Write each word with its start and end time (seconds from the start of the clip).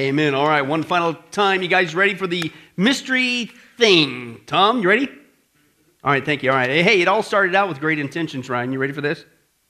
Amen. 0.00 0.34
All 0.34 0.48
right, 0.48 0.62
one 0.62 0.82
final 0.82 1.12
time. 1.30 1.60
You 1.60 1.68
guys 1.68 1.94
ready 1.94 2.14
for 2.14 2.26
the 2.26 2.50
mystery 2.74 3.50
thing? 3.76 4.40
Tom, 4.46 4.80
you 4.80 4.88
ready? 4.88 5.06
All 6.02 6.10
right, 6.10 6.24
thank 6.24 6.42
you. 6.42 6.50
All 6.50 6.56
right. 6.56 6.70
Hey, 6.70 7.02
it 7.02 7.06
all 7.06 7.22
started 7.22 7.54
out 7.54 7.68
with 7.68 7.80
great 7.80 7.98
intentions, 7.98 8.48
Ryan. 8.48 8.72
You 8.72 8.78
ready 8.78 8.94
for 8.94 9.02
this? 9.02 9.26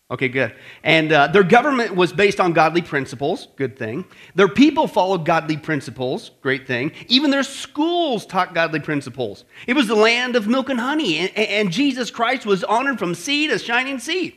Okay, 0.09 0.29
good. 0.29 0.55
And 0.85 1.11
uh, 1.11 1.27
their 1.27 1.43
government 1.43 1.97
was 1.97 2.13
based 2.13 2.39
on 2.39 2.53
godly 2.53 2.81
principles. 2.81 3.49
Good 3.57 3.77
thing. 3.77 4.05
Their 4.37 4.47
people 4.47 4.87
followed 4.87 5.25
godly 5.25 5.57
principles. 5.57 6.31
Great 6.43 6.65
thing. 6.65 6.93
Even 7.09 7.33
their 7.33 7.43
schools 7.43 8.25
taught 8.25 8.55
godly 8.55 8.79
principles. 8.79 9.45
It 9.67 9.75
was 9.75 9.89
the 9.89 9.97
land 9.97 10.37
of 10.37 10.47
milk 10.47 10.69
and 10.69 10.79
honey, 10.79 11.19
and, 11.19 11.37
and 11.37 11.73
Jesus 11.73 12.09
Christ 12.09 12.47
was 12.47 12.63
honored 12.63 13.01
from 13.01 13.17
sea 13.17 13.49
to 13.49 13.59
shining 13.59 13.99
sea. 13.99 14.37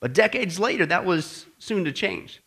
But 0.00 0.12
decades 0.12 0.58
later, 0.58 0.86
that 0.86 1.04
was 1.04 1.46
soon 1.60 1.84
to 1.84 1.92
change. 1.92 2.42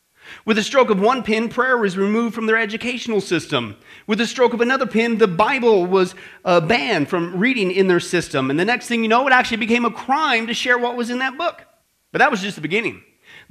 With 0.45 0.57
a 0.57 0.63
stroke 0.63 0.89
of 0.89 0.99
one 0.99 1.23
pen, 1.23 1.49
prayer 1.49 1.77
was 1.77 1.97
removed 1.97 2.35
from 2.35 2.45
their 2.45 2.57
educational 2.57 3.21
system. 3.21 3.75
With 4.07 4.19
a 4.21 4.27
stroke 4.27 4.53
of 4.53 4.61
another 4.61 4.85
pen, 4.85 5.17
the 5.17 5.27
Bible 5.27 5.85
was 5.85 6.15
uh, 6.43 6.59
banned 6.59 7.09
from 7.09 7.37
reading 7.37 7.71
in 7.71 7.87
their 7.87 7.99
system. 7.99 8.49
And 8.49 8.59
the 8.59 8.65
next 8.65 8.87
thing 8.87 9.03
you 9.03 9.09
know, 9.09 9.27
it 9.27 9.33
actually 9.33 9.57
became 9.57 9.85
a 9.85 9.91
crime 9.91 10.47
to 10.47 10.53
share 10.53 10.77
what 10.77 10.95
was 10.95 11.09
in 11.09 11.19
that 11.19 11.37
book. 11.37 11.63
But 12.11 12.19
that 12.19 12.31
was 12.31 12.41
just 12.41 12.55
the 12.55 12.61
beginning. 12.61 13.03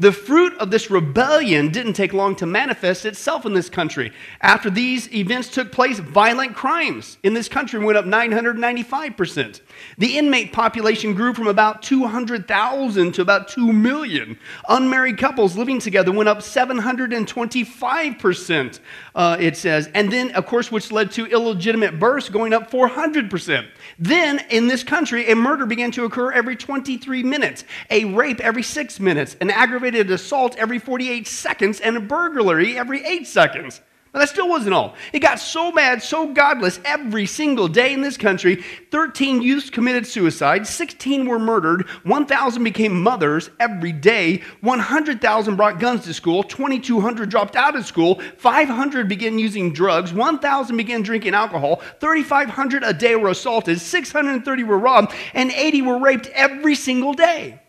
The 0.02 0.10
fruit 0.10 0.58
of 0.58 0.72
this 0.72 0.90
rebellion 0.90 1.68
didn't 1.68 1.92
take 1.92 2.12
long 2.12 2.34
to 2.36 2.44
manifest 2.44 3.06
itself 3.06 3.46
in 3.46 3.52
this 3.52 3.70
country. 3.70 4.12
After 4.40 4.68
these 4.68 5.08
events 5.14 5.48
took 5.48 5.70
place, 5.70 6.00
violent 6.00 6.56
crimes 6.56 7.18
in 7.22 7.34
this 7.34 7.48
country 7.48 7.78
went 7.78 7.96
up 7.96 8.04
995%. 8.04 9.60
The 9.98 10.18
inmate 10.18 10.52
population 10.52 11.14
grew 11.14 11.32
from 11.32 11.46
about 11.46 11.82
200,000 11.82 13.12
to 13.12 13.22
about 13.22 13.46
2 13.46 13.72
million. 13.72 14.36
Unmarried 14.68 15.18
couples 15.18 15.56
living 15.56 15.78
together 15.78 16.10
went 16.10 16.28
up 16.28 16.38
725%, 16.38 18.80
uh, 19.14 19.36
it 19.38 19.56
says. 19.56 19.88
And 19.94 20.10
then, 20.10 20.32
of 20.32 20.46
course, 20.46 20.72
which 20.72 20.90
led 20.90 21.12
to 21.12 21.26
illegitimate 21.26 22.00
births 22.00 22.28
going 22.28 22.52
up 22.52 22.72
400%. 22.72 23.68
Then, 24.00 24.44
in 24.50 24.66
this 24.66 24.82
country, 24.82 25.30
a 25.30 25.36
murder 25.36 25.64
began 25.64 25.92
to 25.92 26.06
occur 26.06 26.32
every 26.32 26.56
23 26.56 27.22
minutes, 27.22 27.62
a 27.88 28.04
rape 28.06 28.40
every 28.40 28.64
six 28.64 28.98
minutes, 28.98 29.36
an 29.40 29.50
aggravated 29.50 29.91
assault 29.94 30.56
every 30.56 30.78
48 30.78 31.26
seconds, 31.26 31.80
and 31.80 31.96
a 31.96 32.00
burglary 32.00 32.76
every 32.78 33.04
eight 33.04 33.26
seconds. 33.26 33.80
But 34.12 34.18
that 34.18 34.28
still 34.28 34.48
wasn't 34.48 34.74
all. 34.74 34.94
It 35.14 35.20
got 35.20 35.40
so 35.40 35.72
bad, 35.72 36.02
so 36.02 36.34
godless, 36.34 36.78
every 36.84 37.24
single 37.24 37.66
day 37.66 37.94
in 37.94 38.02
this 38.02 38.18
country. 38.18 38.62
13 38.90 39.40
youths 39.40 39.70
committed 39.70 40.06
suicide, 40.06 40.66
16 40.66 41.26
were 41.26 41.38
murdered, 41.38 41.88
1,000 42.02 42.62
became 42.62 43.02
mothers 43.02 43.48
every 43.58 43.90
day, 43.90 44.42
100,000 44.60 45.56
brought 45.56 45.80
guns 45.80 46.04
to 46.04 46.12
school, 46.12 46.42
2,200 46.42 47.30
dropped 47.30 47.56
out 47.56 47.74
of 47.74 47.86
school, 47.86 48.20
500 48.36 49.08
began 49.08 49.38
using 49.38 49.72
drugs, 49.72 50.12
1,000 50.12 50.76
began 50.76 51.00
drinking 51.00 51.32
alcohol, 51.32 51.76
3,500 52.00 52.84
a 52.84 52.92
day 52.92 53.16
were 53.16 53.30
assaulted, 53.30 53.80
630 53.80 54.64
were 54.64 54.78
robbed, 54.78 55.14
and 55.32 55.50
80 55.50 55.82
were 55.82 55.98
raped 55.98 56.26
every 56.34 56.74
single 56.74 57.14
day. 57.14 57.61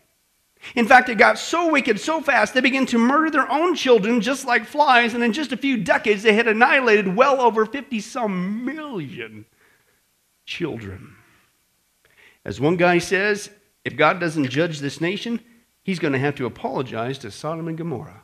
In 0.74 0.86
fact, 0.86 1.08
it 1.08 1.18
got 1.18 1.38
so 1.38 1.70
wicked 1.70 2.00
so 2.00 2.20
fast, 2.20 2.54
they 2.54 2.60
began 2.60 2.86
to 2.86 2.98
murder 2.98 3.30
their 3.30 3.50
own 3.50 3.74
children 3.74 4.20
just 4.20 4.46
like 4.46 4.64
flies, 4.64 5.14
and 5.14 5.22
in 5.22 5.32
just 5.32 5.52
a 5.52 5.56
few 5.56 5.76
decades, 5.76 6.22
they 6.22 6.32
had 6.32 6.48
annihilated 6.48 7.14
well 7.14 7.40
over 7.40 7.66
50 7.66 8.00
some 8.00 8.64
million 8.64 9.44
children. 10.46 11.16
As 12.44 12.60
one 12.60 12.76
guy 12.76 12.98
says, 12.98 13.50
if 13.84 13.96
God 13.96 14.20
doesn't 14.20 14.48
judge 14.48 14.80
this 14.80 15.00
nation, 15.00 15.40
he's 15.82 15.98
going 15.98 16.12
to 16.12 16.18
have 16.18 16.34
to 16.36 16.46
apologize 16.46 17.18
to 17.18 17.30
Sodom 17.30 17.68
and 17.68 17.78
Gomorrah. 17.78 18.22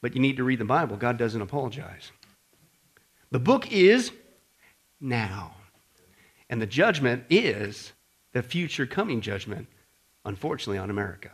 But 0.00 0.14
you 0.14 0.20
need 0.20 0.36
to 0.36 0.44
read 0.44 0.58
the 0.58 0.64
Bible. 0.64 0.96
God 0.96 1.16
doesn't 1.16 1.42
apologize. 1.42 2.10
The 3.30 3.38
book 3.38 3.70
is 3.72 4.12
now, 5.00 5.54
and 6.48 6.60
the 6.60 6.66
judgment 6.66 7.24
is 7.30 7.92
the 8.32 8.42
future 8.42 8.86
coming 8.86 9.20
judgment 9.20 9.68
unfortunately, 10.24 10.78
on 10.78 10.90
America. 10.90 11.30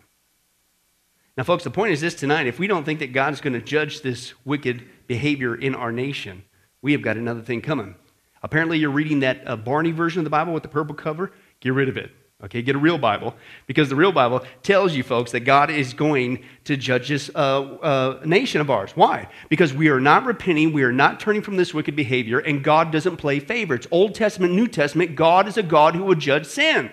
Now, 1.37 1.45
folks, 1.45 1.63
the 1.63 1.71
point 1.71 1.93
is 1.93 2.01
this 2.01 2.15
tonight 2.15 2.47
if 2.47 2.59
we 2.59 2.67
don't 2.67 2.85
think 2.85 2.99
that 2.99 3.13
God's 3.13 3.41
going 3.41 3.53
to 3.53 3.61
judge 3.61 4.03
this 4.03 4.35
wicked 4.45 4.85
behavior 5.07 5.55
in 5.55 5.75
our 5.75 5.93
nation, 5.93 6.45
we 6.83 6.93
have 6.93 7.03
got 7.03 7.17
another 7.17 7.43
thing 7.43 7.61
coming. 7.61 7.95
Apparently, 8.43 8.79
you're 8.79 8.91
reading 8.91 9.21
that 9.21 9.43
uh, 9.47 9.57
Barney 9.57 9.93
version 9.93 10.21
of 10.21 10.25
the 10.25 10.31
Bible 10.31 10.53
with 10.53 10.63
the 10.63 10.69
purple 10.69 10.95
cover. 10.95 11.33
Get 11.61 11.75
rid 11.75 11.89
of 11.89 11.97
it. 11.97 12.11
Okay, 12.45 12.63
get 12.63 12.77
a 12.77 12.79
real 12.79 12.99
Bible 12.99 13.35
because 13.67 13.89
the 13.89 13.97
real 13.97 14.13
Bible 14.13 14.45
tells 14.63 14.95
you, 14.95 15.03
folks, 15.03 15.33
that 15.33 15.41
God 15.41 15.71
is 15.71 15.93
going 15.93 16.45
to 16.65 16.77
judge 16.77 17.09
this 17.09 17.33
uh, 17.35 17.63
uh, 17.63 18.21
nation 18.25 18.61
of 18.61 18.71
ours. 18.71 18.93
Why? 18.95 19.29
Because 19.49 19.75
we 19.75 19.89
are 19.89 19.99
not 19.99 20.25
repenting, 20.25 20.73
we 20.73 20.85
are 20.85 20.93
not 20.93 21.19
turning 21.19 21.43
from 21.43 21.57
this 21.57 21.75
wicked 21.75 21.97
behavior, 21.97 22.39
and 22.39 22.63
God 22.63 22.93
doesn't 22.93 23.17
play 23.17 23.41
favorites. 23.41 23.89
Old 23.91 24.15
Testament, 24.15 24.55
New 24.55 24.69
Testament, 24.69 25.17
God 25.17 25.49
is 25.49 25.57
a 25.57 25.65
God 25.65 25.97
who 25.97 26.05
will 26.05 26.15
judge 26.15 26.47
sin. 26.47 26.93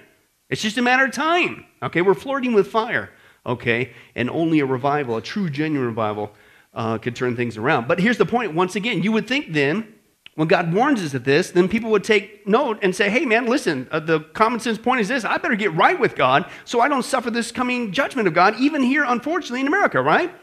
It's 0.50 0.62
just 0.62 0.78
a 0.78 0.82
matter 0.82 1.06
of 1.06 1.12
time. 1.12 1.66
Okay, 1.82 2.02
we're 2.02 2.14
flirting 2.14 2.54
with 2.54 2.68
fire. 2.68 3.12
Okay, 3.46 3.94
and 4.16 4.30
only 4.30 4.60
a 4.60 4.66
revival, 4.66 5.18
a 5.18 5.22
true, 5.22 5.50
genuine 5.50 5.88
revival, 5.88 6.32
uh, 6.74 6.98
could 6.98 7.16
turn 7.16 7.36
things 7.36 7.58
around. 7.58 7.88
But 7.88 8.00
here's 8.00 8.18
the 8.18 8.26
point 8.26 8.54
once 8.54 8.76
again, 8.76 9.04
you 9.04 9.12
would 9.12 9.28
think 9.28 9.54
then, 9.54 9.94
when 10.36 10.48
God 10.48 10.74
warns 10.74 11.02
us 11.02 11.14
of 11.14 11.24
this, 11.24 11.52
then 11.52 11.70
people 11.70 11.92
would 11.92 12.04
take 12.04 12.46
note 12.46 12.80
and 12.82 12.94
say, 12.94 13.10
hey, 13.10 13.26
man, 13.26 13.46
listen, 13.46 13.88
uh, 13.92 14.00
the 14.00 14.20
common 14.20 14.60
sense 14.60 14.78
point 14.78 15.00
is 15.00 15.08
this 15.08 15.24
I 15.24 15.38
better 15.38 15.56
get 15.56 15.74
right 15.74 16.00
with 16.00 16.16
God 16.16 16.50
so 16.66 16.82
I 16.82 16.90
don't 16.90 17.06
suffer 17.06 17.32
this 17.32 17.52
coming 17.52 17.92
judgment 17.92 18.28
of 18.28 18.34
God, 18.34 18.56
even 18.60 18.84
here, 18.84 19.06
unfortunately, 19.08 19.62
in 19.62 19.68
America, 19.68 20.02
right? 20.02 20.34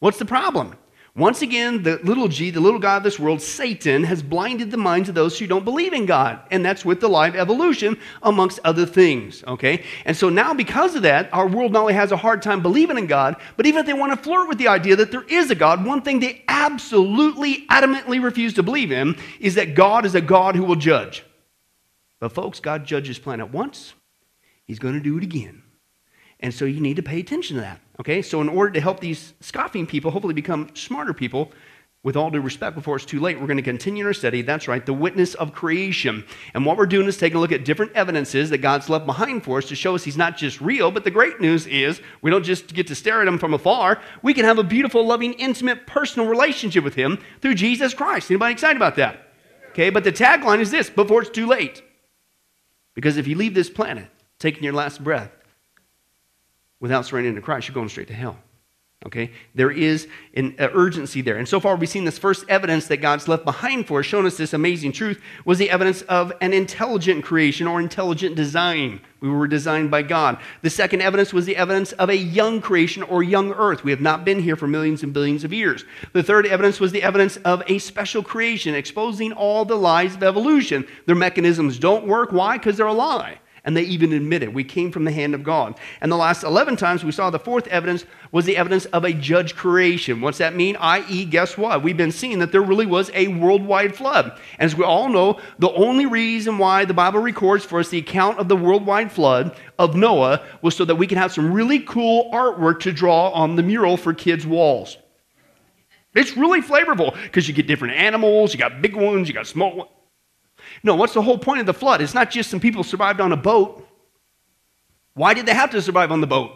What's 0.00 0.18
the 0.18 0.24
problem? 0.26 0.76
Once 1.20 1.42
again, 1.42 1.82
the 1.82 2.00
little 2.02 2.28
g, 2.28 2.48
the 2.48 2.60
little 2.60 2.80
God 2.80 2.96
of 2.96 3.02
this 3.02 3.18
world, 3.18 3.42
Satan, 3.42 4.04
has 4.04 4.22
blinded 4.22 4.70
the 4.70 4.78
minds 4.78 5.10
of 5.10 5.14
those 5.14 5.38
who 5.38 5.46
don't 5.46 5.66
believe 5.66 5.92
in 5.92 6.06
God. 6.06 6.40
And 6.50 6.64
that's 6.64 6.82
with 6.82 6.98
the 6.98 7.10
lie 7.10 7.28
of 7.28 7.36
evolution, 7.36 7.98
amongst 8.22 8.58
other 8.64 8.86
things. 8.86 9.44
Okay? 9.44 9.84
And 10.06 10.16
so 10.16 10.30
now, 10.30 10.54
because 10.54 10.94
of 10.96 11.02
that, 11.02 11.28
our 11.34 11.46
world 11.46 11.72
not 11.72 11.82
only 11.82 11.92
has 11.92 12.10
a 12.10 12.16
hard 12.16 12.40
time 12.40 12.62
believing 12.62 12.96
in 12.96 13.06
God, 13.06 13.36
but 13.58 13.66
even 13.66 13.80
if 13.80 13.86
they 13.86 13.92
want 13.92 14.12
to 14.12 14.16
flirt 14.16 14.48
with 14.48 14.56
the 14.56 14.68
idea 14.68 14.96
that 14.96 15.10
there 15.10 15.24
is 15.24 15.50
a 15.50 15.54
God, 15.54 15.84
one 15.84 16.00
thing 16.00 16.20
they 16.20 16.42
absolutely, 16.48 17.66
adamantly 17.66 18.22
refuse 18.22 18.54
to 18.54 18.62
believe 18.62 18.90
in 18.90 19.14
is 19.40 19.56
that 19.56 19.74
God 19.74 20.06
is 20.06 20.14
a 20.14 20.22
God 20.22 20.56
who 20.56 20.64
will 20.64 20.74
judge. 20.74 21.22
But, 22.18 22.32
folks, 22.32 22.60
God 22.60 22.86
judges 22.86 23.18
planet 23.18 23.50
once, 23.52 23.92
He's 24.64 24.78
going 24.78 24.94
to 24.94 25.00
do 25.00 25.18
it 25.18 25.22
again. 25.22 25.64
And 26.42 26.54
so 26.54 26.64
you 26.64 26.80
need 26.80 26.96
to 26.96 27.02
pay 27.02 27.20
attention 27.20 27.56
to 27.56 27.60
that. 27.60 27.80
Okay? 28.00 28.22
So, 28.22 28.40
in 28.40 28.48
order 28.48 28.72
to 28.72 28.80
help 28.80 29.00
these 29.00 29.34
scoffing 29.40 29.86
people 29.86 30.10
hopefully 30.10 30.34
become 30.34 30.70
smarter 30.74 31.14
people, 31.14 31.52
with 32.02 32.16
all 32.16 32.30
due 32.30 32.40
respect, 32.40 32.74
before 32.74 32.96
it's 32.96 33.04
too 33.04 33.20
late, 33.20 33.38
we're 33.38 33.46
going 33.46 33.58
to 33.58 33.62
continue 33.62 34.06
our 34.06 34.14
study. 34.14 34.40
That's 34.40 34.66
right, 34.66 34.84
the 34.84 34.94
witness 34.94 35.34
of 35.34 35.52
creation. 35.52 36.24
And 36.54 36.64
what 36.64 36.78
we're 36.78 36.86
doing 36.86 37.06
is 37.06 37.18
taking 37.18 37.36
a 37.36 37.40
look 37.40 37.52
at 37.52 37.66
different 37.66 37.92
evidences 37.92 38.48
that 38.50 38.58
God's 38.58 38.88
left 38.88 39.04
behind 39.04 39.44
for 39.44 39.58
us 39.58 39.66
to 39.66 39.74
show 39.74 39.94
us 39.94 40.02
He's 40.02 40.16
not 40.16 40.38
just 40.38 40.62
real, 40.62 40.90
but 40.90 41.04
the 41.04 41.10
great 41.10 41.42
news 41.42 41.66
is 41.66 42.00
we 42.22 42.30
don't 42.30 42.42
just 42.42 42.72
get 42.72 42.86
to 42.86 42.94
stare 42.94 43.20
at 43.20 43.28
Him 43.28 43.38
from 43.38 43.52
afar. 43.52 44.00
We 44.22 44.32
can 44.32 44.46
have 44.46 44.58
a 44.58 44.64
beautiful, 44.64 45.06
loving, 45.06 45.34
intimate, 45.34 45.86
personal 45.86 46.26
relationship 46.26 46.84
with 46.84 46.94
Him 46.94 47.18
through 47.42 47.54
Jesus 47.56 47.92
Christ. 47.92 48.30
Anybody 48.30 48.54
excited 48.54 48.76
about 48.76 48.96
that? 48.96 49.28
Okay, 49.70 49.90
but 49.90 50.02
the 50.02 50.12
tagline 50.12 50.60
is 50.60 50.70
this 50.70 50.88
before 50.88 51.20
it's 51.20 51.30
too 51.30 51.46
late. 51.46 51.82
Because 52.94 53.18
if 53.18 53.28
you 53.28 53.36
leave 53.36 53.52
this 53.52 53.70
planet, 53.70 54.08
taking 54.38 54.64
your 54.64 54.72
last 54.72 55.04
breath, 55.04 55.30
without 56.80 57.06
surrendering 57.06 57.36
to 57.36 57.42
Christ, 57.42 57.68
you're 57.68 57.74
going 57.74 57.88
straight 57.88 58.08
to 58.08 58.14
hell. 58.14 58.38
Okay? 59.06 59.30
There 59.54 59.70
is 59.70 60.08
an 60.34 60.54
urgency 60.58 61.22
there. 61.22 61.38
And 61.38 61.48
so 61.48 61.58
far, 61.58 61.74
we've 61.74 61.88
seen 61.88 62.04
this 62.04 62.18
first 62.18 62.44
evidence 62.50 62.86
that 62.88 62.98
God's 62.98 63.28
left 63.28 63.46
behind 63.46 63.86
for 63.86 64.00
us, 64.00 64.06
showing 64.06 64.26
us 64.26 64.36
this 64.36 64.52
amazing 64.52 64.92
truth, 64.92 65.22
was 65.46 65.56
the 65.56 65.70
evidence 65.70 66.02
of 66.02 66.34
an 66.42 66.52
intelligent 66.52 67.24
creation 67.24 67.66
or 67.66 67.80
intelligent 67.80 68.36
design. 68.36 69.00
We 69.20 69.30
were 69.30 69.48
designed 69.48 69.90
by 69.90 70.02
God. 70.02 70.38
The 70.60 70.68
second 70.68 71.00
evidence 71.00 71.32
was 71.32 71.46
the 71.46 71.56
evidence 71.56 71.92
of 71.92 72.10
a 72.10 72.16
young 72.16 72.60
creation 72.60 73.02
or 73.02 73.22
young 73.22 73.52
earth. 73.52 73.84
We 73.84 73.90
have 73.90 74.02
not 74.02 74.26
been 74.26 74.40
here 74.40 74.56
for 74.56 74.66
millions 74.66 75.02
and 75.02 75.14
billions 75.14 75.44
of 75.44 75.52
years. 75.52 75.86
The 76.12 76.22
third 76.22 76.46
evidence 76.46 76.78
was 76.78 76.92
the 76.92 77.02
evidence 77.02 77.38
of 77.38 77.62
a 77.68 77.78
special 77.78 78.22
creation, 78.22 78.74
exposing 78.74 79.32
all 79.32 79.64
the 79.64 79.76
lies 79.76 80.14
of 80.14 80.22
evolution. 80.22 80.86
Their 81.06 81.16
mechanisms 81.16 81.78
don't 81.78 82.06
work. 82.06 82.32
Why? 82.32 82.58
Because 82.58 82.76
they're 82.76 82.86
a 82.86 82.92
lie 82.92 83.38
and 83.70 83.76
they 83.76 83.82
even 83.82 84.12
admit 84.12 84.42
it. 84.42 84.52
We 84.52 84.64
came 84.64 84.90
from 84.90 85.04
the 85.04 85.12
hand 85.12 85.32
of 85.32 85.44
God. 85.44 85.78
And 86.00 86.10
the 86.10 86.16
last 86.16 86.42
11 86.42 86.74
times 86.74 87.04
we 87.04 87.12
saw 87.12 87.30
the 87.30 87.38
fourth 87.38 87.68
evidence 87.68 88.04
was 88.32 88.44
the 88.44 88.56
evidence 88.56 88.84
of 88.86 89.04
a 89.04 89.12
judge 89.12 89.54
creation. 89.54 90.20
What's 90.20 90.38
that 90.38 90.56
mean? 90.56 90.74
I.e., 90.80 91.24
guess 91.24 91.56
what? 91.56 91.84
We've 91.84 91.96
been 91.96 92.10
seeing 92.10 92.40
that 92.40 92.50
there 92.50 92.62
really 92.62 92.84
was 92.84 93.12
a 93.14 93.28
worldwide 93.28 93.94
flood. 93.94 94.32
And 94.58 94.66
as 94.66 94.74
we 94.74 94.82
all 94.82 95.08
know, 95.08 95.38
the 95.60 95.70
only 95.70 96.04
reason 96.04 96.58
why 96.58 96.84
the 96.84 96.92
Bible 96.92 97.20
records 97.20 97.64
for 97.64 97.78
us 97.78 97.90
the 97.90 97.98
account 97.98 98.40
of 98.40 98.48
the 98.48 98.56
worldwide 98.56 99.12
flood 99.12 99.56
of 99.78 99.94
Noah 99.94 100.42
was 100.62 100.74
so 100.74 100.84
that 100.84 100.96
we 100.96 101.06
can 101.06 101.18
have 101.18 101.30
some 101.30 101.52
really 101.52 101.78
cool 101.78 102.28
artwork 102.32 102.80
to 102.80 102.92
draw 102.92 103.28
on 103.28 103.54
the 103.54 103.62
mural 103.62 103.96
for 103.96 104.12
kids' 104.12 104.44
walls. 104.44 104.96
It's 106.16 106.36
really 106.36 106.60
flavorful 106.60 107.14
because 107.22 107.46
you 107.46 107.54
get 107.54 107.68
different 107.68 107.94
animals, 107.94 108.52
you 108.52 108.58
got 108.58 108.82
big 108.82 108.96
ones, 108.96 109.28
you 109.28 109.34
got 109.34 109.46
small 109.46 109.76
ones. 109.76 109.90
No, 110.82 110.94
what's 110.94 111.14
the 111.14 111.22
whole 111.22 111.38
point 111.38 111.60
of 111.60 111.66
the 111.66 111.74
flood? 111.74 112.00
It's 112.00 112.14
not 112.14 112.30
just 112.30 112.50
some 112.50 112.60
people 112.60 112.82
survived 112.84 113.20
on 113.20 113.32
a 113.32 113.36
boat. 113.36 113.86
Why 115.14 115.34
did 115.34 115.46
they 115.46 115.54
have 115.54 115.70
to 115.70 115.82
survive 115.82 116.12
on 116.12 116.20
the 116.20 116.26
boat? 116.26 116.52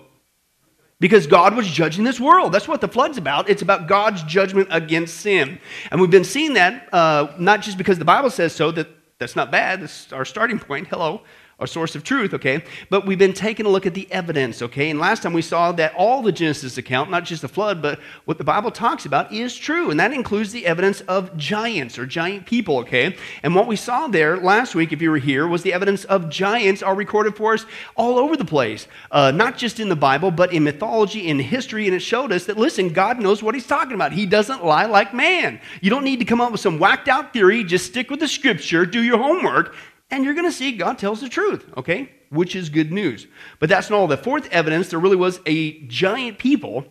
because 1.00 1.26
God 1.26 1.54
was 1.54 1.66
judging 1.66 2.04
this 2.04 2.18
world. 2.18 2.52
That's 2.52 2.68
what 2.68 2.80
the 2.80 2.88
flood's 2.88 3.18
about. 3.18 3.50
It's 3.50 3.60
about 3.60 3.88
God's 3.88 4.22
judgment 4.22 4.68
against 4.70 5.18
sin. 5.18 5.58
And 5.90 6.00
we've 6.00 6.08
been 6.08 6.24
seeing 6.24 6.54
that 6.54 6.88
uh, 6.94 7.34
not 7.38 7.60
just 7.60 7.76
because 7.76 7.98
the 7.98 8.06
Bible 8.06 8.30
says 8.30 8.54
so, 8.54 8.70
that 8.70 8.88
that's 9.18 9.36
not 9.36 9.50
bad. 9.50 9.82
That's 9.82 10.12
our 10.12 10.24
starting 10.24 10.58
point. 10.58 10.88
Hello 10.88 11.20
a 11.60 11.66
source 11.66 11.94
of 11.94 12.02
truth, 12.02 12.34
okay? 12.34 12.64
But 12.90 13.06
we've 13.06 13.18
been 13.18 13.32
taking 13.32 13.64
a 13.64 13.68
look 13.68 13.86
at 13.86 13.94
the 13.94 14.10
evidence, 14.10 14.60
okay? 14.60 14.90
And 14.90 14.98
last 14.98 15.22
time 15.22 15.32
we 15.32 15.42
saw 15.42 15.72
that 15.72 15.94
all 15.94 16.22
the 16.22 16.32
Genesis 16.32 16.78
account, 16.78 17.10
not 17.10 17.24
just 17.24 17.42
the 17.42 17.48
flood, 17.48 17.80
but 17.80 18.00
what 18.24 18.38
the 18.38 18.44
Bible 18.44 18.70
talks 18.70 19.06
about 19.06 19.32
is 19.32 19.56
true. 19.56 19.90
And 19.90 20.00
that 20.00 20.12
includes 20.12 20.52
the 20.52 20.66
evidence 20.66 21.00
of 21.02 21.36
giants 21.36 21.98
or 21.98 22.06
giant 22.06 22.46
people, 22.46 22.78
okay? 22.78 23.16
And 23.42 23.54
what 23.54 23.66
we 23.66 23.76
saw 23.76 24.08
there 24.08 24.36
last 24.36 24.74
week, 24.74 24.92
if 24.92 25.00
you 25.00 25.10
were 25.10 25.18
here, 25.18 25.46
was 25.46 25.62
the 25.62 25.72
evidence 25.72 26.04
of 26.04 26.28
giants 26.28 26.82
are 26.82 26.94
recorded 26.94 27.36
for 27.36 27.54
us 27.54 27.66
all 27.96 28.18
over 28.18 28.36
the 28.36 28.44
place. 28.44 28.88
Uh, 29.10 29.30
not 29.30 29.56
just 29.56 29.78
in 29.78 29.88
the 29.88 29.96
Bible, 29.96 30.30
but 30.30 30.52
in 30.52 30.64
mythology, 30.64 31.28
in 31.28 31.38
history. 31.38 31.86
And 31.86 31.94
it 31.94 32.00
showed 32.00 32.32
us 32.32 32.46
that, 32.46 32.58
listen, 32.58 32.88
God 32.88 33.20
knows 33.20 33.42
what 33.42 33.54
he's 33.54 33.66
talking 33.66 33.94
about. 33.94 34.12
He 34.12 34.26
doesn't 34.26 34.64
lie 34.64 34.86
like 34.86 35.14
man. 35.14 35.60
You 35.80 35.90
don't 35.90 36.04
need 36.04 36.18
to 36.18 36.24
come 36.24 36.40
up 36.40 36.50
with 36.50 36.60
some 36.60 36.78
whacked 36.78 37.08
out 37.08 37.32
theory. 37.32 37.62
Just 37.62 37.86
stick 37.86 38.10
with 38.10 38.20
the 38.20 38.28
scripture, 38.28 38.84
do 38.84 39.02
your 39.02 39.18
homework, 39.18 39.74
and 40.10 40.24
you're 40.24 40.34
going 40.34 40.48
to 40.48 40.52
see 40.52 40.72
God 40.72 40.98
tells 40.98 41.20
the 41.20 41.28
truth, 41.28 41.66
okay? 41.76 42.10
Which 42.30 42.56
is 42.56 42.68
good 42.68 42.92
news. 42.92 43.26
But 43.58 43.68
that's 43.68 43.90
not 43.90 43.98
all. 43.98 44.06
The 44.06 44.16
fourth 44.16 44.48
evidence, 44.50 44.88
there 44.88 44.98
really 44.98 45.16
was 45.16 45.40
a 45.46 45.80
giant 45.86 46.38
people 46.38 46.86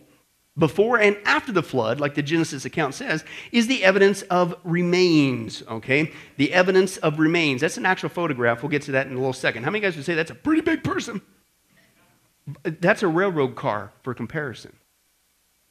before 0.58 1.00
and 1.00 1.18
after 1.26 1.52
the 1.52 1.64
flood, 1.64 2.00
like 2.00 2.14
the 2.14 2.22
Genesis 2.22 2.66
account 2.66 2.94
says, 2.94 3.24
is 3.52 3.68
the 3.68 3.84
evidence 3.84 4.22
of 4.24 4.56
remains, 4.64 5.64
okay? 5.68 6.12
The 6.38 6.54
evidence 6.54 6.98
of 6.98 7.20
remains. 7.20 7.62
That's 7.62 7.78
an 7.78 7.86
actual 7.86 8.10
photograph. 8.10 8.62
We'll 8.62 8.70
get 8.70 8.84
to 8.84 8.92
that 8.92 9.08
in 9.08 9.14
a 9.14 9.18
little 9.18 9.34
second. 9.34 9.64
How 9.64 9.72
many 9.72 9.82
guys 9.82 9.96
would 9.96 10.06
say 10.06 10.14
that's 10.14 10.32
a 10.32 10.36
pretty 10.36 10.62
big 10.62 10.84
person? 10.84 11.22
That's 12.64 13.04
a 13.04 13.08
railroad 13.08 13.56
car 13.56 13.92
for 14.04 14.14
comparison. 14.14 14.74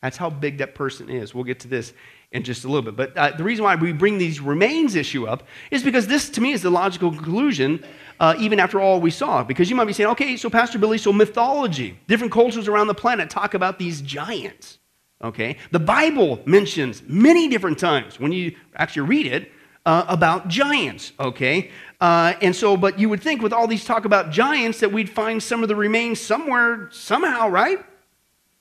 That's 0.01 0.17
how 0.17 0.31
big 0.31 0.59
that 0.59 0.75
person 0.75 1.09
is. 1.09 1.33
We'll 1.33 1.45
get 1.45 1.61
to 1.61 1.69
this 1.69 1.93
in 2.33 2.43
just 2.43 2.65
a 2.65 2.69
little 2.69 2.83
bit. 2.83 2.97
But 2.97 3.17
uh, 3.17 3.37
the 3.37 3.45
reason 3.45 3.65
why 3.65 3.75
we 3.75 3.93
bring 3.93 4.19
these 4.19 4.41
remains 4.41 4.95
issue 4.95 5.27
up 5.27 5.45
is 5.71 5.83
because 5.83 6.07
this, 6.07 6.31
to 6.31 6.41
me, 6.41 6.53
is 6.53 6.63
the 6.63 6.71
logical 6.71 7.11
conclusion, 7.11 7.85
uh, 8.19 8.35
even 8.39 8.59
after 8.59 8.81
all 8.81 9.01
we 9.01 9.11
saw. 9.11 9.45
Because 9.45 9.69
you 9.69 9.77
might 9.77 9.85
be 9.85 9.93
saying, 9.93 10.11
okay, 10.11 10.37
so 10.37 10.49
Pastor 10.51 10.79
Billy, 10.79 10.99
so 10.99 11.13
mythology, 11.13 11.99
different 12.09 12.33
cultures 12.33 12.69
around 12.69 12.87
the 12.87 12.95
planet 12.95 13.31
talk 13.31 13.55
about 13.55 13.79
these 13.79 14.01
giants. 14.01 14.79
Okay? 15.23 15.59
The 15.71 15.79
Bible 15.79 16.41
mentions 16.47 17.03
many 17.07 17.49
different 17.49 17.79
times 17.79 18.19
when 18.19 18.33
you 18.33 18.57
actually 18.75 19.09
read 19.09 19.27
it 19.27 19.53
uh, 19.85 20.05
about 20.09 20.49
giants. 20.49 21.13
Okay? 21.21 21.71
Uh, 22.01 22.35
and 22.41 22.57
so, 22.57 22.77
but 22.77 22.99
you 22.99 23.09
would 23.09 23.23
think 23.23 23.43
with 23.43 23.53
all 23.53 23.67
these 23.67 23.85
talk 23.85 24.05
about 24.05 24.31
giants 24.31 24.81
that 24.81 24.91
we'd 24.91 25.11
find 25.11 25.43
some 25.43 25.63
of 25.63 25.69
the 25.69 25.77
remains 25.77 26.21
somewhere, 26.21 26.89
somehow, 26.91 27.49
right? 27.49 27.79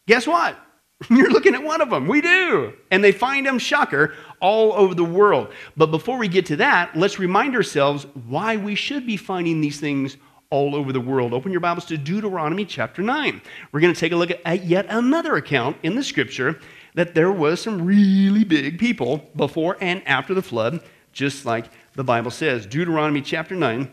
Guess 0.07 0.27
what? 0.27 0.57
You're 1.09 1.31
looking 1.31 1.55
at 1.55 1.63
one 1.63 1.81
of 1.81 1.89
them. 1.89 2.07
We 2.07 2.21
do. 2.21 2.73
And 2.91 3.03
they 3.03 3.11
find 3.11 3.45
them, 3.45 3.57
shocker, 3.57 4.13
all 4.39 4.73
over 4.73 4.93
the 4.93 5.03
world. 5.03 5.51
But 5.75 5.87
before 5.87 6.17
we 6.17 6.27
get 6.27 6.45
to 6.47 6.55
that, 6.57 6.95
let's 6.95 7.17
remind 7.17 7.55
ourselves 7.55 8.05
why 8.27 8.57
we 8.57 8.75
should 8.75 9.05
be 9.05 9.17
finding 9.17 9.61
these 9.61 9.79
things 9.79 10.17
all 10.51 10.75
over 10.75 10.91
the 10.91 11.01
world. 11.01 11.33
Open 11.33 11.51
your 11.51 11.61
Bibles 11.61 11.85
to 11.85 11.97
Deuteronomy 11.97 12.65
chapter 12.65 13.01
9. 13.01 13.41
We're 13.71 13.79
going 13.79 13.93
to 13.93 13.99
take 13.99 14.11
a 14.11 14.15
look 14.15 14.31
at 14.45 14.65
yet 14.65 14.85
another 14.89 15.37
account 15.37 15.77
in 15.81 15.95
the 15.95 16.03
scripture 16.03 16.59
that 16.93 17.15
there 17.15 17.31
was 17.31 17.61
some 17.61 17.85
really 17.85 18.43
big 18.43 18.77
people 18.77 19.29
before 19.35 19.77
and 19.79 20.05
after 20.05 20.33
the 20.33 20.41
flood, 20.41 20.81
just 21.13 21.45
like 21.45 21.65
the 21.93 22.03
Bible 22.03 22.31
says. 22.31 22.65
Deuteronomy 22.65 23.21
chapter 23.21 23.55
9, 23.55 23.91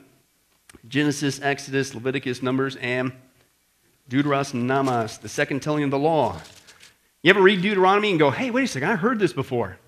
Genesis, 0.88 1.40
Exodus, 1.40 1.94
Leviticus, 1.94 2.42
Numbers, 2.42 2.76
and 2.76 3.12
Deuteros 4.10 4.52
Nomos, 4.52 5.18
the 5.18 5.28
second 5.28 5.60
telling 5.60 5.84
of 5.84 5.90
the 5.90 5.98
law. 5.98 6.40
You 7.22 7.30
ever 7.30 7.42
read 7.42 7.62
Deuteronomy 7.62 8.10
and 8.10 8.18
go, 8.18 8.30
hey, 8.30 8.50
wait 8.50 8.64
a 8.64 8.68
second, 8.68 8.90
I 8.90 8.96
heard 8.96 9.18
this 9.18 9.32
before? 9.32 9.78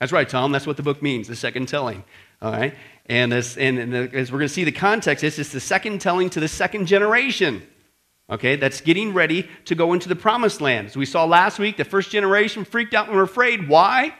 That's 0.00 0.12
right, 0.12 0.28
Tom. 0.28 0.52
That's 0.52 0.66
what 0.66 0.76
the 0.76 0.82
book 0.82 1.02
means, 1.02 1.26
the 1.26 1.34
second 1.34 1.66
telling. 1.66 2.04
All 2.40 2.52
right? 2.52 2.74
And, 3.06 3.32
as, 3.32 3.56
and, 3.56 3.78
and 3.78 4.14
as 4.14 4.30
we're 4.30 4.38
going 4.38 4.48
to 4.48 4.54
see 4.54 4.64
the 4.64 4.72
context, 4.72 5.24
it's, 5.24 5.38
it's 5.38 5.50
the 5.50 5.60
second 5.60 6.00
telling 6.00 6.30
to 6.30 6.40
the 6.40 6.48
second 6.48 6.86
generation. 6.86 7.62
Okay, 8.30 8.56
that's 8.56 8.82
getting 8.82 9.14
ready 9.14 9.48
to 9.64 9.74
go 9.74 9.94
into 9.94 10.06
the 10.06 10.14
promised 10.14 10.60
land. 10.60 10.88
As 10.88 10.96
we 10.96 11.06
saw 11.06 11.24
last 11.24 11.58
week, 11.58 11.78
the 11.78 11.84
first 11.84 12.10
generation 12.10 12.64
freaked 12.64 12.92
out 12.92 13.06
and 13.08 13.16
were 13.16 13.22
afraid. 13.22 13.68
Why? 13.68 14.14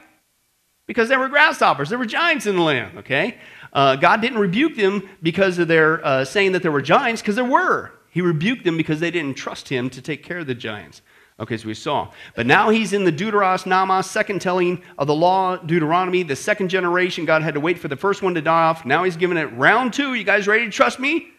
Because 0.87 1.09
there 1.09 1.19
were 1.19 1.29
grasshoppers, 1.29 1.89
there 1.89 1.99
were 1.99 2.07
giants 2.07 2.47
in 2.47 2.55
the 2.55 2.63
land. 2.63 2.97
Okay? 2.97 3.37
Uh, 3.71 3.95
God 3.95 4.21
didn't 4.21 4.39
rebuke 4.39 4.75
them 4.75 5.07
because 5.21 5.59
of 5.59 5.67
their 5.67 6.03
uh, 6.03 6.25
saying 6.25 6.53
that 6.53 6.63
there 6.63 6.71
were 6.71 6.81
giants, 6.81 7.21
because 7.21 7.35
there 7.35 7.45
were. 7.45 7.91
He 8.09 8.21
rebuked 8.21 8.63
them 8.63 8.75
because 8.75 8.99
they 8.99 9.11
didn't 9.11 9.37
trust 9.37 9.69
Him 9.69 9.91
to 9.91 10.01
take 10.01 10.23
care 10.23 10.39
of 10.39 10.47
the 10.47 10.55
giants. 10.55 11.03
Okay, 11.39 11.55
so 11.55 11.67
we 11.67 11.73
saw. 11.73 12.11
But 12.35 12.45
now 12.45 12.69
he's 12.69 12.91
in 12.91 13.05
the 13.05 13.13
Deuteros 13.13 13.65
Nomos, 13.65 14.11
second 14.11 14.41
telling 14.41 14.81
of 14.97 15.07
the 15.07 15.15
law, 15.15 15.55
Deuteronomy, 15.55 16.23
the 16.23 16.35
second 16.35 16.67
generation. 16.67 17.23
God 17.23 17.43
had 17.43 17.53
to 17.53 17.61
wait 17.61 17.79
for 17.79 17.87
the 17.87 17.95
first 17.95 18.21
one 18.21 18.33
to 18.35 18.41
die 18.41 18.63
off. 18.63 18.85
Now 18.85 19.05
he's 19.05 19.15
giving 19.15 19.37
it 19.37 19.45
round 19.53 19.93
two. 19.93 20.15
You 20.15 20.25
guys 20.25 20.47
ready 20.47 20.65
to 20.65 20.71
trust 20.71 20.99
me? 20.99 21.29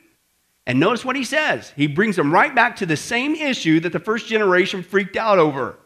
And 0.66 0.80
notice 0.80 1.04
what 1.04 1.16
he 1.16 1.24
says. 1.24 1.72
He 1.76 1.86
brings 1.86 2.16
them 2.16 2.32
right 2.32 2.54
back 2.54 2.76
to 2.76 2.86
the 2.86 2.96
same 2.96 3.34
issue 3.34 3.80
that 3.80 3.92
the 3.92 3.98
first 3.98 4.26
generation 4.26 4.82
freaked 4.82 5.16
out 5.16 5.38
over. 5.38 5.78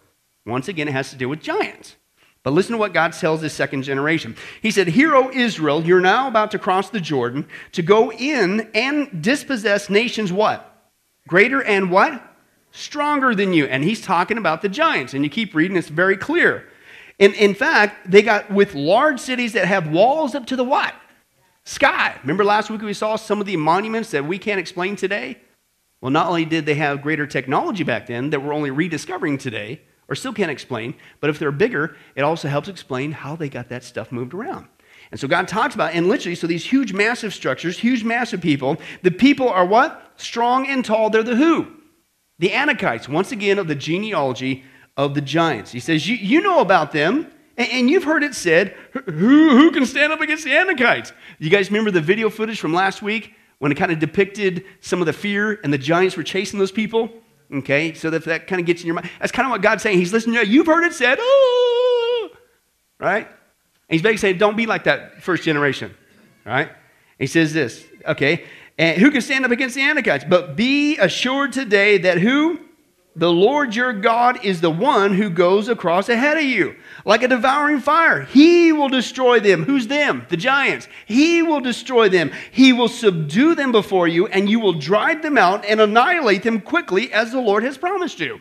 Once 0.47 0.69
again, 0.69 0.89
it 0.89 0.93
has 0.93 1.11
to 1.11 1.17
do 1.17 1.29
with 1.29 1.41
giants. 1.41 1.97
But 2.45 2.53
listen 2.53 2.73
to 2.73 2.79
what 2.79 2.93
God 2.93 3.15
tells 3.15 3.41
the 3.41 3.49
second 3.49 3.83
generation. 3.83 4.37
He 4.61 4.71
said, 4.71 4.89
Hear, 4.89 5.17
O 5.17 5.31
Israel, 5.31 5.83
you're 5.83 6.01
now 6.01 6.29
about 6.29 6.51
to 6.51 6.59
cross 6.59 6.91
the 6.91 7.01
Jordan 7.01 7.49
to 7.73 7.83
go 7.83 8.13
in 8.13 8.71
and 8.75 9.23
dispossess 9.23 9.89
nations 9.89 10.33
what? 10.33 10.93
Greater 11.27 11.63
and 11.63 11.91
what? 11.91 12.34
Stronger 12.75 13.35
than 13.35 13.53
you. 13.53 13.67
And 13.67 13.85
he's 13.85 14.03
talking 14.03 14.37
about 14.37 14.61
the 14.61 14.69
giants. 14.69 15.15
And 15.15 15.25
you 15.25 15.31
keep 15.31 15.55
reading, 15.55 15.77
it's 15.77 15.89
very 15.89 16.17
clear. 16.17 16.69
And 17.21 17.33
in 17.35 17.55
fact, 17.55 18.11
they 18.11 18.21
got 18.21 18.51
with 18.51 18.75
large 18.75 19.21
cities 19.21 19.53
that 19.53 19.67
have 19.67 19.89
walls 19.89 20.35
up 20.35 20.47
to 20.47 20.57
the 20.57 20.65
what? 20.65 20.93
Sky. 21.65 22.19
Remember 22.23 22.45
last 22.45 22.69
week 22.71 22.83
we 22.83 22.93
saw 22.93 23.17
some 23.17 23.41
of 23.41 23.47
the 23.47 23.57
monuments 23.57 24.11
that 24.11 24.27
we 24.27 24.39
can't 24.39 24.59
explain 24.59 24.97
today? 24.97 25.39
Well, 26.01 26.11
not 26.11 26.27
only 26.27 26.45
did 26.45 26.67
they 26.67 26.75
have 26.75 27.01
greater 27.01 27.27
technology 27.27 27.85
back 27.85 28.09
then 28.09 28.31
that 28.31 28.43
we're 28.43 28.53
only 28.53 28.73
rediscovering 28.73 29.39
today, 29.39 29.81
or 30.09 30.15
still 30.15 30.35
can't 30.35 30.51
explain, 30.51 30.95
but 31.21 31.31
if 31.31 31.39
they're 31.39 31.53
bigger, 31.53 31.97
it 32.17 32.23
also 32.23 32.49
helps 32.49 32.69
explain 32.69 33.13
how 33.13 33.37
they 33.37 33.49
got 33.49 33.69
that 33.71 33.85
stuff 33.85 34.13
moved 34.13 34.35
around. 34.35 34.67
And 35.11 35.19
so 35.19 35.29
God 35.29 35.49
talks 35.49 35.75
about, 35.75 35.95
and 35.95 36.09
literally, 36.09 36.35
so 36.35 36.47
these 36.47 36.67
huge, 36.67 36.93
massive 36.93 37.33
structures, 37.33 37.79
huge, 37.79 38.05
massive 38.05 38.43
people, 38.43 38.77
the 39.03 39.11
people 39.13 39.49
are 39.49 39.65
what? 39.65 40.13
Strong 40.17 40.67
and 40.67 40.85
tall. 40.85 41.09
They're 41.09 41.23
the 41.23 41.37
who? 41.37 41.69
The 42.39 42.51
Anakites, 42.51 43.09
once 43.09 43.33
again, 43.33 43.59
of 43.59 43.69
the 43.69 43.75
genealogy 43.75 44.65
of 44.97 45.15
the 45.15 45.21
giants. 45.21 45.73
He 45.73 45.81
says, 45.81 46.09
You, 46.09 46.17
you 46.17 46.41
know 46.41 46.61
about 46.61 46.93
them, 46.93 47.31
and, 47.57 47.69
and 47.71 47.91
you've 47.91 48.05
heard 48.05 48.23
it 48.23 48.35
said, 48.35 48.75
who, 48.93 49.51
who 49.51 49.71
can 49.71 49.87
stand 49.87 50.13
up 50.13 50.21
against 50.21 50.45
the 50.45 50.51
Anakites? 50.51 51.13
You 51.39 51.51
guys 51.51 51.71
remember 51.71 51.91
the 51.91 52.01
video 52.01 52.31
footage 52.31 52.61
from 52.61 52.73
last 52.73 53.03
week 53.03 53.35
when 53.59 53.71
it 53.71 53.77
kind 53.77 53.93
of 53.93 53.99
depicted 53.99 54.65
some 54.81 55.01
of 55.01 55.07
the 55.07 55.13
fear 55.13 55.61
and 55.63 55.73
the 55.73 55.79
giants 55.79 56.17
were 56.17 56.23
chasing 56.23 56.59
those 56.59 56.73
people? 56.73 57.11
Okay, 57.53 57.93
so 57.95 58.11
that, 58.11 58.25
that 58.25 58.47
kind 58.47 58.61
of 58.61 58.67
gets 58.67 58.81
in 58.81 58.87
your 58.87 58.95
mind. 58.95 59.11
That's 59.21 59.31
kind 59.31 59.47
of 59.47 59.51
what 59.51 59.63
God's 59.63 59.83
saying. 59.83 59.99
He's 59.99 60.13
listening 60.13 60.37
to 60.37 60.47
you. 60.47 60.53
You've 60.55 60.67
heard 60.67 60.85
it 60.85 60.95
said, 60.95 61.19
oh, 61.21 62.31
right? 62.99 63.27
And 63.27 63.37
he's 63.89 64.03
basically 64.03 64.19
saying, 64.19 64.39
don't 64.39 64.57
be 64.57 64.67
like 64.67 64.85
that 64.85 65.23
first 65.23 65.45
generation, 65.45 65.95
right? 66.45 66.69
And 66.69 66.77
he 67.19 67.27
says 67.27 67.53
this, 67.53 67.85
okay, 68.07 68.45
and 68.79 69.01
who 69.01 69.11
can 69.11 69.21
stand 69.21 69.45
up 69.45 69.51
against 69.51 69.75
the 69.75 69.83
Anakites? 69.83 70.29
But 70.29 70.57
be 70.57 70.99
assured 70.99 71.53
today 71.53 71.99
that 71.99 72.19
who? 72.19 72.61
The 73.17 73.31
Lord 73.31 73.77
your 73.77 73.93
God 73.93 74.45
is 74.45 74.61
the 74.61 74.71
one 74.71 75.15
who 75.15 75.31
goes 75.31 75.69
across 75.69 76.09
ahead 76.09 76.37
of 76.37 76.43
you 76.43 76.75
like 77.05 77.23
a 77.23 77.29
devouring 77.29 77.79
fire. 77.79 78.23
He 78.23 78.73
will 78.73 78.89
destroy 78.89 79.39
them. 79.39 79.63
Who's 79.63 79.87
them? 79.87 80.27
The 80.31 80.37
giants. 80.37 80.89
He 81.07 81.41
will 81.41 81.61
destroy 81.61 82.09
them. 82.09 82.33
He 82.51 82.73
will 82.73 82.89
subdue 82.89 83.55
them 83.55 83.71
before 83.71 84.09
you, 84.09 84.27
and 84.27 84.51
you 84.51 84.59
will 84.59 84.73
drive 84.73 85.23
them 85.23 85.39
out 85.39 85.65
and 85.65 85.81
annihilate 85.81 86.43
them 86.43 86.61
quickly 86.61 87.13
as 87.13 87.31
the 87.31 87.41
Lord 87.41 87.63
has 87.63 87.79
promised 87.79 88.19
you. 88.19 88.41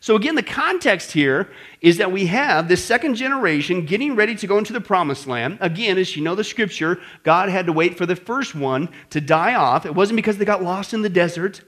So, 0.00 0.16
again, 0.16 0.34
the 0.34 0.42
context 0.42 1.12
here 1.12 1.50
is 1.80 1.96
that 1.98 2.12
we 2.12 2.26
have 2.26 2.68
this 2.68 2.84
second 2.84 3.16
generation 3.16 3.84
getting 3.84 4.14
ready 4.14 4.34
to 4.36 4.46
go 4.46 4.58
into 4.58 4.72
the 4.72 4.80
promised 4.80 5.26
land. 5.26 5.58
Again, 5.60 5.98
as 5.98 6.16
you 6.16 6.22
know 6.22 6.34
the 6.34 6.44
scripture, 6.44 7.00
God 7.24 7.48
had 7.48 7.66
to 7.66 7.72
wait 7.72 7.98
for 7.98 8.06
the 8.06 8.16
first 8.16 8.54
one 8.54 8.88
to 9.10 9.20
die 9.20 9.54
off. 9.54 9.86
It 9.86 9.94
wasn't 9.94 10.16
because 10.16 10.38
they 10.38 10.44
got 10.44 10.62
lost 10.62 10.94
in 10.94 11.02
the 11.02 11.08
desert, 11.08 11.62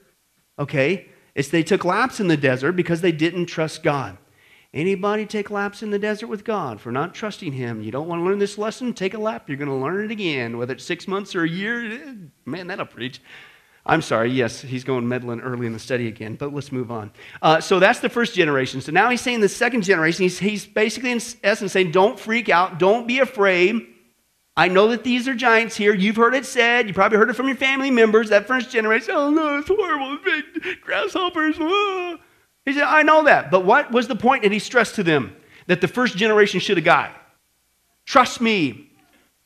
okay? 0.58 1.08
It's 1.34 1.48
they 1.48 1.62
took 1.62 1.84
laps 1.84 2.20
in 2.20 2.28
the 2.28 2.36
desert 2.36 2.72
because 2.72 3.00
they 3.00 3.12
didn't 3.12 3.46
trust 3.46 3.82
God. 3.82 4.18
Anybody 4.72 5.26
take 5.26 5.50
laps 5.50 5.82
in 5.82 5.90
the 5.90 5.98
desert 5.98 6.28
with 6.28 6.44
God 6.44 6.80
for 6.80 6.92
not 6.92 7.12
trusting 7.12 7.52
Him? 7.52 7.82
You 7.82 7.90
don't 7.90 8.06
want 8.06 8.20
to 8.20 8.24
learn 8.24 8.38
this 8.38 8.56
lesson? 8.56 8.94
Take 8.94 9.14
a 9.14 9.18
lap. 9.18 9.48
You're 9.48 9.58
going 9.58 9.68
to 9.68 9.74
learn 9.74 10.04
it 10.04 10.12
again, 10.12 10.58
whether 10.58 10.74
it's 10.74 10.84
six 10.84 11.08
months 11.08 11.34
or 11.34 11.42
a 11.42 11.48
year. 11.48 11.92
Eh, 11.92 12.14
man, 12.44 12.68
that'll 12.68 12.86
preach. 12.86 13.20
I'm 13.86 14.02
sorry, 14.02 14.30
yes, 14.30 14.60
he's 14.60 14.84
going 14.84 15.08
meddling 15.08 15.40
early 15.40 15.66
in 15.66 15.72
the 15.72 15.78
study 15.78 16.06
again, 16.06 16.34
but 16.34 16.52
let's 16.52 16.70
move 16.70 16.90
on. 16.90 17.10
Uh, 17.40 17.60
so 17.60 17.78
that's 17.78 18.00
the 18.00 18.10
first 18.10 18.34
generation. 18.34 18.80
So 18.80 18.92
now 18.92 19.08
he's 19.08 19.22
saying 19.22 19.40
the 19.40 19.48
second 19.48 19.82
generation, 19.82 20.24
he's, 20.24 20.38
he's 20.38 20.66
basically, 20.66 21.12
in 21.12 21.20
essence, 21.42 21.72
saying, 21.72 21.90
don't 21.90 22.18
freak 22.18 22.48
out, 22.48 22.78
don't 22.78 23.08
be 23.08 23.20
afraid. 23.20 23.86
I 24.56 24.68
know 24.68 24.88
that 24.88 25.04
these 25.04 25.26
are 25.26 25.34
giants 25.34 25.76
here. 25.76 25.94
You've 25.94 26.16
heard 26.16 26.34
it 26.34 26.44
said. 26.44 26.86
You 26.86 26.92
probably 26.92 27.16
heard 27.16 27.30
it 27.30 27.34
from 27.34 27.46
your 27.46 27.56
family 27.56 27.90
members. 27.90 28.28
That 28.28 28.46
first 28.46 28.70
generation, 28.70 29.14
oh 29.16 29.30
no, 29.30 29.58
it's 29.58 29.68
horrible. 29.68 30.18
Big 30.22 30.80
grasshoppers. 30.82 31.56
He 32.66 32.74
said, 32.74 32.82
I 32.82 33.02
know 33.02 33.24
that. 33.24 33.50
But 33.50 33.64
what 33.64 33.90
was 33.90 34.08
the 34.08 34.16
point 34.16 34.42
that 34.42 34.52
he 34.52 34.58
stressed 34.58 34.96
to 34.96 35.02
them 35.02 35.34
that 35.66 35.80
the 35.80 35.88
first 35.88 36.16
generation 36.16 36.60
should 36.60 36.76
have 36.76 36.84
got? 36.84 37.10
Trust 38.04 38.40
me. 38.40 38.90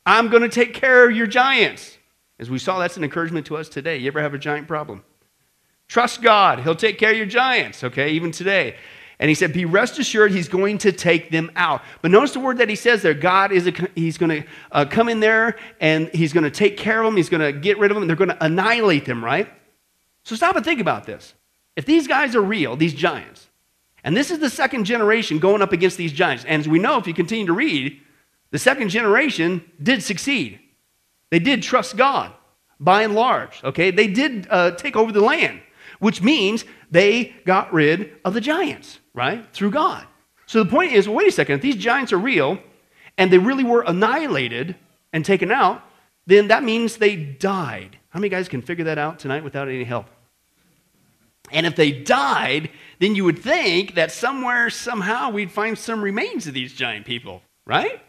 I'm 0.07 0.29
going 0.29 0.43
to 0.43 0.49
take 0.49 0.75
care 0.75 1.09
of 1.09 1.17
your 1.17 1.27
giants. 1.27 1.94
As 2.39 2.51
we 2.51 2.59
saw, 2.59 2.79
that's 2.79 2.97
an 2.97 3.05
encouragement 3.05 3.47
to 3.47 3.57
us 3.57 3.69
today. 3.69 3.97
You 3.97 4.09
ever 4.09 4.21
have 4.21 4.35
a 4.35 4.39
giant 4.39 4.67
problem? 4.67 5.05
Trust 5.87 6.23
God. 6.23 6.61
He'll 6.61 6.75
take 6.75 6.99
care 6.99 7.11
of 7.11 7.17
your 7.17 7.27
giants, 7.27 7.85
okay, 7.85 8.11
even 8.11 8.33
today. 8.33 8.77
And 9.19 9.29
he 9.29 9.35
said, 9.35 9.53
Be 9.53 9.65
rest 9.65 9.99
assured, 9.99 10.33
he's 10.33 10.49
going 10.49 10.79
to 10.79 10.93
take 10.93 11.31
them 11.31 11.51
out. 11.55 11.83
But 12.03 12.11
notice 12.11 12.33
the 12.33 12.41
word 12.41 12.59
that 12.59 12.69
he 12.69 12.75
says 12.75 13.03
there 13.03 13.15
God 13.15 13.53
is, 13.53 13.67
a, 13.67 13.73
he's 13.95 14.19
going 14.19 14.43
to 14.43 14.49
uh, 14.73 14.85
come 14.87 15.09
in 15.09 15.21
there 15.21 15.57
and 15.81 16.09
he's 16.09 16.33
going 16.33 16.45
to 16.45 16.51
take 16.51 16.77
care 16.77 17.01
of 17.01 17.05
them. 17.05 17.17
He's 17.17 17.29
going 17.29 17.41
to 17.41 17.53
get 17.53 17.79
rid 17.79 17.91
of 17.91 17.95
them. 17.95 18.07
They're 18.07 18.17
going 18.17 18.31
to 18.31 18.45
annihilate 18.45 19.05
them, 19.05 19.25
right? 19.25 19.49
So 20.25 20.35
stop 20.35 20.57
and 20.57 20.65
think 20.65 20.81
about 20.81 21.05
this. 21.05 21.35
If 21.77 21.87
these 21.87 22.09
guys 22.09 22.35
are 22.35 22.43
real, 22.43 22.77
these 22.77 22.95
giants, 22.95 23.49
and 24.03 24.17
this 24.17 24.31
is 24.31 24.39
the 24.39 24.51
second 24.51 24.85
generation 24.85 25.39
going 25.39 25.63
up 25.63 25.73
against 25.73 25.97
these 25.97 26.13
giants, 26.13 26.45
and 26.45 26.61
as 26.61 26.69
we 26.69 26.79
know, 26.79 26.99
if 26.99 27.07
you 27.07 27.15
continue 27.15 27.47
to 27.47 27.53
read, 27.53 28.01
the 28.51 28.59
second 28.59 28.89
generation 28.89 29.65
did 29.83 30.03
succeed. 30.03 30.61
They 31.35 31.41
did 31.41 31.65
trust 31.65 31.97
God 31.97 32.33
by 32.79 33.03
and 33.03 33.13
large, 33.13 33.61
okay? 33.65 33.91
They 33.91 34.07
did 34.07 34.47
uh, 34.49 34.71
take 34.77 34.95
over 34.95 35.11
the 35.11 35.21
land, 35.21 35.61
which 35.99 36.23
means 36.23 36.65
they 36.93 37.35
got 37.45 37.73
rid 37.73 38.13
of 38.25 38.35
the 38.35 38.41
giants, 38.41 39.01
right? 39.15 39.45
Through 39.53 39.73
God. 39.73 40.07
So 40.47 40.63
the 40.63 40.71
point 40.71 40.93
is 40.93 41.09
wait 41.09 41.27
a 41.27 41.33
second, 41.33 41.57
if 41.57 41.61
these 41.61 41.75
giants 41.75 42.13
are 42.13 42.19
real 42.19 42.61
and 43.19 43.33
they 43.33 43.39
really 43.39 43.65
were 43.65 43.83
annihilated 43.83 44.77
and 45.13 45.25
taken 45.25 45.51
out, 45.51 45.83
then 46.25 46.47
that 46.47 46.63
means 46.63 46.99
they 46.99 47.17
died. 47.17 47.99
How 48.11 48.21
many 48.21 48.29
guys 48.29 48.49
can 48.49 48.63
figure 48.63 48.85
that 48.85 48.99
out 48.99 49.19
tonight 49.19 49.43
without 49.43 49.67
any 49.67 49.83
help? 49.83 50.07
And 51.51 51.67
if 51.67 51.75
they 51.75 51.91
died, 51.91 52.71
then 53.01 53.17
you 53.17 53.25
would 53.25 53.41
think 53.41 53.97
that 53.97 54.13
somewhere, 54.13 54.71
somehow, 54.71 55.31
we'd 55.31 55.51
find 55.51 55.77
some 55.77 56.01
remains 56.01 56.47
of 56.47 56.55
these 56.55 56.73
giant 56.73 57.07
people, 57.07 57.43
right? 57.67 58.01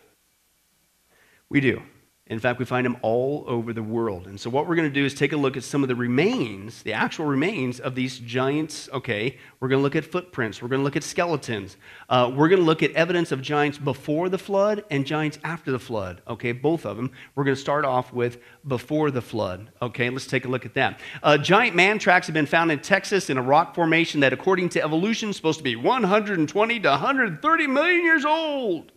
We 1.50 1.60
do. 1.60 1.82
In 2.28 2.40
fact, 2.40 2.58
we 2.58 2.66
find 2.66 2.84
them 2.84 2.98
all 3.04 3.44
over 3.46 3.72
the 3.72 3.84
world. 3.84 4.26
And 4.26 4.40
so, 4.40 4.50
what 4.50 4.68
we're 4.68 4.74
going 4.74 4.90
to 4.90 4.94
do 4.94 5.06
is 5.06 5.14
take 5.14 5.32
a 5.32 5.38
look 5.38 5.56
at 5.56 5.64
some 5.64 5.84
of 5.84 5.90
the 5.90 5.96
remains, 5.96 6.82
the 6.82 6.94
actual 6.94 7.26
remains 7.26 7.80
of 7.80 7.94
these 7.94 8.18
giants. 8.18 8.90
Okay, 8.92 9.38
we're 9.60 9.68
going 9.68 9.78
to 9.78 9.84
look 9.84 9.96
at 9.96 10.06
footprints, 10.06 10.60
we're 10.60 10.70
going 10.70 10.80
to 10.80 10.84
look 10.84 10.96
at 10.96 11.04
skeletons, 11.04 11.78
uh, 12.10 12.32
we're 12.36 12.48
going 12.50 12.62
to 12.62 12.66
look 12.66 12.82
at 12.82 12.92
evidence 12.94 13.32
of 13.32 13.44
giants 13.44 13.78
before 13.78 14.30
the 14.30 14.40
flood 14.40 14.84
and 14.90 15.06
giants 15.06 15.38
after 15.44 15.72
the 15.72 15.78
flood. 15.78 16.24
Okay, 16.28 16.52
both 16.52 16.88
of 16.88 16.98
them. 16.98 17.12
We're 17.36 17.44
going 17.44 17.56
to 17.56 17.62
start 17.62 17.86
off 17.86 18.12
with 18.12 18.40
before 18.68 19.12
the 19.12 19.22
flood. 19.22 19.70
Okay, 19.80 20.10
let's 20.10 20.26
take 20.26 20.46
a 20.46 20.50
look 20.50 20.66
at 20.66 20.74
that. 20.74 21.00
Uh, 21.22 21.38
giant 21.38 21.76
man 21.76 22.00
tracks 22.00 22.26
have 22.26 22.34
been 22.34 22.48
found 22.48 22.72
in 22.72 22.80
Texas 22.80 23.30
in 23.30 23.38
a 23.38 23.44
rock 23.44 23.76
formation 23.76 24.22
that, 24.22 24.34
according 24.34 24.70
to 24.70 24.84
evolution, 24.84 25.30
is 25.30 25.36
supposed 25.36 25.60
to 25.60 25.64
be 25.64 25.76
120 25.76 26.80
to 26.80 26.90
130 26.90 27.68
million 27.68 28.04
years 28.04 28.26
old. 28.26 28.94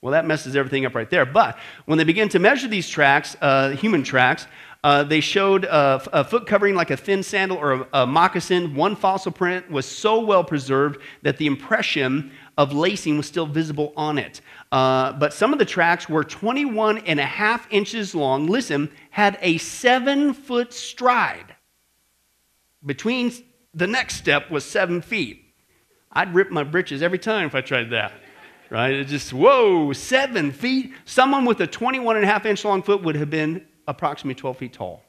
Well, 0.00 0.12
that 0.12 0.26
messes 0.26 0.54
everything 0.54 0.86
up 0.86 0.94
right 0.94 1.10
there. 1.10 1.26
But 1.26 1.58
when 1.86 1.98
they 1.98 2.04
began 2.04 2.28
to 2.30 2.38
measure 2.38 2.68
these 2.68 2.88
tracks, 2.88 3.36
uh, 3.40 3.70
human 3.70 4.04
tracks, 4.04 4.46
uh, 4.84 5.02
they 5.02 5.20
showed 5.20 5.64
a, 5.64 6.00
a, 6.12 6.22
foot 6.22 6.46
covering 6.46 6.76
like 6.76 6.92
a 6.92 6.96
thin 6.96 7.24
sandal 7.24 7.56
or 7.56 7.72
a, 7.72 7.88
a, 7.92 8.06
moccasin. 8.06 8.76
One 8.76 8.94
fossil 8.94 9.32
print 9.32 9.68
was 9.68 9.86
so 9.86 10.20
well 10.20 10.44
preserved 10.44 11.00
that 11.22 11.36
the 11.36 11.46
impression 11.46 12.30
of 12.56 12.72
lacing 12.72 13.16
was 13.16 13.26
still 13.26 13.46
visible 13.46 13.92
on 13.96 14.18
it. 14.18 14.40
Uh, 14.70 15.12
but 15.14 15.34
some 15.34 15.52
of 15.52 15.58
the 15.58 15.64
tracks 15.64 16.08
were 16.08 16.22
21 16.22 16.98
and 16.98 17.18
a 17.18 17.24
half 17.24 17.66
inches 17.72 18.14
long. 18.14 18.46
Listen, 18.46 18.88
had 19.10 19.36
a 19.42 19.58
seven 19.58 20.32
foot 20.32 20.72
stride. 20.72 21.56
Between 22.86 23.32
the 23.74 23.88
next 23.88 24.14
step 24.14 24.48
was 24.48 24.64
seven 24.64 25.02
feet. 25.02 25.44
I'd 26.12 26.32
rip 26.34 26.52
my 26.52 26.62
britches 26.62 27.02
every 27.02 27.18
time 27.18 27.46
if 27.46 27.54
I 27.56 27.62
tried 27.62 27.90
that 27.90 28.12
right? 28.70 28.92
It 28.92 29.06
just, 29.06 29.32
whoa, 29.32 29.92
seven 29.92 30.52
feet. 30.52 30.92
Someone 31.04 31.44
with 31.44 31.60
a 31.60 31.66
21 31.66 32.16
and 32.16 32.24
a 32.24 32.28
half 32.28 32.46
inch 32.46 32.64
long 32.64 32.82
foot 32.82 33.02
would 33.02 33.16
have 33.16 33.30
been 33.30 33.66
approximately 33.86 34.34
12 34.34 34.56
feet 34.56 34.72
tall. 34.72 35.02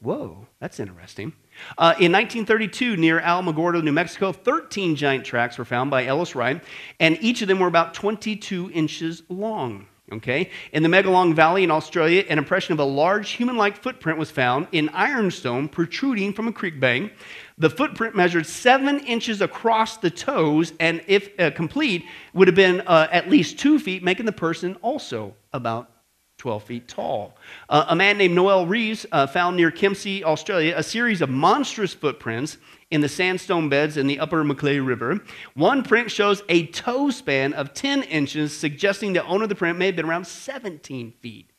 Whoa, 0.00 0.48
that's 0.58 0.80
interesting. 0.80 1.32
Uh, 1.78 1.94
in 2.00 2.10
1932, 2.10 2.96
near 2.96 3.20
Alamogordo, 3.20 3.82
New 3.82 3.92
Mexico, 3.92 4.32
13 4.32 4.96
giant 4.96 5.24
tracks 5.24 5.58
were 5.58 5.64
found 5.64 5.90
by 5.90 6.06
Ellis 6.06 6.34
Wright, 6.34 6.62
and 6.98 7.16
each 7.20 7.40
of 7.40 7.48
them 7.48 7.60
were 7.60 7.68
about 7.68 7.94
22 7.94 8.70
inches 8.74 9.22
long. 9.28 9.86
Okay? 10.12 10.50
In 10.72 10.82
the 10.82 10.88
Megalong 10.88 11.34
Valley 11.34 11.64
in 11.64 11.70
Australia, 11.70 12.24
an 12.28 12.38
impression 12.38 12.74
of 12.74 12.78
a 12.78 12.84
large 12.84 13.30
human 13.30 13.56
like 13.56 13.76
footprint 13.76 14.18
was 14.18 14.30
found 14.30 14.68
in 14.72 14.88
ironstone 14.90 15.68
protruding 15.68 16.32
from 16.32 16.48
a 16.48 16.52
creek 16.52 16.78
bank. 16.78 17.12
The 17.58 17.70
footprint 17.70 18.14
measured 18.14 18.46
seven 18.46 19.00
inches 19.00 19.40
across 19.40 19.96
the 19.96 20.10
toes, 20.10 20.72
and 20.80 21.02
if 21.06 21.30
uh, 21.40 21.50
complete, 21.52 22.04
would 22.34 22.48
have 22.48 22.54
been 22.54 22.82
uh, 22.82 23.08
at 23.10 23.30
least 23.30 23.58
two 23.58 23.78
feet, 23.78 24.02
making 24.02 24.26
the 24.26 24.32
person 24.32 24.76
also 24.82 25.34
about 25.52 25.90
12 26.38 26.64
feet 26.64 26.88
tall. 26.88 27.36
Uh, 27.68 27.84
a 27.88 27.94
man 27.94 28.18
named 28.18 28.34
Noel 28.34 28.66
Reeves 28.66 29.06
uh, 29.12 29.28
found 29.28 29.56
near 29.56 29.70
Kempsey, 29.70 30.24
Australia, 30.24 30.74
a 30.76 30.82
series 30.82 31.22
of 31.22 31.30
monstrous 31.30 31.94
footprints 31.94 32.58
in 32.92 33.00
the 33.00 33.08
sandstone 33.08 33.70
beds 33.70 33.96
in 33.96 34.06
the 34.06 34.20
upper 34.20 34.44
Macleay 34.44 34.78
River. 34.78 35.20
One 35.54 35.82
print 35.82 36.10
shows 36.10 36.42
a 36.50 36.66
toe 36.66 37.10
span 37.10 37.54
of 37.54 37.72
10 37.72 38.02
inches, 38.04 38.56
suggesting 38.56 39.14
the 39.14 39.24
owner 39.24 39.44
of 39.44 39.48
the 39.48 39.54
print 39.54 39.78
may 39.78 39.86
have 39.86 39.96
been 39.96 40.04
around 40.04 40.26
17 40.26 41.12
feet 41.20 41.50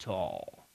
tall. 0.00 0.68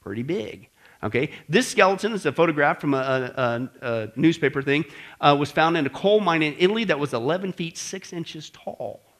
Pretty 0.00 0.24
big. 0.24 0.68
Okay, 1.04 1.30
this 1.48 1.68
skeleton 1.68 2.12
is 2.12 2.26
a 2.26 2.32
photograph 2.32 2.80
from 2.80 2.94
a, 2.94 2.98
a, 3.36 3.70
a 3.82 4.08
newspaper 4.16 4.62
thing. 4.62 4.84
Uh, 5.20 5.36
was 5.38 5.52
found 5.52 5.76
in 5.76 5.86
a 5.86 5.90
coal 5.90 6.20
mine 6.20 6.42
in 6.42 6.54
Italy 6.58 6.84
that 6.84 6.98
was 6.98 7.14
11 7.14 7.52
feet 7.52 7.78
6 7.78 8.12
inches 8.12 8.50
tall. 8.50 9.11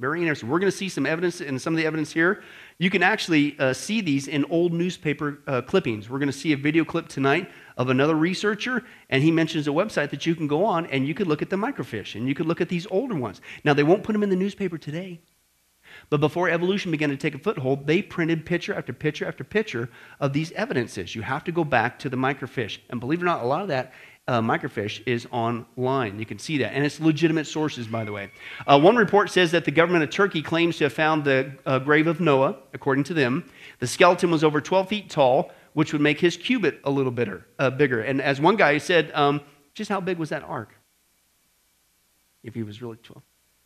Very 0.00 0.22
interesting. 0.22 0.48
We're 0.48 0.60
going 0.60 0.72
to 0.72 0.76
see 0.76 0.88
some 0.88 1.04
evidence, 1.04 1.42
and 1.42 1.60
some 1.60 1.74
of 1.74 1.76
the 1.76 1.84
evidence 1.84 2.10
here, 2.10 2.42
you 2.78 2.88
can 2.88 3.02
actually 3.02 3.54
uh, 3.58 3.74
see 3.74 4.00
these 4.00 4.28
in 4.28 4.46
old 4.46 4.72
newspaper 4.72 5.40
uh, 5.46 5.60
clippings. 5.60 6.08
We're 6.08 6.18
going 6.18 6.30
to 6.30 6.38
see 6.38 6.54
a 6.54 6.56
video 6.56 6.86
clip 6.86 7.06
tonight 7.06 7.50
of 7.76 7.90
another 7.90 8.14
researcher, 8.14 8.82
and 9.10 9.22
he 9.22 9.30
mentions 9.30 9.68
a 9.68 9.72
website 9.72 10.08
that 10.08 10.24
you 10.24 10.34
can 10.34 10.46
go 10.46 10.64
on 10.64 10.86
and 10.86 11.06
you 11.06 11.12
could 11.12 11.26
look 11.26 11.42
at 11.42 11.50
the 11.50 11.56
microfiche, 11.56 12.14
and 12.14 12.26
you 12.26 12.34
could 12.34 12.46
look 12.46 12.62
at 12.62 12.70
these 12.70 12.86
older 12.90 13.14
ones. 13.14 13.42
Now, 13.62 13.74
they 13.74 13.82
won't 13.82 14.02
put 14.02 14.14
them 14.14 14.22
in 14.22 14.30
the 14.30 14.36
newspaper 14.36 14.78
today, 14.78 15.20
but 16.08 16.20
before 16.20 16.48
evolution 16.48 16.90
began 16.90 17.10
to 17.10 17.16
take 17.18 17.34
a 17.34 17.38
foothold, 17.38 17.86
they 17.86 18.00
printed 18.00 18.46
picture 18.46 18.72
after 18.72 18.94
picture 18.94 19.26
after 19.26 19.44
picture 19.44 19.90
of 20.18 20.32
these 20.32 20.50
evidences. 20.52 21.14
You 21.14 21.20
have 21.20 21.44
to 21.44 21.52
go 21.52 21.62
back 21.62 21.98
to 21.98 22.08
the 22.08 22.16
microfiche. 22.16 22.78
And 22.88 23.00
believe 23.00 23.18
it 23.18 23.22
or 23.22 23.26
not, 23.26 23.42
a 23.42 23.46
lot 23.46 23.60
of 23.60 23.68
that 23.68 23.92
uh, 24.30 24.40
microfiche 24.40 25.02
is 25.06 25.26
online. 25.32 26.20
You 26.20 26.24
can 26.24 26.38
see 26.38 26.58
that. 26.58 26.72
And 26.72 26.86
it's 26.86 27.00
legitimate 27.00 27.48
sources, 27.48 27.88
by 27.88 28.04
the 28.04 28.12
way. 28.12 28.30
Uh, 28.64 28.78
one 28.78 28.94
report 28.94 29.28
says 29.28 29.50
that 29.50 29.64
the 29.64 29.72
government 29.72 30.04
of 30.04 30.10
Turkey 30.10 30.40
claims 30.40 30.76
to 30.76 30.84
have 30.84 30.92
found 30.92 31.24
the 31.24 31.50
uh, 31.66 31.80
grave 31.80 32.06
of 32.06 32.20
Noah, 32.20 32.54
according 32.72 33.02
to 33.04 33.14
them. 33.14 33.50
The 33.80 33.88
skeleton 33.88 34.30
was 34.30 34.44
over 34.44 34.60
12 34.60 34.88
feet 34.88 35.10
tall, 35.10 35.50
which 35.72 35.92
would 35.92 36.00
make 36.00 36.20
his 36.20 36.36
cubit 36.36 36.80
a 36.84 36.90
little 36.92 37.10
bitter, 37.10 37.44
uh, 37.58 37.70
bigger. 37.70 38.02
And 38.02 38.22
as 38.22 38.40
one 38.40 38.54
guy 38.54 38.78
said, 38.78 39.10
um, 39.14 39.40
just 39.74 39.90
how 39.90 40.00
big 40.00 40.16
was 40.16 40.28
that 40.28 40.44
ark? 40.44 40.76
If 42.44 42.54
he 42.54 42.62
was 42.62 42.80
really 42.80 42.98
12. 42.98 43.20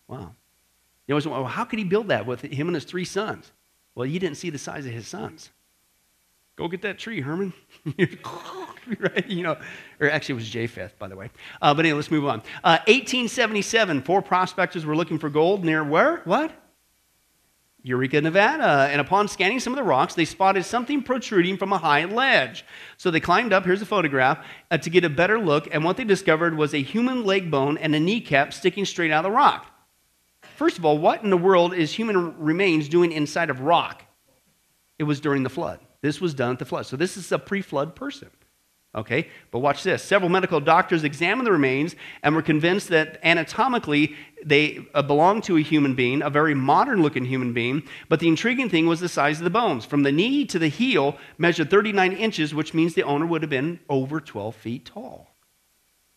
Wow. 0.08 0.34
You 1.06 1.18
know, 1.18 1.30
well, 1.30 1.44
how 1.44 1.66
could 1.66 1.78
he 1.78 1.84
build 1.84 2.08
that 2.08 2.24
with 2.24 2.40
him 2.40 2.68
and 2.68 2.74
his 2.74 2.84
three 2.84 3.04
sons? 3.04 3.52
Well, 3.94 4.06
you 4.06 4.18
didn't 4.18 4.38
see 4.38 4.48
the 4.48 4.56
size 4.56 4.86
of 4.86 4.92
his 4.92 5.06
sons. 5.06 5.50
Go 6.56 6.68
get 6.68 6.82
that 6.82 6.98
tree, 6.98 7.20
Herman. 7.20 7.52
right? 9.00 9.26
You 9.26 9.42
know, 9.42 9.56
or 10.00 10.10
actually 10.10 10.34
it 10.34 10.36
was 10.36 10.48
Japheth, 10.48 10.98
by 10.98 11.08
the 11.08 11.16
way. 11.16 11.30
Uh, 11.60 11.74
but 11.74 11.84
anyway, 11.84 11.96
let's 11.96 12.10
move 12.10 12.26
on. 12.26 12.40
Uh, 12.62 12.78
1877, 12.86 14.02
four 14.02 14.22
prospectors 14.22 14.86
were 14.86 14.94
looking 14.94 15.18
for 15.18 15.28
gold 15.28 15.64
near 15.64 15.82
where? 15.82 16.18
What? 16.24 16.52
Eureka, 17.82 18.20
Nevada. 18.20 18.88
And 18.90 19.00
upon 19.00 19.28
scanning 19.28 19.60
some 19.60 19.72
of 19.74 19.76
the 19.76 19.82
rocks, 19.82 20.14
they 20.14 20.24
spotted 20.24 20.64
something 20.64 21.02
protruding 21.02 21.58
from 21.58 21.72
a 21.72 21.78
high 21.78 22.04
ledge. 22.06 22.64
So 22.96 23.10
they 23.10 23.20
climbed 23.20 23.52
up, 23.52 23.64
here's 23.64 23.82
a 23.82 23.86
photograph, 23.86 24.44
uh, 24.70 24.78
to 24.78 24.90
get 24.90 25.04
a 25.04 25.10
better 25.10 25.38
look. 25.38 25.68
And 25.72 25.84
what 25.84 25.98
they 25.98 26.04
discovered 26.04 26.56
was 26.56 26.72
a 26.72 26.82
human 26.82 27.24
leg 27.24 27.50
bone 27.50 27.76
and 27.76 27.94
a 27.94 28.00
kneecap 28.00 28.54
sticking 28.54 28.86
straight 28.86 29.10
out 29.10 29.24
of 29.24 29.30
the 29.30 29.36
rock. 29.36 29.66
First 30.56 30.78
of 30.78 30.86
all, 30.86 30.96
what 30.96 31.22
in 31.22 31.30
the 31.30 31.36
world 31.36 31.74
is 31.74 31.92
human 31.92 32.38
remains 32.38 32.88
doing 32.88 33.12
inside 33.12 33.50
of 33.50 33.60
rock? 33.60 34.04
It 34.98 35.04
was 35.04 35.20
during 35.20 35.42
the 35.42 35.50
flood. 35.50 35.80
This 36.04 36.20
was 36.20 36.34
done 36.34 36.52
at 36.52 36.58
the 36.58 36.66
flood. 36.66 36.84
So 36.84 36.98
this 36.98 37.16
is 37.16 37.32
a 37.32 37.38
pre 37.38 37.62
flood 37.62 37.96
person. 37.96 38.28
Okay, 38.94 39.28
but 39.50 39.60
watch 39.60 39.82
this. 39.82 40.02
Several 40.02 40.28
medical 40.28 40.60
doctors 40.60 41.02
examined 41.02 41.46
the 41.46 41.50
remains 41.50 41.96
and 42.22 42.34
were 42.36 42.42
convinced 42.42 42.90
that 42.90 43.18
anatomically 43.24 44.14
they 44.44 44.86
uh, 44.92 45.00
belonged 45.00 45.44
to 45.44 45.56
a 45.56 45.62
human 45.62 45.94
being, 45.94 46.20
a 46.20 46.28
very 46.28 46.54
modern 46.54 47.00
looking 47.00 47.24
human 47.24 47.54
being. 47.54 47.84
But 48.10 48.20
the 48.20 48.28
intriguing 48.28 48.68
thing 48.68 48.86
was 48.86 49.00
the 49.00 49.08
size 49.08 49.38
of 49.38 49.44
the 49.44 49.50
bones. 49.50 49.86
From 49.86 50.02
the 50.02 50.12
knee 50.12 50.44
to 50.44 50.58
the 50.58 50.68
heel 50.68 51.16
measured 51.38 51.70
39 51.70 52.12
inches, 52.12 52.54
which 52.54 52.74
means 52.74 52.92
the 52.92 53.04
owner 53.04 53.24
would 53.24 53.40
have 53.40 53.48
been 53.48 53.80
over 53.88 54.20
12 54.20 54.54
feet 54.54 54.84
tall. 54.84 55.30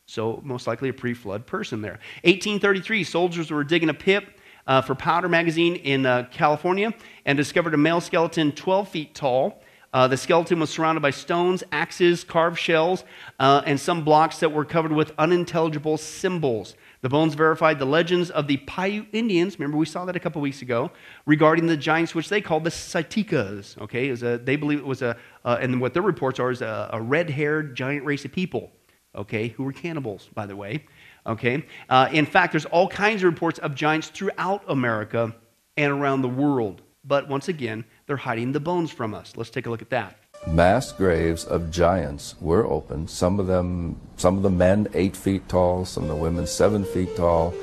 So, 0.05 0.41
most 0.43 0.67
likely 0.67 0.89
a 0.89 0.93
pre 0.93 1.13
flood 1.13 1.47
person 1.47 1.79
there. 1.79 1.99
1833, 2.25 3.05
soldiers 3.05 3.51
were 3.51 3.63
digging 3.63 3.87
a 3.87 3.93
pit 3.93 4.25
uh, 4.67 4.81
for 4.81 4.95
Powder 4.95 5.29
Magazine 5.29 5.77
in 5.77 6.05
uh, 6.05 6.27
California 6.29 6.93
and 7.25 7.37
discovered 7.37 7.73
a 7.73 7.77
male 7.77 8.01
skeleton 8.01 8.51
12 8.51 8.89
feet 8.89 9.15
tall. 9.15 9.61
Uh, 9.97 10.07
the 10.07 10.15
skeleton 10.15 10.59
was 10.59 10.69
surrounded 10.69 11.01
by 11.01 11.09
stones, 11.09 11.63
axes, 11.71 12.23
carved 12.23 12.59
shells, 12.59 13.03
uh, 13.39 13.63
and 13.65 13.79
some 13.79 14.03
blocks 14.03 14.39
that 14.39 14.51
were 14.51 14.63
covered 14.63 14.91
with 14.91 15.11
unintelligible 15.17 15.97
symbols. 15.97 16.75
The 17.01 17.09
bones 17.09 17.33
verified 17.33 17.79
the 17.79 17.85
legends 17.85 18.29
of 18.29 18.45
the 18.45 18.57
Paiute 18.57 19.07
Indians. 19.11 19.57
Remember, 19.57 19.75
we 19.75 19.87
saw 19.87 20.05
that 20.05 20.15
a 20.15 20.19
couple 20.19 20.39
weeks 20.39 20.61
ago 20.61 20.91
regarding 21.25 21.65
the 21.65 21.75
giants, 21.75 22.13
which 22.13 22.29
they 22.29 22.41
called 22.41 22.63
the 22.63 22.69
Saiticas. 22.69 23.75
Okay, 23.81 24.09
a, 24.09 24.37
they 24.37 24.55
believe 24.55 24.77
it 24.77 24.85
was 24.85 25.01
a, 25.01 25.17
uh, 25.43 25.57
and 25.59 25.81
what 25.81 25.95
their 25.95 26.03
reports 26.03 26.39
are 26.39 26.51
is 26.51 26.61
a, 26.61 26.91
a 26.93 27.01
red-haired 27.01 27.75
giant 27.75 28.05
race 28.05 28.23
of 28.23 28.31
people. 28.31 28.69
Okay, 29.15 29.47
who 29.47 29.63
were 29.63 29.73
cannibals, 29.73 30.29
by 30.35 30.45
the 30.45 30.55
way. 30.55 30.85
Okay, 31.25 31.65
uh, 31.89 32.07
in 32.11 32.27
fact, 32.27 32.53
there's 32.53 32.65
all 32.65 32.87
kinds 32.87 33.23
of 33.23 33.33
reports 33.33 33.57
of 33.57 33.73
giants 33.73 34.09
throughout 34.09 34.63
America 34.67 35.35
and 35.75 35.91
around 35.91 36.21
the 36.21 36.29
world. 36.29 36.83
But 37.03 37.27
once 37.29 37.47
again, 37.47 37.85
they're 38.07 38.17
hiding 38.17 38.53
the 38.53 38.59
bones 38.59 38.89
from 38.89 39.13
us. 39.13 39.33
Let's 39.35 39.49
take 39.49 39.67
a 39.67 39.69
look 39.69 39.81
at 39.81 39.89
that. 39.91 40.17
Mass 40.47 40.93
graves 40.93 41.43
of 41.43 41.69
giants 41.69 42.35
were 42.39 42.65
opened. 42.65 43.09
Some 43.09 43.39
of 43.39 43.47
them, 43.47 43.99
some 44.15 44.37
of 44.37 44.43
the 44.43 44.49
men 44.49 44.87
eight 44.93 45.15
feet 45.15 45.47
tall, 45.49 45.83
some 45.85 46.03
of 46.03 46.09
the 46.09 46.15
women 46.15 46.47
seven 46.47 46.85
feet 46.85 47.15
tall. 47.15 47.53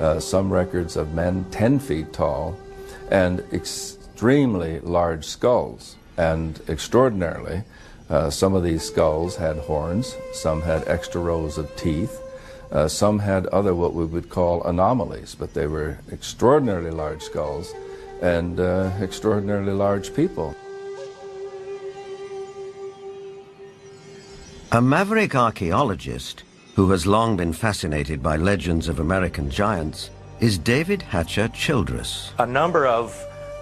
Uh, 0.00 0.18
some 0.20 0.52
records 0.52 0.96
of 0.96 1.14
men 1.14 1.46
ten 1.50 1.78
feet 1.78 2.12
tall, 2.12 2.58
and 3.10 3.40
extremely 3.52 4.80
large 4.80 5.24
skulls. 5.24 5.96
And 6.16 6.60
extraordinarily, 6.68 7.62
uh, 8.10 8.28
some 8.30 8.54
of 8.54 8.64
these 8.64 8.82
skulls 8.82 9.36
had 9.36 9.56
horns. 9.56 10.16
Some 10.32 10.62
had 10.62 10.86
extra 10.88 11.20
rows 11.20 11.58
of 11.58 11.74
teeth. 11.76 12.20
Uh, 12.72 12.88
some 12.88 13.20
had 13.20 13.46
other 13.46 13.74
what 13.74 13.94
we 13.94 14.04
would 14.04 14.30
call 14.30 14.64
anomalies, 14.64 15.36
but 15.36 15.54
they 15.54 15.68
were 15.68 15.98
extraordinarily 16.10 16.90
large 16.90 17.22
skulls 17.22 17.72
and 18.22 18.60
uh, 18.60 18.90
extraordinarily 19.00 19.72
large 19.72 20.14
people. 20.14 20.54
A 24.72 24.80
maverick 24.80 25.34
archaeologist 25.34 26.42
who 26.74 26.90
has 26.90 27.06
long 27.06 27.36
been 27.36 27.52
fascinated 27.52 28.22
by 28.22 28.36
legends 28.36 28.88
of 28.88 28.98
American 28.98 29.48
giants 29.48 30.10
is 30.40 30.58
David 30.58 31.02
Hatcher 31.02 31.48
Childress. 31.48 32.32
A 32.38 32.46
number 32.46 32.86
of 32.86 33.16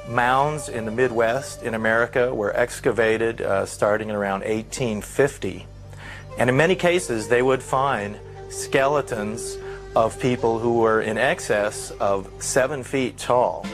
mounds 0.09 0.69
in 0.69 0.85
the 0.85 0.91
Midwest 0.91 1.63
in 1.63 1.75
America 1.75 2.35
were 2.35 2.57
excavated 2.57 3.43
uh, 3.43 3.67
starting 3.67 4.09
in 4.09 4.15
around 4.15 4.41
1850. 4.41 5.67
And 6.39 6.49
in 6.49 6.57
many 6.57 6.75
cases, 6.75 7.29
they 7.29 7.43
would 7.43 7.63
find 7.63 8.19
skeletons 8.49 9.59
of 9.95 10.19
people 10.19 10.59
who 10.59 10.79
were 10.79 11.03
in 11.03 11.19
excess 11.19 11.91
of 12.01 12.31
seven 12.39 12.83
feet 12.83 13.19
tall. 13.19 13.67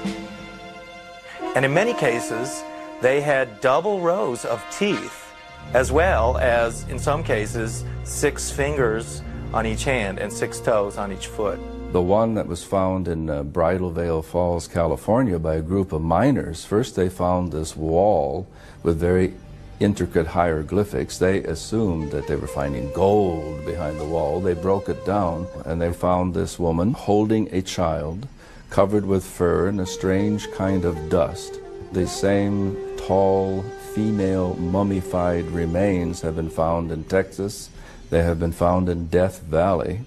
And 1.58 1.64
in 1.64 1.74
many 1.74 1.92
cases, 1.92 2.62
they 3.02 3.20
had 3.20 3.60
double 3.60 3.98
rows 3.98 4.44
of 4.44 4.64
teeth 4.70 5.34
as 5.74 5.90
well 5.90 6.38
as, 6.38 6.88
in 6.88 7.00
some 7.00 7.24
cases, 7.24 7.84
six 8.04 8.48
fingers 8.48 9.22
on 9.52 9.66
each 9.66 9.82
hand 9.82 10.20
and 10.20 10.32
six 10.32 10.60
toes 10.60 10.98
on 10.98 11.10
each 11.10 11.26
foot. 11.26 11.58
The 11.90 12.00
one 12.00 12.34
that 12.34 12.46
was 12.46 12.62
found 12.62 13.08
in 13.08 13.28
uh, 13.28 13.42
Bridal 13.42 13.90
Veil 13.90 14.22
Falls, 14.22 14.68
California, 14.68 15.36
by 15.40 15.56
a 15.56 15.60
group 15.60 15.92
of 15.92 16.00
miners, 16.00 16.64
first 16.64 16.94
they 16.94 17.08
found 17.08 17.50
this 17.50 17.74
wall 17.74 18.46
with 18.84 19.00
very 19.00 19.34
intricate 19.80 20.28
hieroglyphics. 20.28 21.18
They 21.18 21.42
assumed 21.42 22.12
that 22.12 22.28
they 22.28 22.36
were 22.36 22.46
finding 22.46 22.92
gold 22.92 23.66
behind 23.66 23.98
the 23.98 24.04
wall. 24.04 24.38
They 24.40 24.54
broke 24.54 24.88
it 24.88 25.04
down 25.04 25.48
and 25.66 25.82
they 25.82 25.92
found 25.92 26.34
this 26.34 26.56
woman 26.56 26.92
holding 26.92 27.52
a 27.52 27.62
child 27.62 28.28
covered 28.70 29.06
with 29.06 29.24
fur 29.24 29.68
and 29.68 29.80
a 29.80 29.86
strange 29.86 30.50
kind 30.52 30.84
of 30.84 31.08
dust. 31.08 31.60
The 31.92 32.06
same 32.06 32.76
tall, 32.96 33.62
female 33.94 34.54
mummified 34.54 35.46
remains 35.46 36.20
have 36.20 36.36
been 36.36 36.50
found 36.50 36.92
in 36.92 37.04
Texas. 37.04 37.70
They 38.10 38.22
have 38.22 38.38
been 38.38 38.52
found 38.52 38.88
in 38.88 39.06
Death 39.08 39.40
Valley. 39.42 40.00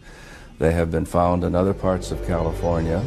They 0.59 0.73
have 0.73 0.91
been 0.91 1.05
found 1.05 1.43
in 1.43 1.55
other 1.55 1.73
parts 1.73 2.11
of 2.11 2.25
California. 2.27 3.03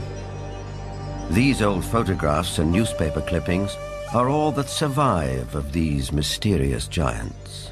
These 1.30 1.62
old 1.62 1.84
photographs 1.84 2.58
and 2.58 2.70
newspaper 2.70 3.20
clippings 3.20 3.76
are 4.12 4.28
all 4.28 4.52
that 4.52 4.68
survive 4.68 5.54
of 5.54 5.72
these 5.72 6.12
mysterious 6.12 6.86
giants. 6.86 7.70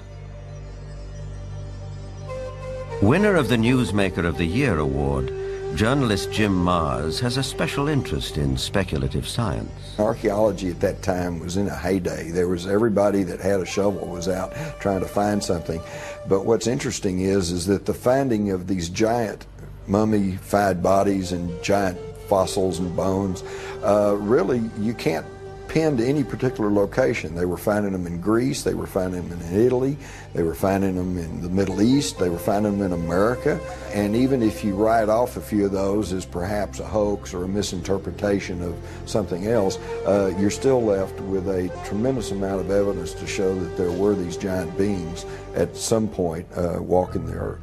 Winner 3.03 3.35
of 3.35 3.49
the 3.49 3.57
Newsmaker 3.57 4.25
of 4.25 4.38
the 4.38 4.47
Year 4.47 4.79
award, 4.79 5.33
Journalist 5.75 6.31
Jim 6.31 6.53
Marrs 6.53 7.19
has 7.21 7.39
a 7.39 7.43
special 7.43 7.89
interest 7.89 8.37
in 8.37 8.59
speculative 8.59 9.27
science. 9.27 9.71
Archaeology 9.99 10.69
at 10.69 10.81
that 10.81 11.01
time 11.03 11.41
was 11.41 11.57
in 11.57 11.67
a 11.67 11.75
heyday. 11.75 12.31
There 12.31 12.47
was 12.47 12.67
everybody 12.67 13.23
that 13.23 13.41
had 13.41 13.61
a 13.61 13.65
shovel 13.65 14.07
was 14.07 14.29
out 14.29 14.53
trying 14.81 15.01
to 15.01 15.09
find 15.09 15.43
something. 15.43 15.81
But 16.29 16.45
what's 16.45 16.67
interesting 16.67 17.21
is 17.21 17.51
is 17.51 17.67
that 17.67 17.87
the 17.87 17.95
finding 17.95 18.51
of 18.51 18.67
these 18.67 18.91
giant 18.91 19.47
mummified 19.87 20.83
bodies 20.83 21.33
and 21.33 21.61
giant 21.63 21.99
fossils 22.29 22.79
and 22.79 22.95
bones, 22.95 23.43
uh, 23.83 24.17
really 24.21 24.71
you 24.79 24.93
can't 24.93 25.27
pinned 25.73 25.97
to 25.97 26.07
any 26.07 26.23
particular 26.23 26.71
location. 26.71 27.35
They 27.35 27.47
were 27.47 27.57
finding 27.57 27.93
them 27.93 28.07
in 28.07 28.21
Greece, 28.21 28.63
they 28.63 28.75
were 28.75 28.87
finding 28.87 29.27
them 29.27 29.41
in 29.41 29.59
Italy, 29.59 29.97
they 30.35 30.43
were 30.43 30.55
finding 30.55 30.97
them 30.97 31.17
in 31.17 31.41
the 31.41 31.49
Middle 31.49 31.81
East, 31.81 32.19
they 32.19 32.29
were 32.29 32.39
finding 32.39 32.77
them 32.77 32.93
in 32.93 32.93
America. 32.93 33.59
And 33.95 34.15
even 34.15 34.43
if 34.43 34.63
you 34.63 34.75
write 34.75 35.09
off 35.09 35.39
a 35.39 35.41
few 35.41 35.65
of 35.65 35.73
those 35.73 36.13
as 36.13 36.27
perhaps 36.27 36.79
a 36.79 36.85
hoax 36.85 37.33
or 37.33 37.45
a 37.45 37.49
misinterpretation 37.49 38.61
of 38.61 38.77
something 39.07 39.47
else, 39.47 39.79
uh, 40.07 40.35
you're 40.39 40.51
still 40.51 40.83
left 40.83 41.19
with 41.23 41.49
a 41.49 41.71
tremendous 41.87 42.33
amount 42.33 42.61
of 42.61 42.71
evidence 42.71 43.15
to 43.15 43.27
show 43.27 43.59
that 43.59 43.75
there 43.79 43.93
were 43.93 44.15
these 44.15 44.37
giant 44.37 44.77
beings 44.77 45.25
at 45.55 45.75
some 45.75 46.07
point 46.07 46.47
uh, 46.55 46.77
walking 46.81 47.25
the 47.25 47.33
earth. 47.33 47.61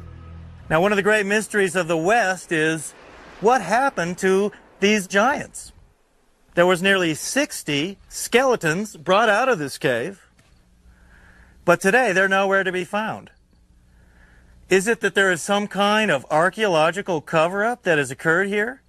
Now, 0.68 0.80
one 0.80 0.90
of 0.90 0.96
the 0.96 1.04
great 1.04 1.26
mysteries 1.26 1.76
of 1.76 1.86
the 1.86 1.96
West 1.96 2.50
is 2.50 2.92
what 3.40 3.62
happened 3.62 4.18
to 4.18 4.50
these 4.80 5.06
giants? 5.06 5.69
There 6.60 6.66
was 6.66 6.82
nearly 6.82 7.14
60 7.14 7.96
skeletons 8.10 8.94
brought 8.94 9.30
out 9.30 9.48
of 9.48 9.58
this 9.58 9.78
cave, 9.78 10.28
but 11.64 11.80
today 11.80 12.12
they're 12.12 12.28
nowhere 12.28 12.64
to 12.64 12.70
be 12.70 12.84
found. 12.84 13.30
Is 14.68 14.86
it 14.86 15.00
that 15.00 15.14
there 15.14 15.32
is 15.32 15.40
some 15.40 15.68
kind 15.68 16.10
of 16.10 16.26
archaeological 16.30 17.22
cover 17.22 17.64
up 17.64 17.84
that 17.84 17.96
has 17.96 18.10
occurred 18.10 18.48
here? 18.48 18.82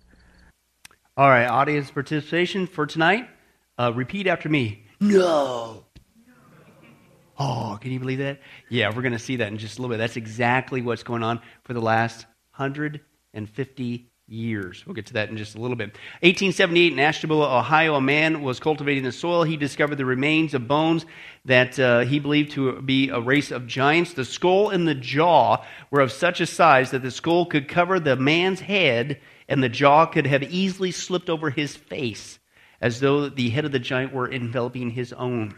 All 1.16 1.30
right, 1.30 1.46
audience 1.46 1.90
participation 1.92 2.68
for 2.68 2.86
tonight. 2.86 3.30
Uh, 3.80 3.94
repeat 3.96 4.28
after 4.28 4.50
me. 4.50 4.84
No. 5.00 5.86
Oh, 7.40 7.78
can 7.80 7.94
you 7.94 8.02
believe 8.02 8.20
that? 8.20 8.42
Yeah, 8.68 8.94
we're 8.94 9.02
going 9.02 9.14
to 9.14 9.18
see 9.18 9.38
that 9.38 9.48
in 9.48 9.58
just 9.58 9.80
a 9.80 9.82
little 9.82 9.94
bit. 9.94 9.98
That's 9.98 10.18
exactly 10.18 10.82
what's 10.82 11.04
going 11.04 11.24
on 11.24 11.40
for 11.64 11.74
the 11.74 11.80
last 11.80 12.26
150 12.58 14.11
years. 14.32 14.84
We'll 14.86 14.94
get 14.94 15.08
to 15.08 15.14
that 15.14 15.30
in 15.30 15.38
just 15.38 15.56
a 15.56 15.62
little 15.62 15.76
bit. 15.76 15.90
1878 16.22 16.94
in 16.94 17.00
Ashtabula, 17.00 17.58
Ohio, 17.58 17.96
a 17.96 18.02
man 18.02 18.42
was 18.42 18.60
cultivating 18.60 19.04
the 19.04 19.12
soil. 19.12 19.44
He 19.44 19.58
discovered 19.58 19.98
the 19.98 20.06
remains 20.06 20.54
of 20.54 20.68
bones 20.68 21.06
that 21.46 21.78
uh, 21.80 22.00
he 22.02 22.20
believed 22.20 22.52
to 22.52 22.82
be 22.82 23.10
a 23.10 23.20
race 23.20 23.52
of 23.52 23.68
giants. 23.68 24.14
The 24.14 24.26
skull 24.26 24.70
and 24.70 24.88
the 24.88 24.96
jaw 24.96 25.64
were 25.90 26.02
of 26.02 26.12
such 26.12 26.40
a 26.40 26.46
size 26.46 26.92
that 26.92 27.02
the 27.02 27.12
skull 27.12 27.46
could 27.46 27.68
cover 27.68 28.00
the 28.00 28.16
man's 28.16 28.62
head 28.62 29.20
and 29.48 29.62
the 29.62 29.70
jaw 29.70 30.06
could 30.06 30.28
have 30.28 30.44
easily 30.44 30.92
slipped 30.92 31.30
over 31.30 31.50
his 31.50 31.76
face 31.76 32.40
as 32.80 33.00
though 33.00 33.30
the 33.30 33.50
head 33.50 33.66
of 33.66 33.72
the 33.72 33.80
giant 33.80 34.14
were 34.14 34.32
enveloping 34.32 34.90
his 34.90 35.14
own. 35.14 35.56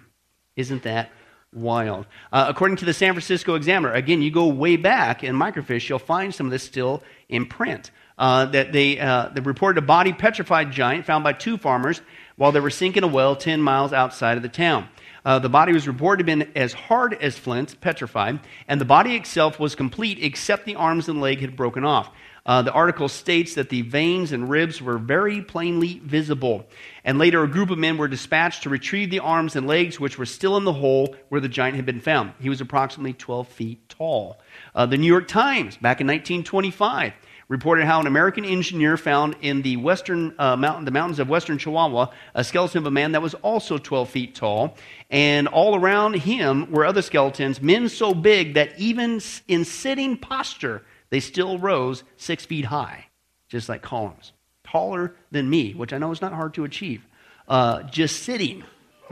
Isn't 0.55 0.83
that 0.83 1.11
wild. 1.53 2.07
Uh, 2.31 2.45
according 2.49 2.77
to 2.77 2.85
the 2.85 2.93
San 2.93 3.13
Francisco 3.13 3.55
Examiner, 3.55 3.93
again, 3.93 4.21
you 4.21 4.31
go 4.31 4.47
way 4.47 4.75
back 4.75 5.23
in 5.23 5.35
microfiche, 5.35 5.87
you'll 5.87 5.99
find 5.99 6.33
some 6.33 6.47
of 6.47 6.51
this 6.51 6.63
still 6.63 7.03
in 7.29 7.45
print 7.45 7.91
uh, 8.17 8.45
that 8.47 8.71
they, 8.71 8.99
uh, 8.99 9.29
they 9.33 9.41
reported 9.41 9.83
a 9.83 9.85
body 9.85 10.13
petrified 10.13 10.71
giant 10.71 11.05
found 11.05 11.23
by 11.23 11.33
two 11.33 11.57
farmers 11.57 12.01
while 12.35 12.51
they 12.51 12.59
were 12.59 12.69
sinking 12.69 13.03
a 13.03 13.07
well 13.07 13.35
10 13.35 13.61
miles 13.61 13.93
outside 13.93 14.37
of 14.37 14.43
the 14.43 14.49
town. 14.49 14.87
Uh, 15.25 15.39
the 15.39 15.49
body 15.49 15.71
was 15.71 15.87
reported 15.87 16.25
to 16.25 16.31
have 16.31 16.39
been 16.39 16.51
as 16.55 16.73
hard 16.73 17.13
as 17.13 17.37
flint, 17.37 17.79
petrified, 17.79 18.39
and 18.67 18.81
the 18.81 18.85
body 18.85 19.15
itself 19.15 19.59
was 19.59 19.73
complete 19.73 20.21
except 20.21 20.65
the 20.65 20.75
arms 20.75 21.07
and 21.07 21.21
leg 21.21 21.39
had 21.39 21.55
broken 21.55 21.85
off. 21.85 22.11
Uh, 22.45 22.61
the 22.61 22.73
article 22.73 23.07
states 23.07 23.55
that 23.55 23.69
the 23.69 23.83
veins 23.83 24.33
and 24.33 24.49
ribs 24.49 24.81
were 24.81 24.97
very 24.97 25.41
plainly 25.41 26.01
visible. 26.03 26.67
And 27.05 27.17
later, 27.17 27.41
a 27.41 27.47
group 27.47 27.69
of 27.69 27.77
men 27.77 27.97
were 27.97 28.09
dispatched 28.09 28.63
to 28.63 28.69
retrieve 28.69 29.09
the 29.09 29.19
arms 29.19 29.55
and 29.55 29.65
legs, 29.65 29.97
which 29.97 30.17
were 30.17 30.25
still 30.25 30.57
in 30.57 30.65
the 30.65 30.73
hole 30.73 31.15
where 31.29 31.39
the 31.39 31.47
giant 31.47 31.77
had 31.77 31.85
been 31.85 32.01
found. 32.01 32.33
He 32.41 32.49
was 32.49 32.59
approximately 32.59 33.13
12 33.13 33.47
feet 33.47 33.87
tall. 33.87 34.41
Uh, 34.75 34.85
the 34.85 34.97
New 34.97 35.07
York 35.07 35.29
Times, 35.29 35.77
back 35.77 36.01
in 36.01 36.07
1925, 36.07 37.13
reported 37.53 37.85
how 37.85 37.99
an 37.99 38.07
American 38.07 38.43
engineer 38.43 38.97
found 38.97 39.35
in 39.41 39.61
the 39.61 39.77
western 39.77 40.33
uh, 40.39 40.55
mountain, 40.57 40.85
the 40.85 40.91
mountains 40.91 41.19
of 41.19 41.29
western 41.29 41.59
Chihuahua, 41.59 42.07
a 42.33 42.43
skeleton 42.43 42.79
of 42.79 42.87
a 42.87 42.91
man 42.91 43.11
that 43.11 43.21
was 43.21 43.35
also 43.35 43.77
12 43.77 44.09
feet 44.09 44.35
tall, 44.35 44.75
and 45.11 45.47
all 45.47 45.75
around 45.75 46.15
him 46.15 46.71
were 46.71 46.83
other 46.83 47.03
skeletons, 47.03 47.61
men 47.61 47.87
so 47.89 48.13
big 48.15 48.55
that 48.55 48.77
even 48.79 49.21
in 49.47 49.63
sitting 49.65 50.17
posture, 50.17 50.81
they 51.11 51.19
still 51.19 51.59
rose 51.59 52.03
six 52.17 52.43
feet 52.43 52.65
high, 52.65 53.05
just 53.47 53.69
like 53.69 53.83
columns, 53.83 54.33
taller 54.63 55.15
than 55.29 55.47
me, 55.47 55.73
which 55.73 55.93
I 55.93 55.99
know 55.99 56.11
is 56.11 56.21
not 56.21 56.33
hard 56.33 56.55
to 56.55 56.63
achieve. 56.63 57.05
Uh, 57.47 57.83
just 57.83 58.23
sitting, 58.23 58.63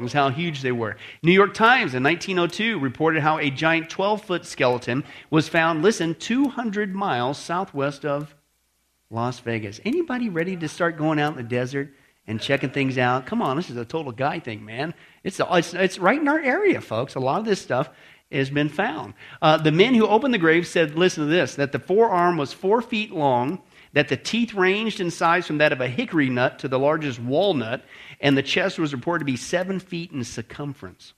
was 0.01 0.13
how 0.13 0.29
huge 0.29 0.61
they 0.61 0.71
were. 0.71 0.97
New 1.23 1.31
York 1.31 1.53
Times 1.53 1.93
in 1.93 2.03
1902 2.03 2.79
reported 2.79 3.21
how 3.21 3.37
a 3.37 3.49
giant 3.49 3.89
12 3.89 4.23
foot 4.23 4.45
skeleton 4.45 5.03
was 5.29 5.47
found, 5.47 5.81
listen, 5.81 6.15
200 6.15 6.93
miles 6.93 7.37
southwest 7.37 8.05
of 8.05 8.35
Las 9.09 9.39
Vegas. 9.39 9.79
Anybody 9.85 10.29
ready 10.29 10.55
to 10.57 10.67
start 10.67 10.97
going 10.97 11.19
out 11.19 11.33
in 11.33 11.37
the 11.37 11.43
desert 11.43 11.93
and 12.27 12.41
checking 12.41 12.69
things 12.69 12.97
out? 12.97 13.25
Come 13.25 13.41
on, 13.41 13.57
this 13.57 13.69
is 13.69 13.77
a 13.77 13.85
total 13.85 14.11
guy 14.11 14.39
thing, 14.39 14.65
man. 14.65 14.93
It's, 15.23 15.39
it's, 15.39 15.73
it's 15.73 15.99
right 15.99 16.19
in 16.19 16.27
our 16.27 16.39
area, 16.39 16.81
folks. 16.81 17.15
A 17.15 17.19
lot 17.19 17.39
of 17.39 17.45
this 17.45 17.61
stuff 17.61 17.89
has 18.31 18.49
been 18.49 18.69
found. 18.69 19.13
Uh, 19.41 19.57
the 19.57 19.71
men 19.71 19.93
who 19.93 20.07
opened 20.07 20.33
the 20.33 20.39
grave 20.39 20.65
said, 20.65 20.97
listen 20.97 21.25
to 21.25 21.29
this, 21.29 21.55
that 21.55 21.71
the 21.71 21.79
forearm 21.79 22.37
was 22.37 22.53
four 22.53 22.81
feet 22.81 23.11
long, 23.11 23.61
that 23.93 24.07
the 24.07 24.17
teeth 24.17 24.53
ranged 24.53 24.99
in 24.99 25.11
size 25.11 25.47
from 25.47 25.57
that 25.57 25.73
of 25.73 25.81
a 25.81 25.87
hickory 25.87 26.29
nut 26.29 26.59
to 26.59 26.67
the 26.67 26.79
largest 26.79 27.19
walnut, 27.19 27.83
and 28.19 28.37
the 28.37 28.43
chest 28.43 28.79
was 28.79 28.93
reported 28.93 29.19
to 29.19 29.25
be 29.25 29.37
seven 29.37 29.79
feet 29.79 30.11
in 30.11 30.23
circumference. 30.23 31.13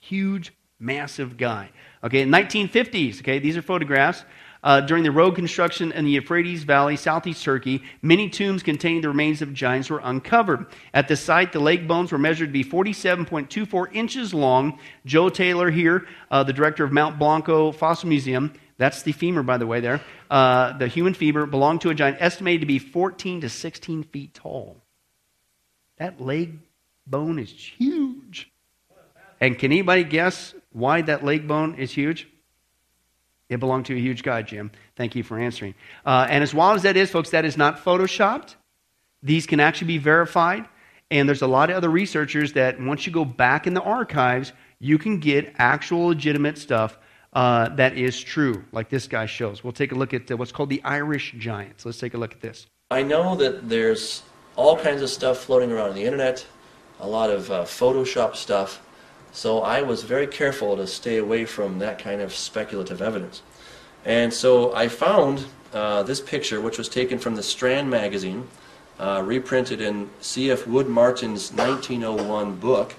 Huge, 0.00 0.52
massive 0.78 1.36
guy. 1.36 1.70
Okay, 2.04 2.22
in 2.22 2.30
1950s, 2.30 3.20
okay, 3.20 3.38
these 3.38 3.56
are 3.56 3.62
photographs. 3.62 4.24
Uh, 4.64 4.80
during 4.80 5.02
the 5.02 5.10
road 5.10 5.34
construction 5.34 5.90
in 5.90 6.04
the 6.04 6.12
Euphrates 6.12 6.62
Valley, 6.62 6.94
southeast 6.94 7.42
Turkey, 7.42 7.82
many 8.00 8.30
tombs 8.30 8.62
containing 8.62 9.02
the 9.02 9.08
remains 9.08 9.42
of 9.42 9.52
giants 9.52 9.90
were 9.90 10.00
uncovered. 10.04 10.66
At 10.94 11.08
the 11.08 11.16
site, 11.16 11.50
the 11.50 11.58
leg 11.58 11.88
bones 11.88 12.12
were 12.12 12.18
measured 12.18 12.50
to 12.50 12.52
be 12.52 12.62
47.24 12.62 13.92
inches 13.92 14.32
long. 14.32 14.78
Joe 15.04 15.28
Taylor 15.30 15.68
here, 15.68 16.06
uh, 16.30 16.44
the 16.44 16.52
director 16.52 16.84
of 16.84 16.92
Mount 16.92 17.18
Blanco 17.18 17.72
Fossil 17.72 18.08
Museum, 18.08 18.52
that's 18.82 19.02
the 19.02 19.12
femur, 19.12 19.42
by 19.42 19.58
the 19.58 19.66
way, 19.66 19.80
there. 19.80 20.00
Uh, 20.30 20.76
the 20.76 20.88
human 20.88 21.14
femur 21.14 21.46
belonged 21.46 21.82
to 21.82 21.90
a 21.90 21.94
giant 21.94 22.16
estimated 22.20 22.62
to 22.62 22.66
be 22.66 22.78
14 22.78 23.42
to 23.42 23.48
16 23.48 24.02
feet 24.04 24.34
tall. 24.34 24.76
That 25.98 26.20
leg 26.20 26.58
bone 27.06 27.38
is 27.38 27.52
huge. 27.52 28.50
And 29.40 29.58
can 29.58 29.72
anybody 29.72 30.04
guess 30.04 30.54
why 30.72 31.02
that 31.02 31.24
leg 31.24 31.46
bone 31.46 31.76
is 31.76 31.92
huge? 31.92 32.28
It 33.48 33.60
belonged 33.60 33.86
to 33.86 33.94
a 33.94 34.00
huge 34.00 34.22
guy, 34.22 34.42
Jim. 34.42 34.72
Thank 34.96 35.14
you 35.14 35.22
for 35.22 35.38
answering. 35.38 35.74
Uh, 36.06 36.26
and 36.28 36.42
as 36.42 36.54
wild 36.54 36.76
as 36.76 36.82
that 36.82 36.96
is, 36.96 37.10
folks, 37.10 37.30
that 37.30 37.44
is 37.44 37.56
not 37.56 37.84
photoshopped. 37.84 38.56
These 39.22 39.46
can 39.46 39.60
actually 39.60 39.88
be 39.88 39.98
verified. 39.98 40.66
And 41.10 41.28
there's 41.28 41.42
a 41.42 41.46
lot 41.46 41.70
of 41.70 41.76
other 41.76 41.90
researchers 41.90 42.54
that 42.54 42.80
once 42.80 43.06
you 43.06 43.12
go 43.12 43.24
back 43.24 43.66
in 43.66 43.74
the 43.74 43.82
archives, 43.82 44.52
you 44.80 44.98
can 44.98 45.20
get 45.20 45.54
actual 45.58 46.06
legitimate 46.06 46.56
stuff 46.56 46.98
uh, 47.32 47.68
that 47.70 47.96
is 47.96 48.20
true, 48.20 48.64
like 48.72 48.88
this 48.90 49.06
guy 49.06 49.26
shows. 49.26 49.64
We'll 49.64 49.72
take 49.72 49.92
a 49.92 49.94
look 49.94 50.12
at 50.12 50.30
what's 50.38 50.52
called 50.52 50.68
the 50.68 50.82
Irish 50.84 51.34
Giants. 51.38 51.86
Let's 51.86 51.98
take 51.98 52.14
a 52.14 52.18
look 52.18 52.32
at 52.32 52.40
this. 52.40 52.66
I 52.90 53.02
know 53.02 53.34
that 53.36 53.68
there's 53.68 54.22
all 54.56 54.76
kinds 54.76 55.00
of 55.00 55.08
stuff 55.08 55.38
floating 55.38 55.72
around 55.72 55.90
on 55.90 55.94
the 55.94 56.04
internet, 56.04 56.46
a 57.00 57.08
lot 57.08 57.30
of 57.30 57.50
uh, 57.50 57.62
Photoshop 57.62 58.36
stuff. 58.36 58.82
So 59.32 59.62
I 59.62 59.80
was 59.80 60.02
very 60.02 60.26
careful 60.26 60.76
to 60.76 60.86
stay 60.86 61.16
away 61.16 61.46
from 61.46 61.78
that 61.78 61.98
kind 61.98 62.20
of 62.20 62.34
speculative 62.34 63.00
evidence. 63.00 63.40
And 64.04 64.32
so 64.32 64.74
I 64.74 64.88
found 64.88 65.46
uh, 65.72 66.02
this 66.02 66.20
picture, 66.20 66.60
which 66.60 66.76
was 66.76 66.88
taken 66.90 67.18
from 67.18 67.34
the 67.34 67.42
Strand 67.42 67.88
magazine, 67.88 68.46
uh, 68.98 69.22
reprinted 69.24 69.80
in 69.80 70.10
C.F. 70.20 70.66
Wood 70.66 70.86
Martin's 70.86 71.50
1901 71.52 72.56
book. 72.56 72.94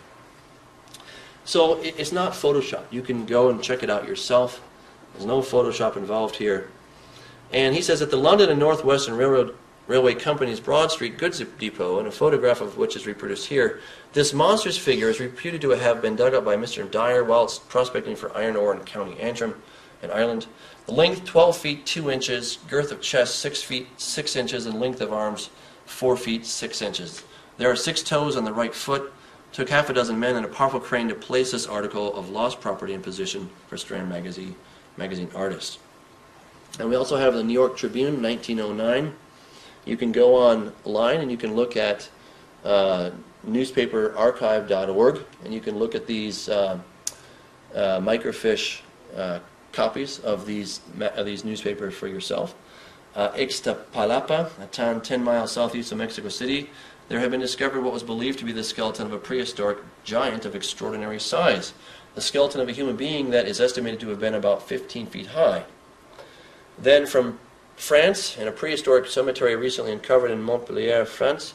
So 1.45 1.81
it, 1.81 1.95
it's 1.97 2.11
not 2.11 2.33
Photoshop. 2.33 2.83
You 2.91 3.01
can 3.01 3.25
go 3.25 3.49
and 3.49 3.61
check 3.61 3.83
it 3.83 3.89
out 3.89 4.07
yourself. 4.07 4.61
There's 5.13 5.25
no 5.25 5.41
Photoshop 5.41 5.97
involved 5.97 6.37
here. 6.37 6.69
And 7.51 7.75
he 7.75 7.81
says 7.81 7.99
that 7.99 8.09
the 8.09 8.17
London 8.17 8.49
and 8.49 8.59
Northwestern 8.59 9.15
Railroad 9.15 9.55
Railway 9.85 10.15
Company's 10.15 10.61
Broad 10.61 10.91
Street 10.91 11.17
goods 11.17 11.43
depot, 11.59 11.99
and 11.99 12.07
a 12.07 12.11
photograph 12.11 12.61
of 12.61 12.77
which 12.77 12.95
is 12.95 13.05
reproduced 13.05 13.47
here. 13.47 13.81
This 14.13 14.33
monstrous 14.33 14.77
figure 14.77 15.09
is 15.09 15.19
reputed 15.19 15.59
to 15.61 15.71
have 15.71 16.01
been 16.01 16.15
dug 16.15 16.33
up 16.33 16.45
by 16.45 16.55
Mr. 16.55 16.89
Dyer 16.89 17.23
whilst 17.23 17.67
prospecting 17.67 18.15
for 18.15 18.35
iron 18.35 18.55
ore 18.55 18.73
in 18.73 18.79
County 18.85 19.19
Antrim 19.19 19.61
in 20.01 20.09
Ireland. 20.09 20.45
The 20.85 20.93
length 20.93 21.25
12 21.25 21.57
feet 21.57 21.85
2 21.85 22.09
inches, 22.09 22.59
girth 22.69 22.93
of 22.93 23.01
chest 23.01 23.39
6 23.39 23.61
feet 23.61 23.87
6 23.97 24.35
inches, 24.37 24.65
and 24.65 24.79
length 24.79 25.01
of 25.01 25.11
arms 25.11 25.49
4 25.85 26.15
feet 26.15 26.45
6 26.45 26.81
inches. 26.81 27.23
There 27.57 27.69
are 27.69 27.75
six 27.75 28.01
toes 28.01 28.37
on 28.37 28.45
the 28.45 28.53
right 28.53 28.73
foot. 28.73 29.11
Took 29.53 29.69
half 29.69 29.89
a 29.89 29.93
dozen 29.93 30.19
men 30.19 30.35
and 30.35 30.45
a 30.45 30.49
powerful 30.49 30.79
crane 30.79 31.07
to 31.09 31.15
place 31.15 31.51
this 31.51 31.65
article 31.67 32.13
of 32.15 32.29
lost 32.29 32.59
property 32.59 32.93
in 32.93 33.01
position 33.01 33.49
for 33.67 33.77
Strand 33.77 34.09
magazine, 34.09 34.55
magazine 34.97 35.29
artists. 35.35 35.77
And 36.79 36.89
we 36.89 36.95
also 36.95 37.17
have 37.17 37.35
the 37.35 37.43
New 37.43 37.53
York 37.53 37.77
Tribune, 37.77 38.21
1909 38.21 39.13
you 39.85 39.97
can 39.97 40.11
go 40.11 40.35
online 40.35 41.21
and 41.21 41.29
you 41.29 41.37
can 41.37 41.55
look 41.55 41.75
at 41.75 42.09
uh, 42.63 43.11
newspaperarchive.org 43.47 45.19
and 45.43 45.53
you 45.53 45.59
can 45.59 45.77
look 45.77 45.95
at 45.95 46.07
these 46.07 46.47
uh, 46.47 46.79
uh, 47.75 47.99
microfiche 47.99 48.81
uh, 49.15 49.39
copies 49.73 50.19
of 50.19 50.45
these, 50.45 50.79
of 50.99 51.25
these 51.25 51.43
newspapers 51.43 51.93
for 51.93 52.07
yourself. 52.07 52.55
Uh, 53.15 53.29
Ixtapalapa, 53.31 54.49
a 54.61 54.65
town 54.67 55.01
10 55.01 55.23
miles 55.23 55.51
southeast 55.51 55.91
of 55.91 55.97
Mexico 55.97 56.29
City, 56.29 56.69
there 57.09 57.19
had 57.19 57.31
been 57.31 57.39
discovered 57.39 57.81
what 57.81 57.93
was 57.93 58.03
believed 58.03 58.39
to 58.39 58.45
be 58.45 58.51
the 58.51 58.63
skeleton 58.63 59.05
of 59.05 59.13
a 59.13 59.17
prehistoric 59.17 59.79
giant 60.03 60.45
of 60.45 60.55
extraordinary 60.55 61.19
size. 61.19 61.73
The 62.15 62.21
skeleton 62.21 62.61
of 62.61 62.69
a 62.69 62.73
human 62.73 62.95
being 62.95 63.31
that 63.31 63.47
is 63.47 63.59
estimated 63.59 63.99
to 64.01 64.09
have 64.09 64.19
been 64.19 64.35
about 64.35 64.67
15 64.67 65.07
feet 65.07 65.27
high. 65.27 65.65
Then 66.77 67.05
from 67.05 67.39
France, 67.75 68.37
in 68.37 68.47
a 68.47 68.51
prehistoric 68.51 69.07
cemetery 69.07 69.55
recently 69.55 69.91
uncovered 69.91 70.31
in 70.31 70.41
Montpellier, 70.41 71.05
France, 71.05 71.53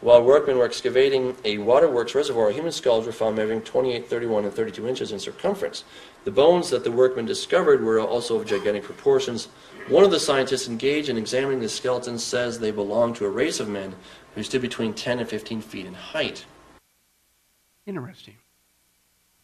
while 0.00 0.22
workmen 0.22 0.56
were 0.56 0.64
excavating 0.64 1.36
a 1.44 1.58
waterworks 1.58 2.14
reservoir, 2.14 2.50
human 2.50 2.72
skulls 2.72 3.04
were 3.04 3.12
found 3.12 3.36
measuring 3.36 3.60
28, 3.60 4.08
31, 4.08 4.44
and 4.44 4.52
32 4.52 4.88
inches 4.88 5.12
in 5.12 5.18
circumference. 5.18 5.84
The 6.24 6.30
bones 6.30 6.70
that 6.70 6.84
the 6.84 6.90
workmen 6.90 7.26
discovered 7.26 7.84
were 7.84 8.00
also 8.00 8.36
of 8.36 8.46
gigantic 8.46 8.82
proportions. 8.82 9.48
One 9.88 10.04
of 10.04 10.10
the 10.10 10.18
scientists 10.18 10.68
engaged 10.68 11.10
in 11.10 11.18
examining 11.18 11.60
the 11.60 11.68
skeletons 11.68 12.24
says 12.24 12.58
they 12.58 12.70
belong 12.70 13.12
to 13.14 13.26
a 13.26 13.30
race 13.30 13.60
of 13.60 13.68
men 13.68 13.94
who 14.34 14.42
stood 14.42 14.62
between 14.62 14.94
10 14.94 15.18
and 15.18 15.28
15 15.28 15.60
feet 15.60 15.86
in 15.86 15.94
height. 15.94 16.44
Interesting. 17.86 18.36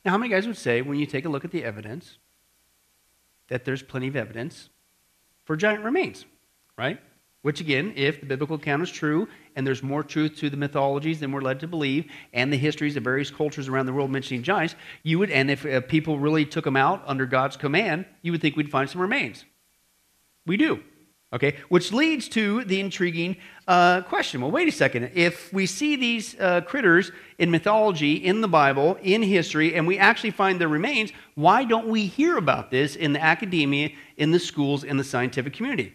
Now, 0.05 0.13
how 0.13 0.19
many 0.19 0.31
guys 0.31 0.47
would 0.47 0.57
say, 0.57 0.83
when 0.83 0.99
you 0.99 1.07
take 1.07 1.25
a 1.25 1.29
look 1.29 1.45
at 1.45 1.51
the 1.51 1.65
evidence, 1.65 2.19
that 3.49 3.65
there's 3.65 3.83
plenty 3.83 4.09
of 4.09 4.17
evidence 4.17 4.69
for 5.45 5.57
giant 5.57 5.85
remains, 5.85 6.25
right? 6.77 7.01
Which, 7.43 7.61
again, 7.61 7.93
if 7.97 8.21
the 8.21 8.27
biblical 8.27 8.57
account 8.57 8.83
is 8.83 8.91
true 8.91 9.29
and 9.55 9.67
there's 9.67 9.83
more 9.83 10.03
truth 10.03 10.37
to 10.39 10.51
the 10.51 10.57
mythologies 10.57 11.21
than 11.21 11.31
we're 11.31 11.41
led 11.41 11.61
to 11.61 11.69
believe 11.69 12.11
and 12.33 12.53
the 12.53 12.57
histories 12.57 12.97
of 12.97 13.05
various 13.05 13.31
cultures 13.31 13.69
around 13.69 13.87
the 13.87 13.93
world 13.93 14.11
mentioning 14.11 14.43
giants, 14.43 14.75
you 15.03 15.19
would, 15.19 15.31
and 15.31 15.51
if 15.51 15.65
uh, 15.65 15.81
people 15.83 16.19
really 16.19 16.45
took 16.45 16.65
them 16.65 16.77
out 16.77 17.03
under 17.07 17.27
God's 17.27 17.57
command, 17.57 18.05
you 18.23 18.33
would 18.33 18.41
think 18.41 18.57
we'd 18.57 18.71
find 18.71 18.91
some 18.91 19.01
remains. 19.01 19.45
We 20.45 20.57
do. 20.57 20.83
Okay, 21.33 21.57
which 21.69 21.93
leads 21.93 22.29
to 22.31 22.63
the 22.65 22.79
intriguing 22.79 23.37
uh, 23.67 24.03
question. 24.03 24.41
Well, 24.41 24.53
wait 24.53 24.69
a 24.69 24.73
second. 24.73 25.11
If 25.13 25.53
we 25.53 25.67
see 25.67 25.97
these 25.97 26.39
uh, 26.39 26.61
critters 26.61 27.11
in 27.39 27.51
mythology, 27.51 28.15
in 28.15 28.41
the 28.41 28.49
Bible, 28.49 28.97
in 29.03 29.23
history, 29.23 29.75
and 29.75 29.89
we 29.89 29.99
actually 29.99 30.31
find 30.31 30.61
their 30.61 30.69
remains, 30.69 31.11
why 31.35 31.65
don't 31.65 31.89
we 31.89 32.07
hear 32.07 32.37
about 32.37 32.71
this 32.71 32.95
in 32.95 33.13
the 33.13 33.21
academia, 33.21 33.91
in 34.17 34.31
the 34.31 34.39
schools, 34.39 34.85
in 34.85 34.99
the 34.99 35.05
scientific 35.05 35.53
community? 35.53 35.95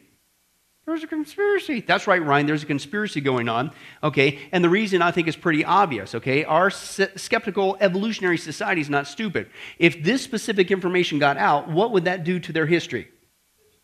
There's 0.85 1.03
a 1.03 1.07
conspiracy. 1.07 1.79
That's 1.79 2.07
right, 2.07 2.21
Ryan. 2.21 2.47
There's 2.47 2.63
a 2.63 2.65
conspiracy 2.65 3.21
going 3.21 3.47
on. 3.47 3.71
Okay, 4.03 4.39
and 4.51 4.61
the 4.61 4.69
reason 4.69 5.01
I 5.01 5.11
think 5.11 5.29
is 5.29 5.37
pretty 5.37 5.63
obvious. 5.63 6.13
Okay, 6.13 6.43
our 6.43 6.69
skeptical 6.69 7.77
evolutionary 7.79 8.37
society 8.37 8.81
is 8.81 8.89
not 8.89 9.07
stupid. 9.07 9.49
If 9.79 10.03
this 10.03 10.23
specific 10.23 10.71
information 10.71 11.19
got 11.19 11.37
out, 11.37 11.69
what 11.69 11.91
would 11.93 12.03
that 12.03 12.25
do 12.25 12.39
to 12.41 12.51
their 12.51 12.65
history? 12.65 13.07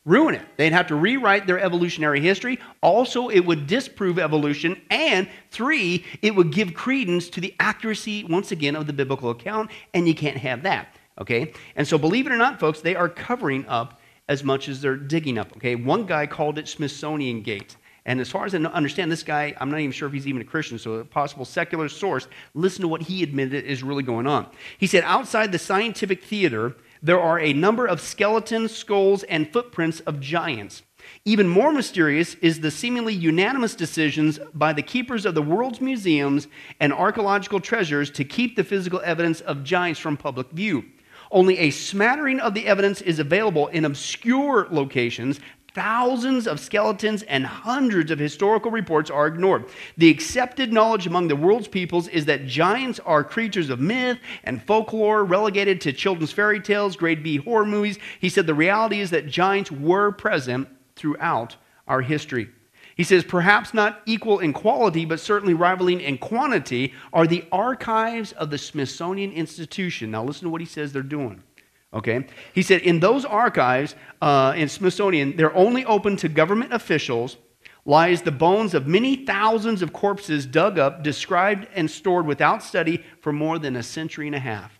Ruin 0.08 0.34
it. 0.34 0.42
They'd 0.56 0.74
have 0.74 0.88
to 0.88 0.96
rewrite 0.96 1.46
their 1.46 1.60
evolutionary 1.60 2.22
history. 2.22 2.60
Also, 2.82 3.28
it 3.28 3.42
would 3.42 3.68
disprove 3.68 4.18
evolution. 4.18 4.82
And 4.90 5.30
three, 5.52 6.06
it 6.22 6.34
would 6.34 6.52
give 6.52 6.74
credence 6.74 7.30
to 7.32 7.42
the 7.42 7.54
accuracy, 7.60 8.24
once 8.24 8.52
again, 8.52 8.76
of 8.76 8.88
the 8.88 8.94
biblical 8.94 9.30
account. 9.30 9.70
And 9.94 10.08
you 10.08 10.16
can't 10.16 10.38
have 10.38 10.64
that. 10.64 10.96
Okay? 11.20 11.54
And 11.76 11.86
so, 11.86 11.98
believe 11.98 12.26
it 12.26 12.32
or 12.32 12.38
not, 12.38 12.60
folks, 12.60 12.80
they 12.80 12.96
are 12.96 13.10
covering 13.10 13.68
up 13.68 14.00
as 14.30 14.44
much 14.44 14.70
as 14.70 14.82
they're 14.82 14.96
digging 14.96 15.38
up. 15.38 15.56
Okay? 15.58 15.76
One 15.76 16.06
guy 16.06 16.26
called 16.26 16.58
it 16.58 16.68
Smithsonian 16.68 17.42
Gate. 17.42 17.76
And 18.06 18.22
as 18.22 18.30
far 18.30 18.46
as 18.46 18.56
I 18.56 18.60
understand, 18.60 19.12
this 19.12 19.24
guy, 19.24 19.54
I'm 19.60 19.70
not 19.70 19.82
even 19.82 19.92
sure 19.92 20.08
if 20.08 20.14
he's 20.14 20.28
even 20.28 20.42
a 20.42 20.46
Christian, 20.46 20.80
so 20.80 20.94
a 20.94 21.04
possible 21.06 21.44
secular 21.44 21.90
source, 21.90 22.30
listen 22.54 22.82
to 22.84 22.88
what 22.88 23.02
he 23.02 23.22
admitted 23.22 23.66
is 23.66 23.84
really 23.84 24.04
going 24.04 24.26
on. 24.26 24.48
He 24.78 24.88
said, 24.88 25.04
outside 25.04 25.52
the 25.52 25.60
scientific 25.60 26.24
theater, 26.24 26.78
there 27.02 27.20
are 27.20 27.40
a 27.40 27.54
number 27.54 27.86
of 27.86 28.02
skeletons, 28.02 28.76
skulls, 28.76 29.24
and 29.24 29.52
footprints 29.52 30.00
of 30.02 30.20
giants. 30.20 30.84
Even 31.26 31.48
more 31.48 31.72
mysterious 31.72 32.36
is 32.36 32.60
the 32.60 32.72
seemingly 32.72 33.14
unanimous 33.14 33.76
decisions 33.76 34.40
by 34.54 34.74
the 34.74 34.82
keepers 34.82 35.26
of 35.26 35.36
the 35.36 35.42
world's 35.42 35.82
museums 35.82 36.48
and 36.80 36.92
archaeological 36.92 37.60
treasures 37.60 38.10
to 38.12 38.24
keep 38.24 38.56
the 38.56 38.64
physical 38.64 39.02
evidence 39.04 39.42
of 39.42 39.64
giants 39.64 40.00
from 40.00 40.18
public 40.18 40.50
view. 40.52 40.86
Only 41.32 41.58
a 41.60 41.72
smattering 41.72 42.40
of 42.40 42.54
the 42.54 42.68
evidence 42.68 43.02
is 43.02 43.20
available 43.20 43.68
in 43.68 43.86
obscure 43.86 44.68
locations 44.72 45.40
Thousands 45.78 46.48
of 46.48 46.60
skeletons 46.60 47.22
and 47.22 47.46
hundreds 47.46 48.10
of 48.10 48.18
historical 48.18 48.72
reports 48.72 49.12
are 49.12 49.28
ignored. 49.28 49.66
The 49.96 50.10
accepted 50.10 50.74
knowledge 50.74 51.06
among 51.06 51.28
the 51.28 51.36
world's 51.36 51.68
peoples 51.68 52.08
is 52.08 52.26
that 52.26 52.48
giants 52.48 53.00
are 53.02 53.24
creatures 53.24 53.70
of 53.70 53.80
myth 53.80 54.18
and 54.44 54.64
folklore 54.64 55.24
relegated 55.24 55.80
to 55.82 55.94
children's 55.94 56.32
fairy 56.32 56.60
tales, 56.60 56.96
grade 56.96 57.22
B 57.22 57.38
horror 57.38 57.64
movies. 57.64 58.00
He 58.20 58.28
said 58.28 58.48
the 58.48 58.56
reality 58.56 59.02
is 59.02 59.12
that 59.12 59.28
giants 59.28 59.72
were 59.72 60.12
present 60.12 60.68
throughout 60.96 61.58
our 61.88 62.02
history. 62.02 62.50
He 62.96 63.04
says, 63.04 63.24
perhaps 63.24 63.72
not 63.72 64.02
equal 64.08 64.40
in 64.40 64.54
quality, 64.54 65.06
but 65.06 65.20
certainly 65.20 65.54
rivaling 65.54 66.02
in 66.02 66.18
quantity, 66.18 66.96
are 67.14 67.28
the 67.28 67.46
archives 67.52 68.32
of 68.32 68.50
the 68.50 68.58
Smithsonian 68.58 69.32
Institution. 69.32 70.10
Now, 70.10 70.24
listen 70.24 70.46
to 70.46 70.50
what 70.50 70.62
he 70.62 70.66
says 70.66 70.92
they're 70.92 71.04
doing. 71.04 71.44
Okay? 71.94 72.26
He 72.54 72.62
said, 72.62 72.82
in 72.82 73.00
those 73.00 73.26
archives 73.26 73.96
uh, 74.22 74.54
in 74.56 74.70
Smithsonian, 74.70 75.36
they're 75.38 75.56
only 75.56 75.86
open 75.86 76.18
to 76.18 76.30
government 76.30 76.74
officials, 76.74 77.38
lies 77.86 78.22
the 78.22 78.32
bones 78.32 78.74
of 78.74 78.88
many 78.88 79.26
thousands 79.26 79.82
of 79.82 79.94
corpses 79.94 80.46
dug 80.46 80.78
up, 80.78 81.04
described, 81.04 81.68
and 81.74 81.90
stored 81.90 82.26
without 82.26 82.62
study 82.62 83.04
for 83.22 83.32
more 83.32 83.58
than 83.58 83.78
a 83.78 83.84
century 83.84 84.28
and 84.28 84.36
a 84.36 84.40
half. 84.40 84.78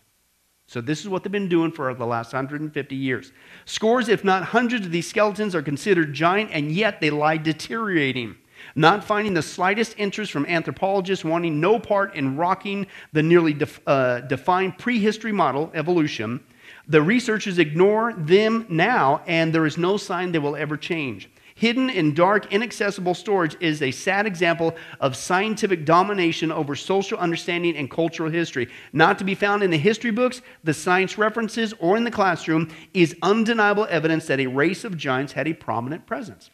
So, 0.66 0.82
this 0.82 1.00
is 1.00 1.08
what 1.08 1.22
they've 1.22 1.32
been 1.32 1.48
doing 1.48 1.72
for 1.72 1.94
the 1.94 2.04
last 2.04 2.34
150 2.34 2.94
years. 2.94 3.32
Scores, 3.64 4.10
if 4.10 4.22
not 4.22 4.44
hundreds, 4.44 4.84
of 4.84 4.92
these 4.92 5.08
skeletons 5.08 5.54
are 5.54 5.62
considered 5.62 6.12
giant, 6.12 6.50
and 6.52 6.70
yet 6.70 7.00
they 7.00 7.08
lie 7.08 7.38
deteriorating. 7.38 8.36
Not 8.74 9.02
finding 9.02 9.32
the 9.32 9.40
slightest 9.40 9.94
interest 9.96 10.30
from 10.30 10.44
anthropologists, 10.44 11.24
wanting 11.24 11.58
no 11.58 11.78
part 11.78 12.14
in 12.14 12.36
rocking 12.36 12.86
the 13.14 13.22
nearly 13.22 13.54
def, 13.54 13.80
uh, 13.86 14.20
defined 14.20 14.76
prehistory 14.76 15.32
model, 15.32 15.70
evolution. 15.72 16.44
The 16.88 17.02
researchers 17.02 17.58
ignore 17.58 18.14
them 18.14 18.64
now, 18.70 19.22
and 19.26 19.54
there 19.54 19.66
is 19.66 19.76
no 19.76 19.98
sign 19.98 20.32
they 20.32 20.38
will 20.38 20.56
ever 20.56 20.76
change. 20.76 21.28
Hidden 21.54 21.90
in 21.90 22.14
dark, 22.14 22.52
inaccessible 22.52 23.14
storage 23.14 23.56
is 23.60 23.82
a 23.82 23.90
sad 23.90 24.26
example 24.26 24.76
of 25.00 25.16
scientific 25.16 25.84
domination 25.84 26.52
over 26.52 26.76
social 26.76 27.18
understanding 27.18 27.76
and 27.76 27.90
cultural 27.90 28.30
history. 28.30 28.68
Not 28.92 29.18
to 29.18 29.24
be 29.24 29.34
found 29.34 29.64
in 29.64 29.70
the 29.70 29.76
history 29.76 30.12
books, 30.12 30.40
the 30.62 30.72
science 30.72 31.18
references, 31.18 31.74
or 31.80 31.96
in 31.96 32.04
the 32.04 32.12
classroom 32.12 32.70
is 32.94 33.16
undeniable 33.22 33.88
evidence 33.90 34.26
that 34.28 34.40
a 34.40 34.46
race 34.46 34.84
of 34.84 34.96
giants 34.96 35.32
had 35.32 35.48
a 35.48 35.52
prominent 35.52 36.06
presence. 36.06 36.48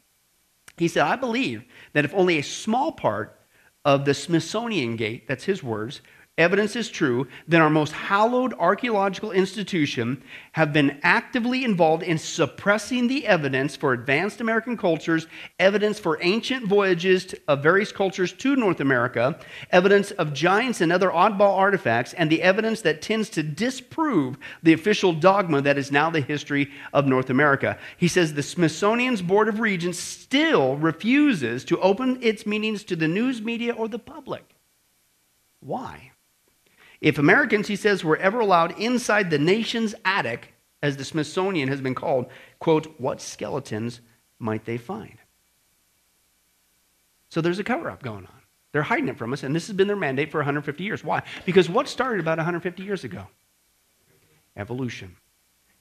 He 0.78 0.88
said, 0.88 1.02
I 1.02 1.16
believe 1.16 1.64
that 1.92 2.06
if 2.06 2.14
only 2.14 2.38
a 2.38 2.42
small 2.42 2.90
part 2.90 3.38
of 3.84 4.06
the 4.06 4.14
Smithsonian 4.14 4.96
Gate, 4.96 5.28
that's 5.28 5.44
his 5.44 5.62
words, 5.62 6.00
evidence 6.36 6.74
is 6.74 6.88
true, 6.88 7.28
then 7.46 7.62
our 7.62 7.70
most 7.70 7.92
hallowed 7.92 8.52
archaeological 8.54 9.30
institution 9.30 10.22
have 10.52 10.72
been 10.72 10.98
actively 11.02 11.64
involved 11.64 12.02
in 12.02 12.18
suppressing 12.18 13.06
the 13.06 13.26
evidence 13.26 13.76
for 13.76 13.92
advanced 13.92 14.40
American 14.40 14.76
cultures, 14.76 15.28
evidence 15.60 16.00
for 16.00 16.18
ancient 16.22 16.66
voyages 16.66 17.34
of 17.46 17.62
various 17.62 17.92
cultures 17.92 18.32
to 18.32 18.56
North 18.56 18.80
America, 18.80 19.38
evidence 19.70 20.10
of 20.12 20.32
giants 20.32 20.80
and 20.80 20.92
other 20.92 21.10
oddball 21.10 21.56
artifacts, 21.56 22.14
and 22.14 22.28
the 22.28 22.42
evidence 22.42 22.80
that 22.80 23.00
tends 23.00 23.30
to 23.30 23.42
disprove 23.42 24.36
the 24.62 24.72
official 24.72 25.12
dogma 25.12 25.60
that 25.60 25.78
is 25.78 25.92
now 25.92 26.10
the 26.10 26.20
history 26.20 26.70
of 26.92 27.06
North 27.06 27.30
America. 27.30 27.78
He 27.96 28.08
says 28.08 28.34
the 28.34 28.42
Smithsonian's 28.42 29.22
Board 29.22 29.48
of 29.48 29.60
Regents 29.60 29.98
still 30.00 30.76
refuses 30.76 31.64
to 31.66 31.80
open 31.80 32.18
its 32.20 32.44
meetings 32.44 32.82
to 32.84 32.96
the 32.96 33.06
news 33.06 33.40
media 33.40 33.72
or 33.72 33.86
the 33.86 34.00
public. 34.00 34.56
Why? 35.60 36.10
If 37.00 37.18
Americans, 37.18 37.68
he 37.68 37.76
says, 37.76 38.04
were 38.04 38.16
ever 38.16 38.40
allowed 38.40 38.78
inside 38.78 39.30
the 39.30 39.38
nation's 39.38 39.94
attic, 40.04 40.54
as 40.82 40.96
the 40.96 41.04
Smithsonian 41.04 41.68
has 41.68 41.80
been 41.80 41.94
called, 41.94 42.26
quote, 42.58 42.94
what 43.00 43.20
skeletons 43.20 44.00
might 44.38 44.64
they 44.66 44.76
find? 44.76 45.16
So 47.30 47.40
there's 47.40 47.58
a 47.58 47.64
cover 47.64 47.90
up 47.90 48.02
going 48.02 48.26
on. 48.26 48.40
They're 48.72 48.82
hiding 48.82 49.08
it 49.08 49.16
from 49.16 49.32
us, 49.32 49.42
and 49.42 49.54
this 49.54 49.66
has 49.68 49.76
been 49.76 49.86
their 49.86 49.96
mandate 49.96 50.30
for 50.30 50.38
150 50.38 50.84
years. 50.84 51.02
Why? 51.02 51.22
Because 51.46 51.68
what 51.70 51.88
started 51.88 52.20
about 52.20 52.38
150 52.38 52.82
years 52.82 53.04
ago? 53.04 53.26
Evolution. 54.56 55.16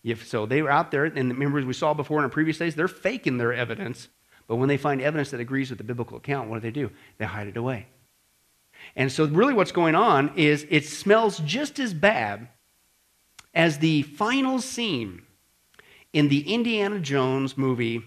If, 0.03 0.27
so 0.27 0.45
they 0.45 0.61
were 0.61 0.71
out 0.71 0.91
there, 0.91 1.05
and 1.05 1.15
remember, 1.15 1.59
as 1.59 1.65
we 1.65 1.73
saw 1.73 1.93
before 1.93 2.19
in 2.19 2.23
our 2.23 2.29
previous 2.29 2.57
days, 2.57 2.75
they're 2.75 2.87
faking 2.87 3.37
their 3.37 3.53
evidence. 3.53 4.09
But 4.47 4.57
when 4.57 4.69
they 4.69 4.77
find 4.77 5.01
evidence 5.01 5.31
that 5.31 5.39
agrees 5.39 5.69
with 5.69 5.77
the 5.77 5.83
biblical 5.83 6.17
account, 6.17 6.49
what 6.49 6.55
do 6.55 6.61
they 6.61 6.71
do? 6.71 6.91
They 7.17 7.25
hide 7.25 7.47
it 7.47 7.57
away. 7.57 7.87
And 8.95 9.11
so, 9.11 9.25
really, 9.25 9.53
what's 9.53 9.71
going 9.71 9.95
on 9.95 10.31
is 10.35 10.65
it 10.69 10.85
smells 10.85 11.39
just 11.39 11.79
as 11.79 11.93
bad 11.93 12.47
as 13.53 13.79
the 13.79 14.03
final 14.03 14.59
scene 14.59 15.21
in 16.13 16.29
the 16.29 16.53
Indiana 16.53 16.99
Jones 16.99 17.57
movie, 17.57 18.03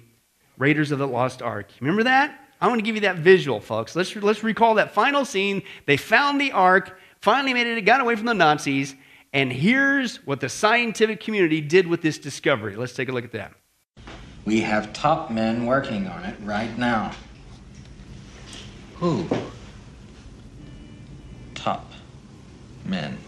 Raiders 0.59 0.91
of 0.91 0.99
the 0.99 1.07
Lost 1.07 1.43
Ark. 1.43 1.71
Remember 1.81 2.05
that? 2.05 2.41
I 2.61 2.69
want 2.69 2.79
to 2.79 2.85
give 2.85 2.95
you 2.95 3.03
that 3.03 3.17
visual, 3.17 3.61
folks. 3.61 3.95
Let's, 3.95 4.15
let's 4.17 4.43
recall 4.43 4.75
that 4.77 4.93
final 4.93 5.25
scene. 5.25 5.63
They 5.87 5.97
found 5.97 6.41
the 6.41 6.53
ark, 6.53 6.99
finally 7.21 7.53
made 7.53 7.67
it, 7.67 7.83
got 7.83 8.01
away 8.01 8.17
from 8.17 8.27
the 8.27 8.35
Nazis, 8.35 8.95
and 9.33 9.53
here's 9.53 10.25
what 10.27 10.41
the 10.41 10.49
scientific 10.49 11.21
community 11.21 11.61
did 11.61 11.87
with 11.87 12.01
this 12.01 12.19
discovery. 12.19 12.77
Let's 12.77 12.95
take 12.95 13.09
a 13.09 13.13
look 13.13 13.25
at 13.25 13.33
that. 13.33 13.53
We 14.47 14.61
have 14.61 14.93
top 14.93 15.31
men 15.31 15.67
working 15.67 16.07
on 16.07 16.25
it 16.25 16.37
right 16.43 16.77
now. 16.79 17.13
Who? 18.95 19.27
Men. 22.89 23.26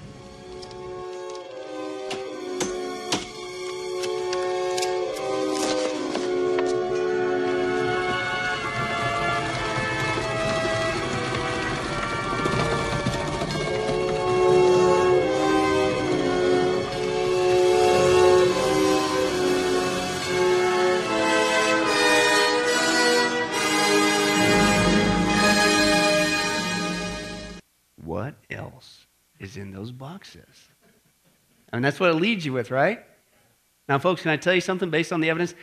Mean, 31.79 31.83
that's 31.85 32.01
what 32.01 32.11
it 32.11 32.15
leads 32.15 32.45
you 32.45 32.53
with, 32.53 32.71
right? 32.71 33.05
Now, 33.89 33.99
folks, 33.99 34.23
can 34.23 34.31
I 34.31 34.37
tell 34.37 34.55
you 34.55 34.61
something 34.61 34.91
based 34.91 35.13
on 35.13 35.21
the 35.21 35.31
evidence? 35.31 35.55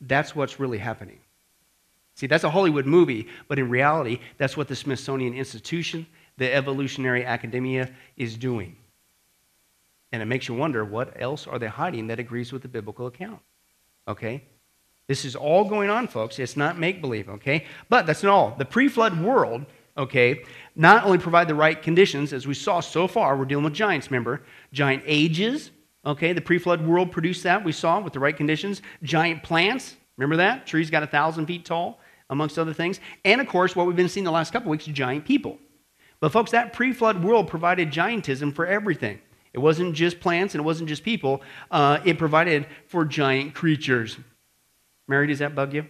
That's 0.00 0.34
what's 0.34 0.60
really 0.60 0.78
happening. 0.78 1.18
See, 2.14 2.26
that's 2.26 2.44
a 2.44 2.50
Hollywood 2.50 2.86
movie, 2.86 3.28
but 3.48 3.58
in 3.58 3.68
reality, 3.68 4.20
that's 4.38 4.56
what 4.56 4.68
the 4.68 4.76
Smithsonian 4.76 5.34
Institution, 5.34 6.06
the 6.36 6.52
evolutionary 6.52 7.24
academia, 7.24 7.90
is 8.16 8.36
doing. 8.36 8.76
And 10.12 10.22
it 10.22 10.26
makes 10.26 10.48
you 10.48 10.54
wonder 10.54 10.84
what 10.84 11.20
else 11.20 11.46
are 11.46 11.58
they 11.58 11.66
hiding 11.66 12.06
that 12.08 12.18
agrees 12.18 12.52
with 12.52 12.62
the 12.62 12.68
biblical 12.68 13.06
account? 13.06 13.40
Okay? 14.06 14.42
This 15.06 15.24
is 15.24 15.36
all 15.36 15.64
going 15.64 15.90
on, 15.90 16.06
folks. 16.06 16.38
It's 16.38 16.56
not 16.56 16.78
make 16.78 17.00
believe, 17.00 17.28
okay? 17.28 17.66
But 17.88 18.06
that's 18.06 18.22
not 18.22 18.32
all. 18.32 18.54
The 18.56 18.64
pre 18.64 18.88
flood 18.88 19.20
world 19.20 19.66
okay, 19.98 20.44
not 20.76 21.04
only 21.04 21.18
provide 21.18 21.48
the 21.48 21.54
right 21.54 21.80
conditions, 21.82 22.32
as 22.32 22.46
we 22.46 22.54
saw 22.54 22.80
so 22.80 23.08
far, 23.08 23.36
we're 23.36 23.44
dealing 23.44 23.64
with 23.64 23.74
giants, 23.74 24.10
remember? 24.10 24.42
Giant 24.72 25.02
ages, 25.04 25.72
okay, 26.06 26.32
the 26.32 26.40
pre 26.40 26.58
flood 26.58 26.86
world 26.86 27.10
produced 27.10 27.42
that, 27.42 27.64
we 27.64 27.72
saw 27.72 28.00
with 28.00 28.12
the 28.12 28.20
right 28.20 28.36
conditions. 28.36 28.80
Giant 29.02 29.42
plants, 29.42 29.96
remember 30.16 30.36
that? 30.36 30.66
Trees 30.66 30.88
got 30.90 31.02
a 31.02 31.06
thousand 31.06 31.46
feet 31.46 31.64
tall, 31.64 32.00
amongst 32.30 32.58
other 32.58 32.72
things. 32.72 33.00
And 33.24 33.40
of 33.40 33.48
course, 33.48 33.74
what 33.74 33.86
we've 33.86 33.96
been 33.96 34.08
seeing 34.08 34.24
the 34.24 34.30
last 34.30 34.52
couple 34.52 34.70
weeks, 34.70 34.84
giant 34.84 35.24
people. 35.24 35.58
But 36.20 36.32
folks, 36.32 36.50
that 36.52 36.72
pre 36.72 36.92
flood 36.92 37.22
world 37.22 37.48
provided 37.48 37.90
giantism 37.90 38.54
for 38.54 38.66
everything. 38.66 39.20
It 39.52 39.58
wasn't 39.58 39.94
just 39.94 40.20
plants 40.20 40.54
and 40.54 40.60
it 40.60 40.64
wasn't 40.64 40.88
just 40.88 41.02
people, 41.02 41.42
uh, 41.70 41.98
it 42.04 42.18
provided 42.18 42.66
for 42.86 43.04
giant 43.04 43.54
creatures. 43.54 44.18
Mary, 45.08 45.26
does 45.26 45.38
that 45.38 45.54
bug 45.54 45.72
you? 45.72 45.86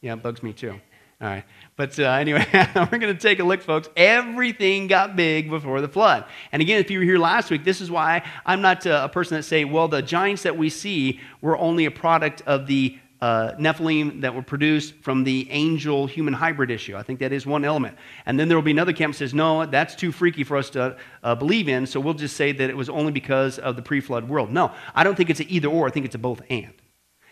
Yeah, 0.00 0.14
it 0.14 0.22
bugs 0.22 0.42
me 0.42 0.52
too. 0.52 0.80
All 1.22 1.28
right. 1.28 1.44
But 1.76 1.96
uh, 2.00 2.02
anyway, 2.02 2.44
we're 2.74 2.98
going 2.98 3.02
to 3.02 3.14
take 3.14 3.38
a 3.38 3.44
look, 3.44 3.62
folks. 3.62 3.88
Everything 3.96 4.88
got 4.88 5.14
big 5.14 5.48
before 5.48 5.80
the 5.80 5.88
flood. 5.88 6.24
And 6.50 6.60
again, 6.60 6.80
if 6.80 6.90
you 6.90 6.98
were 6.98 7.04
here 7.04 7.18
last 7.18 7.48
week, 7.48 7.62
this 7.62 7.80
is 7.80 7.92
why 7.92 8.28
I'm 8.44 8.60
not 8.60 8.84
uh, 8.86 9.02
a 9.04 9.08
person 9.08 9.36
that 9.36 9.44
say, 9.44 9.64
well, 9.64 9.86
the 9.86 10.02
giants 10.02 10.42
that 10.42 10.58
we 10.58 10.68
see 10.68 11.20
were 11.40 11.56
only 11.56 11.84
a 11.84 11.92
product 11.92 12.42
of 12.44 12.66
the 12.66 12.98
uh, 13.20 13.52
Nephilim 13.56 14.22
that 14.22 14.34
were 14.34 14.42
produced 14.42 14.94
from 14.96 15.22
the 15.22 15.48
angel 15.52 16.08
human 16.08 16.34
hybrid 16.34 16.72
issue. 16.72 16.96
I 16.96 17.04
think 17.04 17.20
that 17.20 17.32
is 17.32 17.46
one 17.46 17.64
element. 17.64 17.96
And 18.26 18.38
then 18.38 18.48
there 18.48 18.58
will 18.58 18.62
be 18.62 18.72
another 18.72 18.92
camp 18.92 19.14
that 19.14 19.18
says, 19.18 19.32
no, 19.32 19.64
that's 19.64 19.94
too 19.94 20.10
freaky 20.10 20.42
for 20.42 20.56
us 20.56 20.70
to 20.70 20.96
uh, 21.22 21.36
believe 21.36 21.68
in, 21.68 21.86
so 21.86 22.00
we'll 22.00 22.14
just 22.14 22.36
say 22.36 22.50
that 22.50 22.68
it 22.68 22.76
was 22.76 22.88
only 22.88 23.12
because 23.12 23.60
of 23.60 23.76
the 23.76 23.82
pre 23.82 24.00
flood 24.00 24.28
world. 24.28 24.50
No, 24.50 24.72
I 24.92 25.04
don't 25.04 25.14
think 25.14 25.30
it's 25.30 25.38
an 25.38 25.46
either 25.48 25.68
or, 25.68 25.86
I 25.86 25.90
think 25.90 26.04
it's 26.04 26.16
a 26.16 26.18
both 26.18 26.42
and. 26.50 26.72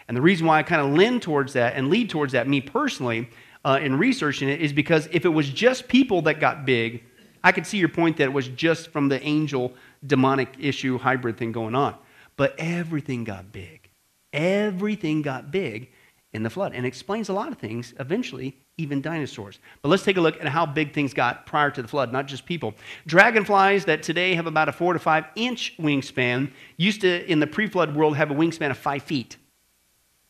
And 0.06 0.16
the 0.16 0.22
reason 0.22 0.46
why 0.46 0.58
I 0.58 0.62
kind 0.62 0.80
of 0.80 0.92
lean 0.92 1.18
towards 1.18 1.52
that 1.54 1.74
and 1.74 1.88
lead 1.88 2.08
towards 2.08 2.32
that, 2.32 2.48
me 2.48 2.60
personally, 2.60 3.28
uh, 3.64 3.78
in 3.82 3.98
researching 3.98 4.48
it 4.48 4.60
is 4.60 4.72
because 4.72 5.08
if 5.12 5.24
it 5.24 5.28
was 5.28 5.48
just 5.48 5.88
people 5.88 6.22
that 6.22 6.40
got 6.40 6.64
big, 6.64 7.04
I 7.42 7.52
could 7.52 7.66
see 7.66 7.78
your 7.78 7.88
point 7.88 8.16
that 8.18 8.24
it 8.24 8.32
was 8.32 8.48
just 8.48 8.90
from 8.90 9.08
the 9.08 9.22
angel 9.22 9.74
demonic 10.06 10.54
issue 10.58 10.98
hybrid 10.98 11.36
thing 11.36 11.52
going 11.52 11.74
on. 11.74 11.94
But 12.36 12.54
everything 12.58 13.24
got 13.24 13.52
big. 13.52 13.90
Everything 14.32 15.22
got 15.22 15.50
big. 15.50 15.90
in 16.32 16.42
the 16.44 16.50
flood 16.50 16.72
and 16.74 16.86
explains 16.86 17.28
a 17.28 17.32
lot 17.32 17.50
of 17.50 17.58
things, 17.58 17.92
eventually, 17.98 18.56
even 18.76 19.02
dinosaurs. 19.02 19.58
But 19.82 19.88
let's 19.88 20.04
take 20.04 20.16
a 20.16 20.20
look 20.20 20.40
at 20.40 20.46
how 20.46 20.64
big 20.64 20.92
things 20.92 21.12
got 21.12 21.44
prior 21.44 21.70
to 21.70 21.82
the 21.82 21.88
flood, 21.88 22.12
not 22.12 22.26
just 22.26 22.46
people. 22.46 22.74
Dragonflies 23.06 23.84
that 23.86 24.02
today 24.02 24.34
have 24.34 24.46
about 24.46 24.68
a 24.68 24.72
four 24.72 24.92
to 24.92 24.98
five 24.98 25.24
inch 25.34 25.76
wingspan 25.78 26.52
used 26.76 27.00
to, 27.00 27.30
in 27.30 27.40
the 27.40 27.46
pre 27.46 27.66
flood 27.66 27.96
world, 27.96 28.16
have 28.16 28.30
a 28.30 28.34
wingspan 28.34 28.70
of 28.70 28.78
five 28.78 29.02
feet. 29.02 29.36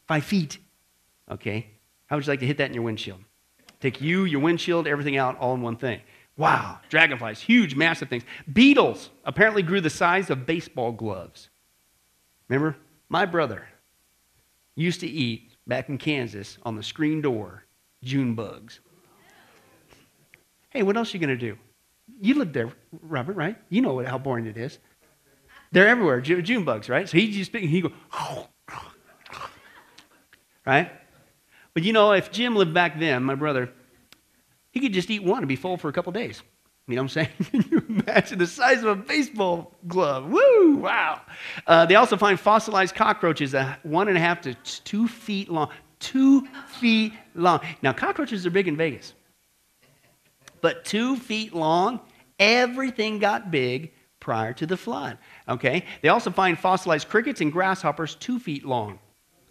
Five 0.08 0.24
feet. 0.24 0.58
Okay? 1.30 1.66
How 2.10 2.16
would 2.16 2.26
you 2.26 2.32
like 2.32 2.40
to 2.40 2.46
hit 2.46 2.58
that 2.58 2.66
in 2.66 2.74
your 2.74 2.82
windshield? 2.82 3.20
Take 3.78 4.00
you, 4.00 4.24
your 4.24 4.40
windshield, 4.40 4.88
everything 4.88 5.16
out 5.16 5.38
all 5.38 5.54
in 5.54 5.62
one 5.62 5.76
thing. 5.76 6.00
Wow, 6.36 6.80
dragonflies, 6.88 7.40
huge, 7.40 7.76
massive 7.76 8.08
things. 8.08 8.24
Beetles 8.52 9.10
apparently 9.24 9.62
grew 9.62 9.80
the 9.80 9.90
size 9.90 10.28
of 10.28 10.44
baseball 10.44 10.90
gloves. 10.90 11.50
Remember? 12.48 12.76
My 13.08 13.26
brother 13.26 13.68
used 14.74 15.00
to 15.00 15.06
eat 15.06 15.52
back 15.66 15.88
in 15.88 15.98
Kansas 15.98 16.58
on 16.64 16.74
the 16.74 16.82
screen 16.82 17.20
door 17.20 17.64
June 18.02 18.34
bugs. 18.34 18.80
Hey, 20.70 20.82
what 20.82 20.96
else 20.96 21.14
are 21.14 21.16
you 21.16 21.24
going 21.24 21.38
to 21.38 21.46
do? 21.46 21.58
You 22.20 22.34
lived 22.34 22.54
there, 22.54 22.72
Robert, 23.02 23.34
right? 23.34 23.56
You 23.68 23.82
know 23.82 23.94
what, 23.94 24.06
how 24.06 24.18
boring 24.18 24.46
it 24.46 24.56
is. 24.56 24.78
They're 25.72 25.88
everywhere, 25.88 26.20
June 26.20 26.64
bugs, 26.64 26.88
right? 26.88 27.08
So 27.08 27.18
he 27.18 27.30
just 27.30 27.54
he 27.54 27.80
go, 27.80 27.92
right? 30.66 30.90
But 31.74 31.82
you 31.82 31.92
know, 31.92 32.12
if 32.12 32.30
Jim 32.30 32.56
lived 32.56 32.74
back 32.74 32.98
then, 32.98 33.22
my 33.24 33.34
brother, 33.34 33.70
he 34.72 34.80
could 34.80 34.92
just 34.92 35.10
eat 35.10 35.22
one 35.22 35.38
and 35.38 35.48
be 35.48 35.56
full 35.56 35.76
for 35.76 35.88
a 35.88 35.92
couple 35.92 36.12
days. 36.12 36.42
You 36.86 36.96
know 36.96 37.02
what 37.02 37.16
I'm 37.16 37.26
saying? 37.26 37.28
Can 37.50 37.64
you 37.70 37.84
imagine 37.88 38.38
the 38.38 38.46
size 38.46 38.78
of 38.78 38.86
a 38.86 38.96
baseball 38.96 39.76
glove? 39.86 40.26
Woo! 40.28 40.76
Wow. 40.76 41.20
Uh, 41.66 41.86
they 41.86 41.94
also 41.94 42.16
find 42.16 42.38
fossilized 42.38 42.94
cockroaches, 42.94 43.54
uh, 43.54 43.76
one 43.84 44.08
and 44.08 44.16
a 44.16 44.20
half 44.20 44.40
to 44.42 44.54
two 44.54 45.06
feet 45.06 45.48
long. 45.48 45.70
Two 46.00 46.46
feet 46.66 47.12
long. 47.34 47.60
Now, 47.82 47.92
cockroaches 47.92 48.46
are 48.46 48.50
big 48.50 48.66
in 48.66 48.76
Vegas, 48.76 49.12
but 50.62 50.84
two 50.84 51.16
feet 51.16 51.54
long, 51.54 52.00
everything 52.38 53.18
got 53.18 53.50
big 53.50 53.92
prior 54.18 54.52
to 54.54 54.66
the 54.66 54.76
flood. 54.76 55.18
Okay? 55.48 55.84
They 56.02 56.08
also 56.08 56.30
find 56.30 56.58
fossilized 56.58 57.08
crickets 57.08 57.40
and 57.40 57.52
grasshoppers 57.52 58.14
two 58.14 58.38
feet 58.38 58.64
long. 58.64 58.98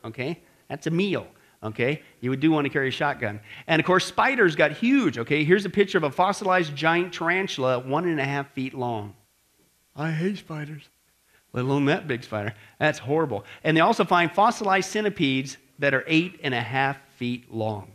Okay? 0.03 0.41
That's 0.69 0.87
a 0.87 0.91
meal. 0.91 1.27
Okay? 1.61 2.01
You 2.21 2.29
would 2.29 2.39
do 2.39 2.51
want 2.51 2.65
to 2.65 2.69
carry 2.69 2.89
a 2.89 2.91
shotgun. 2.91 3.39
And 3.67 3.79
of 3.79 3.85
course, 3.85 4.05
spiders 4.05 4.55
got 4.55 4.71
huge. 4.71 5.17
Okay? 5.17 5.43
Here's 5.43 5.65
a 5.65 5.69
picture 5.69 5.97
of 5.97 6.03
a 6.03 6.11
fossilized 6.11 6.75
giant 6.75 7.13
tarantula, 7.13 7.79
one 7.79 8.07
and 8.07 8.19
a 8.19 8.25
half 8.25 8.51
feet 8.53 8.73
long. 8.73 9.15
I 9.95 10.11
hate 10.11 10.37
spiders, 10.37 10.83
let 11.51 11.65
alone 11.65 11.85
that 11.85 12.07
big 12.07 12.23
spider. 12.23 12.53
That's 12.79 12.99
horrible. 12.99 13.43
And 13.63 13.75
they 13.75 13.81
also 13.81 14.05
find 14.05 14.31
fossilized 14.31 14.89
centipedes 14.89 15.57
that 15.79 15.93
are 15.93 16.03
eight 16.07 16.39
and 16.43 16.53
a 16.53 16.61
half 16.61 16.97
feet 17.17 17.53
long. 17.53 17.91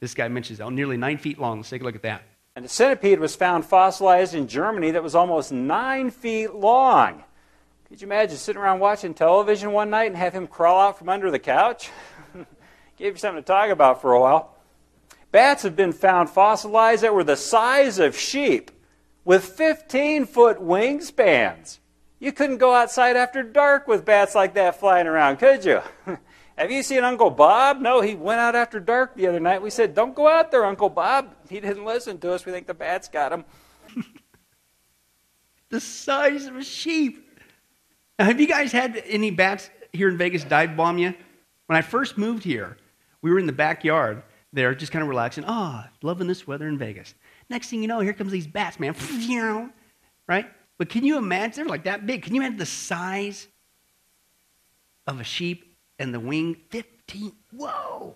This 0.00 0.14
guy 0.14 0.28
mentions 0.28 0.60
oh, 0.60 0.70
nearly 0.70 0.96
nine 0.96 1.18
feet 1.18 1.38
long. 1.38 1.58
Let's 1.58 1.70
take 1.70 1.82
a 1.82 1.84
look 1.84 1.94
at 1.94 2.02
that. 2.02 2.22
And 2.56 2.64
a 2.64 2.68
centipede 2.68 3.18
was 3.18 3.34
found 3.34 3.64
fossilized 3.64 4.34
in 4.34 4.46
Germany 4.46 4.92
that 4.92 5.02
was 5.02 5.14
almost 5.14 5.50
nine 5.50 6.10
feet 6.10 6.54
long. 6.54 7.24
Could 7.88 8.00
you 8.00 8.06
imagine 8.06 8.36
sitting 8.36 8.62
around 8.62 8.80
watching 8.80 9.12
television 9.12 9.72
one 9.72 9.90
night 9.90 10.06
and 10.06 10.16
have 10.16 10.32
him 10.32 10.46
crawl 10.46 10.80
out 10.80 10.98
from 10.98 11.08
under 11.08 11.30
the 11.30 11.38
couch? 11.38 11.90
Gave 12.96 13.14
you 13.14 13.18
something 13.18 13.42
to 13.42 13.46
talk 13.46 13.70
about 13.70 14.00
for 14.00 14.12
a 14.12 14.20
while. 14.20 14.56
Bats 15.32 15.64
have 15.64 15.74
been 15.74 15.92
found 15.92 16.30
fossilized 16.30 17.02
that 17.02 17.14
were 17.14 17.24
the 17.24 17.36
size 17.36 17.98
of 17.98 18.16
sheep 18.16 18.70
with 19.24 19.44
15 19.44 20.26
foot 20.26 20.58
wingspans. 20.58 21.78
You 22.20 22.32
couldn't 22.32 22.58
go 22.58 22.72
outside 22.72 23.16
after 23.16 23.42
dark 23.42 23.88
with 23.88 24.04
bats 24.04 24.34
like 24.34 24.54
that 24.54 24.78
flying 24.78 25.06
around, 25.06 25.38
could 25.38 25.64
you? 25.64 25.80
Have 26.56 26.70
you 26.70 26.84
seen 26.84 27.02
Uncle 27.02 27.30
Bob? 27.30 27.80
No, 27.80 28.00
he 28.00 28.14
went 28.14 28.38
out 28.38 28.54
after 28.54 28.78
dark 28.78 29.16
the 29.16 29.26
other 29.26 29.40
night. 29.40 29.60
We 29.60 29.70
said, 29.70 29.94
Don't 29.94 30.14
go 30.14 30.28
out 30.28 30.52
there, 30.52 30.64
Uncle 30.64 30.88
Bob. 30.88 31.34
He 31.50 31.58
didn't 31.58 31.84
listen 31.84 32.18
to 32.18 32.32
us. 32.32 32.46
We 32.46 32.52
think 32.52 32.68
the 32.68 32.74
bats 32.74 33.08
got 33.08 33.32
him. 33.32 33.44
the 35.68 35.80
size 35.80 36.46
of 36.46 36.56
a 36.56 36.62
sheep. 36.62 37.28
Now, 38.18 38.26
have 38.26 38.40
you 38.40 38.46
guys 38.46 38.70
had 38.70 39.02
any 39.04 39.32
bats 39.32 39.68
here 39.92 40.08
in 40.08 40.16
Vegas 40.16 40.44
dive 40.44 40.76
bomb 40.76 40.98
you? 40.98 41.14
When 41.66 41.76
I 41.76 41.82
first 41.82 42.16
moved 42.16 42.44
here, 42.44 42.76
we 43.24 43.30
were 43.30 43.38
in 43.38 43.46
the 43.46 43.52
backyard 43.52 44.22
there, 44.52 44.74
just 44.74 44.92
kind 44.92 45.02
of 45.02 45.08
relaxing. 45.08 45.44
Ah, 45.46 45.88
oh, 45.88 45.96
loving 46.02 46.26
this 46.26 46.46
weather 46.46 46.68
in 46.68 46.76
Vegas. 46.76 47.14
Next 47.48 47.70
thing 47.70 47.80
you 47.80 47.88
know, 47.88 48.00
here 48.00 48.12
comes 48.12 48.30
these 48.30 48.46
bats, 48.46 48.78
man. 48.78 48.94
right? 50.28 50.46
But 50.76 50.90
can 50.90 51.04
you 51.04 51.16
imagine? 51.16 51.64
They're 51.64 51.66
like 51.66 51.84
that 51.84 52.04
big. 52.04 52.22
Can 52.22 52.34
you 52.34 52.42
imagine 52.42 52.58
the 52.58 52.66
size 52.66 53.48
of 55.06 55.20
a 55.20 55.24
sheep 55.24 55.74
and 55.98 56.12
the 56.12 56.20
wing? 56.20 56.58
15. 56.68 57.32
Whoa. 57.52 58.14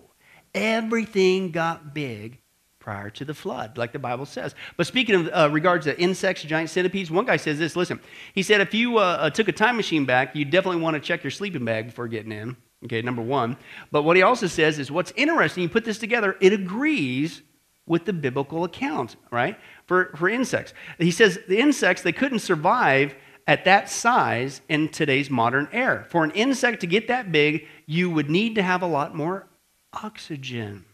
Everything 0.53 1.49
got 1.49 1.95
big 1.95 2.39
prior 2.77 3.09
to 3.09 3.25
the 3.25 3.33
flood, 3.33 3.79
like 3.79 3.93
the 3.93 3.99
Bible 3.99 4.27
says. 4.27 4.53
But 4.77 4.85
speaking 4.85 5.15
of 5.15 5.29
uh, 5.33 5.49
regards 5.51 5.87
to 5.87 5.99
insects, 5.99 6.43
giant 6.43 6.69
centipedes, 6.69 7.09
one 7.09 7.25
guy 7.25 7.37
says 7.37 7.57
this. 7.57 7.75
Listen, 7.75 7.99
he 8.35 8.43
said 8.43 8.61
if 8.61 8.75
you 8.75 8.99
uh, 8.99 9.17
uh, 9.21 9.29
took 9.31 9.47
a 9.47 9.53
time 9.53 9.75
machine 9.75 10.05
back, 10.05 10.35
you 10.35 10.45
definitely 10.45 10.81
want 10.81 10.93
to 10.93 10.99
check 10.99 11.23
your 11.23 11.31
sleeping 11.31 11.65
bag 11.65 11.87
before 11.87 12.07
getting 12.07 12.31
in. 12.31 12.55
Okay, 12.85 13.01
number 13.01 13.21
one. 13.21 13.57
But 13.91 14.03
what 14.03 14.15
he 14.15 14.23
also 14.23 14.47
says 14.47 14.79
is 14.79 14.89
what's 14.91 15.11
interesting, 15.15 15.63
you 15.63 15.69
put 15.69 15.85
this 15.85 15.99
together, 15.99 16.37
it 16.39 16.53
agrees 16.53 17.41
with 17.85 18.05
the 18.05 18.13
biblical 18.13 18.63
account, 18.63 19.15
right? 19.31 19.57
For, 19.85 20.13
for 20.15 20.29
insects. 20.29 20.73
He 20.97 21.11
says 21.11 21.39
the 21.47 21.59
insects, 21.59 22.03
they 22.03 22.11
couldn't 22.11 22.39
survive 22.39 23.15
at 23.47 23.65
that 23.65 23.89
size 23.89 24.61
in 24.69 24.89
today's 24.89 25.29
modern 25.29 25.67
air. 25.73 26.05
For 26.09 26.23
an 26.23 26.31
insect 26.31 26.81
to 26.81 26.87
get 26.87 27.07
that 27.07 27.31
big, 27.31 27.65
you 27.87 28.09
would 28.11 28.29
need 28.29 28.55
to 28.55 28.61
have 28.61 28.83
a 28.83 28.87
lot 28.87 29.15
more 29.15 29.47
oxygen. 29.91 30.85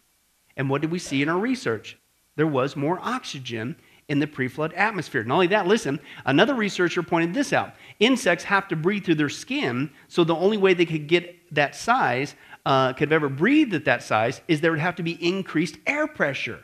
And 0.55 0.69
what 0.69 0.81
did 0.81 0.89
we 0.89 0.99
see 0.99 1.21
in 1.21 1.29
our 1.29 1.37
research? 1.37 1.97
There 2.37 2.47
was 2.47 2.77
more 2.77 2.97
oxygen 3.01 3.75
in 4.07 4.19
the 4.19 4.27
pre 4.27 4.47
flood 4.47 4.73
atmosphere. 4.73 5.23
Not 5.23 5.35
only 5.35 5.47
that, 5.47 5.67
listen, 5.67 5.99
another 6.25 6.53
researcher 6.53 7.03
pointed 7.03 7.33
this 7.33 7.51
out. 7.51 7.73
Insects 7.99 8.45
have 8.45 8.67
to 8.69 8.75
breathe 8.75 9.03
through 9.03 9.15
their 9.15 9.29
skin, 9.29 9.89
so 10.07 10.23
the 10.23 10.35
only 10.35 10.57
way 10.57 10.73
they 10.73 10.85
could 10.85 11.07
get 11.07 11.35
that 11.55 11.75
size, 11.75 12.35
uh, 12.65 12.93
could 12.93 13.11
have 13.11 13.23
ever 13.23 13.29
breathed 13.29 13.73
at 13.73 13.85
that 13.85 14.03
size, 14.03 14.41
is 14.47 14.61
there 14.61 14.71
would 14.71 14.79
have 14.79 14.95
to 14.95 15.03
be 15.03 15.13
increased 15.25 15.77
air 15.85 16.07
pressure. 16.07 16.63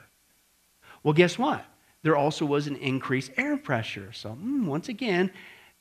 Well, 1.03 1.13
guess 1.13 1.37
what? 1.37 1.65
There 2.03 2.15
also 2.15 2.45
was 2.45 2.67
an 2.67 2.75
increased 2.77 3.31
air 3.37 3.57
pressure. 3.57 4.11
So, 4.11 4.31
mm, 4.31 4.65
once 4.65 4.89
again, 4.89 5.31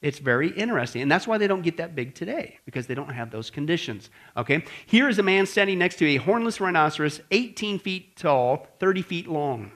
it's 0.03 0.19
very 0.19 0.51
interesting. 0.51 1.03
And 1.03 1.11
that's 1.11 1.27
why 1.27 1.39
they 1.39 1.47
don't 1.47 1.63
get 1.63 1.77
that 1.77 1.95
big 1.95 2.15
today, 2.15 2.59
because 2.65 2.87
they 2.87 2.95
don't 2.95 3.13
have 3.13 3.31
those 3.31 3.51
conditions. 3.51 4.11
Okay? 4.37 4.65
Here 4.87 5.09
is 5.09 5.19
a 5.19 5.23
man 5.23 5.47
standing 5.47 5.79
next 5.79 5.97
to 5.97 6.07
a 6.07 6.19
hornless 6.19 6.61
rhinoceros, 6.61 7.21
18 7.31 7.79
feet 7.79 8.17
tall, 8.17 8.67
30 8.79 9.03
feet 9.03 9.29
long. 9.29 9.73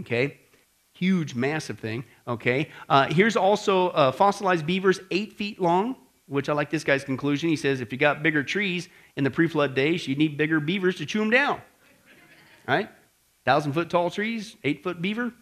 Okay? 0.00 0.38
huge, 0.94 1.34
massive 1.34 1.78
thing. 1.78 2.04
Okay. 2.26 2.70
Uh, 2.88 3.06
here's 3.06 3.36
also 3.36 3.88
uh, 3.90 4.12
fossilized 4.12 4.66
beavers, 4.66 5.00
eight 5.10 5.32
feet 5.32 5.60
long, 5.60 5.96
which 6.26 6.48
I 6.48 6.52
like 6.52 6.70
this 6.70 6.84
guy's 6.84 7.04
conclusion. 7.04 7.48
He 7.48 7.56
says 7.56 7.80
if 7.80 7.92
you 7.92 7.98
got 7.98 8.22
bigger 8.22 8.42
trees 8.42 8.88
in 9.16 9.24
the 9.24 9.30
pre-flood 9.30 9.74
days, 9.74 10.08
you 10.08 10.16
need 10.16 10.36
bigger 10.36 10.60
beavers 10.60 10.96
to 10.96 11.06
chew 11.06 11.18
them 11.18 11.30
down. 11.30 11.60
Right? 12.66 12.88
Thousand 13.44 13.72
foot 13.72 13.90
tall 13.90 14.10
trees, 14.10 14.56
eight 14.64 14.82
foot 14.82 15.02
beaver. 15.02 15.32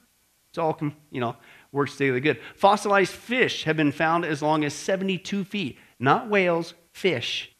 It's 0.51 0.59
all 0.59 0.78
you 1.11 1.20
know 1.20 1.37
works 1.70 1.97
together 1.97 2.20
good. 2.20 2.41
Fossilized 2.57 3.12
fish 3.12 3.64
have 3.64 3.76
been 3.76 3.93
found 3.93 4.24
as 4.24 4.43
long 4.43 4.64
as 4.64 4.74
72 4.74 5.45
feet. 5.45 5.78
Not 5.99 6.28
whales, 6.28 6.74
fish. 6.91 7.53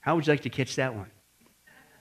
How 0.00 0.14
would 0.14 0.26
you 0.26 0.32
like 0.32 0.42
to 0.42 0.50
catch 0.50 0.76
that 0.76 0.94
one? 0.94 1.10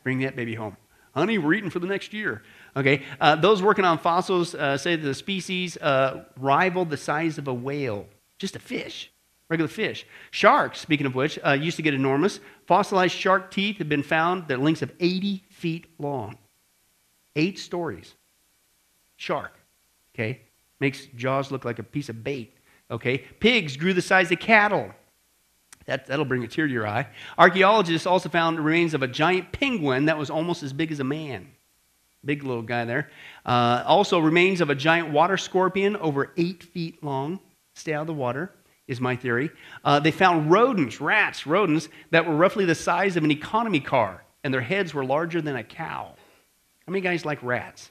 Bring 0.03 0.19
that 0.19 0.35
baby 0.35 0.55
home. 0.55 0.77
Honey, 1.13 1.37
we're 1.37 1.53
eating 1.53 1.69
for 1.69 1.79
the 1.79 1.87
next 1.87 2.13
year. 2.13 2.41
Okay, 2.75 3.03
uh, 3.19 3.35
those 3.35 3.61
working 3.61 3.83
on 3.83 3.97
fossils 3.97 4.55
uh, 4.55 4.77
say 4.77 4.95
that 4.95 5.03
the 5.03 5.13
species 5.13 5.75
uh, 5.77 6.23
rivaled 6.37 6.89
the 6.89 6.97
size 6.97 7.37
of 7.37 7.47
a 7.49 7.53
whale, 7.53 8.07
just 8.39 8.55
a 8.55 8.59
fish, 8.59 9.11
regular 9.51 9.67
fish. 9.67 10.07
Sharks, 10.31 10.79
speaking 10.79 11.05
of 11.05 11.13
which, 11.13 11.37
uh, 11.45 11.51
used 11.51 11.75
to 11.75 11.83
get 11.83 11.93
enormous. 11.93 12.39
Fossilized 12.65 13.13
shark 13.13 13.51
teeth 13.51 13.77
have 13.77 13.89
been 13.89 14.01
found 14.01 14.47
that 14.47 14.61
lengths 14.61 14.81
of 14.81 14.91
80 14.99 15.43
feet 15.49 15.87
long. 15.99 16.37
Eight 17.35 17.59
stories. 17.59 18.15
Shark, 19.17 19.53
okay, 20.15 20.41
makes 20.79 21.05
jaws 21.15 21.51
look 21.51 21.65
like 21.65 21.79
a 21.79 21.83
piece 21.83 22.09
of 22.09 22.23
bait. 22.23 22.55
Okay, 22.89 23.19
pigs 23.19 23.77
grew 23.77 23.93
the 23.93 24.01
size 24.01 24.31
of 24.31 24.39
cattle. 24.39 24.91
That, 25.85 26.07
that'll 26.07 26.25
bring 26.25 26.43
a 26.43 26.47
tear 26.47 26.67
to 26.67 26.73
your 26.73 26.87
eye. 26.87 27.07
Archaeologists 27.37 28.07
also 28.07 28.29
found 28.29 28.59
remains 28.59 28.93
of 28.93 29.03
a 29.03 29.07
giant 29.07 29.51
penguin 29.51 30.05
that 30.05 30.17
was 30.17 30.29
almost 30.29 30.63
as 30.63 30.73
big 30.73 30.91
as 30.91 30.99
a 30.99 31.03
man. 31.03 31.51
Big 32.23 32.43
little 32.43 32.61
guy 32.61 32.85
there. 32.85 33.09
Uh, 33.45 33.83
also, 33.85 34.19
remains 34.19 34.61
of 34.61 34.69
a 34.69 34.75
giant 34.75 35.11
water 35.11 35.37
scorpion 35.37 35.95
over 35.97 36.31
eight 36.37 36.63
feet 36.63 37.03
long. 37.03 37.39
Stay 37.75 37.93
out 37.93 38.01
of 38.01 38.07
the 38.07 38.13
water, 38.13 38.51
is 38.91 38.99
my 38.99 39.15
theory. 39.15 39.49
Uh, 39.85 39.99
they 39.99 40.11
found 40.11 40.51
rodents, 40.51 40.99
rats, 40.99 41.47
rodents, 41.47 41.87
that 42.11 42.27
were 42.27 42.35
roughly 42.35 42.65
the 42.65 42.75
size 42.75 43.15
of 43.15 43.23
an 43.23 43.31
economy 43.31 43.79
car, 43.79 44.23
and 44.43 44.53
their 44.53 44.61
heads 44.61 44.93
were 44.93 45.05
larger 45.05 45.41
than 45.41 45.55
a 45.55 45.63
cow. 45.63 46.13
How 46.85 46.91
many 46.91 47.01
guys 47.01 47.25
like 47.25 47.41
rats? 47.41 47.89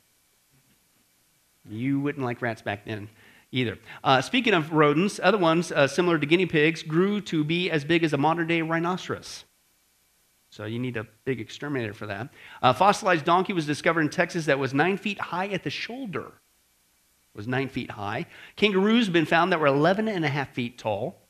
You 1.69 2.01
wouldn't 2.01 2.25
like 2.25 2.43
rats 2.43 2.61
back 2.61 2.85
then 2.85 3.09
either. 3.51 3.79
Uh, 4.05 4.21
speaking 4.21 4.53
of 4.53 4.73
rodents, 4.73 5.19
other 5.23 5.39
ones, 5.39 5.73
uh, 5.73 5.89
similar 5.89 6.19
to 6.19 6.27
guinea 6.27 6.47
pigs, 6.47 6.83
grew 6.83 7.21
to 7.23 7.43
be 7.45 7.71
as 7.71 7.83
big 7.83 8.05
as 8.05 8.13
a 8.13 8.19
modern 8.19 8.47
day 8.47 8.61
rhinoceros. 8.61 9.45
So 10.51 10.67
you 10.67 10.79
need 10.79 10.97
a 10.99 11.07
big 11.25 11.41
exterminator 11.41 11.95
for 11.95 12.07
that. 12.07 12.29
A 12.61 12.75
fossilized 12.75 13.25
donkey 13.25 13.53
was 13.53 13.67
discovered 13.67 14.03
in 14.03 14.11
Texas 14.11 14.47
that 14.47 14.59
was 14.59 14.75
nine 14.75 14.99
feet 14.99 15.19
high 15.19 15.49
at 15.49 15.65
the 15.65 15.71
shoulder. 15.71 16.33
Was 17.35 17.47
nine 17.47 17.69
feet 17.69 17.93
high. 17.93 18.27
Kangaroos 18.57 19.07
have 19.07 19.13
been 19.13 19.25
found 19.25 19.53
that 19.53 19.61
were 19.61 19.67
11 19.67 20.09
and 20.09 20.25
a 20.25 20.29
half 20.29 20.53
feet 20.53 20.79
tall. 20.79 21.21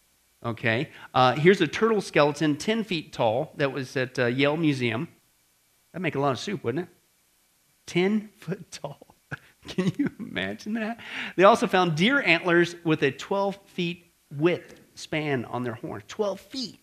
Okay. 0.45 0.89
Uh, 1.13 1.35
here's 1.35 1.61
a 1.61 1.67
turtle 1.67 2.01
skeleton, 2.01 2.57
10 2.57 2.85
feet 2.85 3.13
tall, 3.13 3.53
that 3.57 3.73
was 3.73 3.97
at 3.97 4.19
uh, 4.19 4.27
Yale 4.27 4.57
Museum. 4.57 5.09
That'd 5.93 6.03
make 6.03 6.15
a 6.15 6.21
lot 6.21 6.33
of 6.33 6.39
soup, 6.39 6.65
wouldn't 6.65 6.89
it? 6.89 6.95
10 7.87 8.31
foot 8.37 8.71
tall. 8.71 9.07
Can 9.69 9.93
you 9.99 10.11
imagine 10.19 10.73
that? 10.75 11.01
They 11.37 11.45
also 11.45 11.67
found 11.67 11.95
deer 11.95 12.23
antlers 12.23 12.75
with 12.83 13.03
a 13.03 13.11
12 13.11 13.59
feet 13.67 14.07
width 14.35 14.81
span 14.95 15.45
on 15.45 15.65
their 15.65 15.75
horn. 15.75 16.03
12 16.09 16.41
feet. 16.41 16.81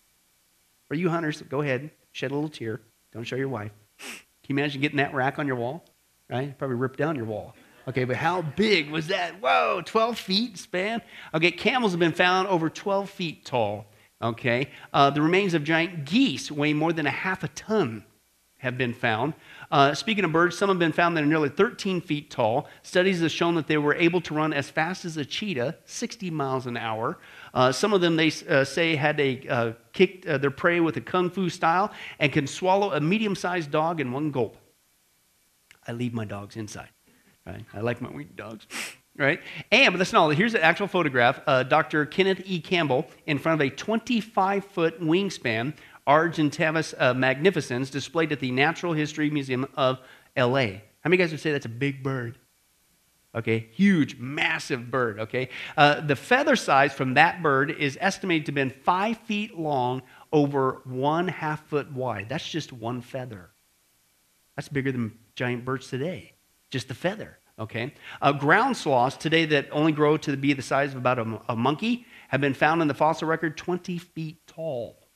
For 0.86 0.94
you 0.94 1.10
hunters, 1.10 1.42
go 1.42 1.60
ahead, 1.60 1.90
shed 2.12 2.30
a 2.30 2.34
little 2.34 2.48
tear. 2.48 2.80
Don't 3.12 3.24
show 3.24 3.36
your 3.36 3.48
wife. 3.48 3.72
Can 3.98 4.56
you 4.56 4.62
imagine 4.62 4.80
getting 4.80 4.98
that 4.98 5.12
rack 5.12 5.38
on 5.38 5.46
your 5.46 5.56
wall? 5.56 5.84
Right? 6.30 6.56
Probably 6.56 6.76
rip 6.76 6.96
down 6.96 7.16
your 7.16 7.24
wall. 7.24 7.54
Okay, 7.88 8.04
but 8.04 8.16
how 8.16 8.42
big 8.42 8.90
was 8.90 9.06
that? 9.06 9.40
Whoa, 9.40 9.80
12 9.82 10.18
feet 10.18 10.58
span? 10.58 11.00
Okay, 11.32 11.50
camels 11.50 11.92
have 11.92 11.98
been 11.98 12.12
found 12.12 12.46
over 12.48 12.68
12 12.68 13.08
feet 13.08 13.46
tall. 13.46 13.86
Okay, 14.20 14.68
uh, 14.92 15.08
the 15.08 15.22
remains 15.22 15.54
of 15.54 15.64
giant 15.64 16.04
geese 16.04 16.50
weighing 16.50 16.76
more 16.76 16.92
than 16.92 17.06
a 17.06 17.10
half 17.10 17.44
a 17.44 17.48
ton 17.48 18.04
have 18.58 18.76
been 18.76 18.92
found. 18.92 19.32
Uh, 19.70 19.94
speaking 19.94 20.24
of 20.24 20.32
birds, 20.32 20.58
some 20.58 20.68
have 20.68 20.78
been 20.78 20.92
found 20.92 21.16
that 21.16 21.22
are 21.22 21.26
nearly 21.26 21.48
13 21.48 22.02
feet 22.02 22.30
tall. 22.30 22.68
Studies 22.82 23.22
have 23.22 23.30
shown 23.30 23.54
that 23.54 23.68
they 23.68 23.78
were 23.78 23.94
able 23.94 24.20
to 24.20 24.34
run 24.34 24.52
as 24.52 24.68
fast 24.68 25.06
as 25.06 25.16
a 25.16 25.24
cheetah, 25.24 25.76
60 25.86 26.30
miles 26.30 26.66
an 26.66 26.76
hour. 26.76 27.18
Uh, 27.54 27.72
some 27.72 27.94
of 27.94 28.02
them, 28.02 28.16
they 28.16 28.30
uh, 28.50 28.64
say, 28.64 28.96
had 28.96 29.18
a, 29.18 29.48
uh, 29.48 29.72
kicked 29.94 30.26
uh, 30.26 30.36
their 30.36 30.50
prey 30.50 30.80
with 30.80 30.96
a 30.98 31.00
kung 31.00 31.30
fu 31.30 31.48
style 31.48 31.90
and 32.18 32.32
can 32.32 32.46
swallow 32.46 32.92
a 32.92 33.00
medium 33.00 33.34
sized 33.34 33.70
dog 33.70 33.98
in 33.98 34.12
one 34.12 34.30
gulp. 34.30 34.58
I 35.86 35.92
leave 35.92 36.12
my 36.12 36.26
dogs 36.26 36.56
inside. 36.56 36.90
Right? 37.48 37.64
I 37.74 37.80
like 37.80 38.00
my 38.00 38.10
weak 38.10 38.36
dogs. 38.36 38.66
Right? 39.16 39.40
And, 39.72 39.92
but 39.92 39.98
that's 39.98 40.12
not 40.12 40.20
all. 40.20 40.30
Here's 40.30 40.54
an 40.54 40.60
actual 40.60 40.86
photograph. 40.86 41.40
Uh, 41.44 41.64
Dr. 41.64 42.06
Kenneth 42.06 42.40
E. 42.44 42.60
Campbell 42.60 43.04
in 43.26 43.36
front 43.36 43.60
of 43.60 43.66
a 43.66 43.68
25 43.68 44.64
foot 44.64 45.00
wingspan 45.00 45.74
Argentavis 46.08 46.94
uh, 46.98 47.12
magnificens 47.12 47.90
displayed 47.90 48.32
at 48.32 48.40
the 48.40 48.50
Natural 48.50 48.94
History 48.94 49.28
Museum 49.28 49.66
of 49.76 50.00
LA. 50.36 50.66
How 51.00 51.10
many 51.10 51.18
guys 51.18 51.30
would 51.30 51.40
say 51.40 51.52
that's 51.52 51.66
a 51.66 51.68
big 51.68 52.02
bird? 52.02 52.38
Okay, 53.34 53.68
huge, 53.72 54.18
massive 54.18 54.90
bird. 54.90 55.20
Okay, 55.20 55.50
uh, 55.76 56.00
the 56.00 56.16
feather 56.16 56.56
size 56.56 56.94
from 56.94 57.14
that 57.14 57.42
bird 57.42 57.70
is 57.70 57.98
estimated 58.00 58.46
to 58.46 58.50
have 58.50 58.54
been 58.54 58.70
five 58.70 59.18
feet 59.18 59.58
long, 59.58 60.02
over 60.32 60.80
one 60.84 61.28
half 61.28 61.68
foot 61.68 61.92
wide. 61.92 62.30
That's 62.30 62.48
just 62.48 62.72
one 62.72 63.02
feather. 63.02 63.50
That's 64.56 64.68
bigger 64.68 64.90
than 64.90 65.18
giant 65.36 65.66
birds 65.66 65.88
today. 65.88 66.32
Just 66.70 66.90
a 66.90 66.94
feather. 66.94 67.38
Okay, 67.58 67.92
uh, 68.22 68.30
ground 68.30 68.76
sloths 68.76 69.16
today 69.16 69.44
that 69.46 69.66
only 69.72 69.90
grow 69.90 70.16
to 70.18 70.36
be 70.36 70.52
the 70.52 70.62
size 70.62 70.92
of 70.92 70.98
about 70.98 71.18
a, 71.18 71.40
a 71.48 71.56
monkey 71.56 72.06
have 72.28 72.40
been 72.40 72.54
found 72.54 72.82
in 72.82 72.86
the 72.86 72.94
fossil 72.94 73.26
record 73.26 73.56
20 73.56 73.98
feet 73.98 74.46
tall 74.46 75.08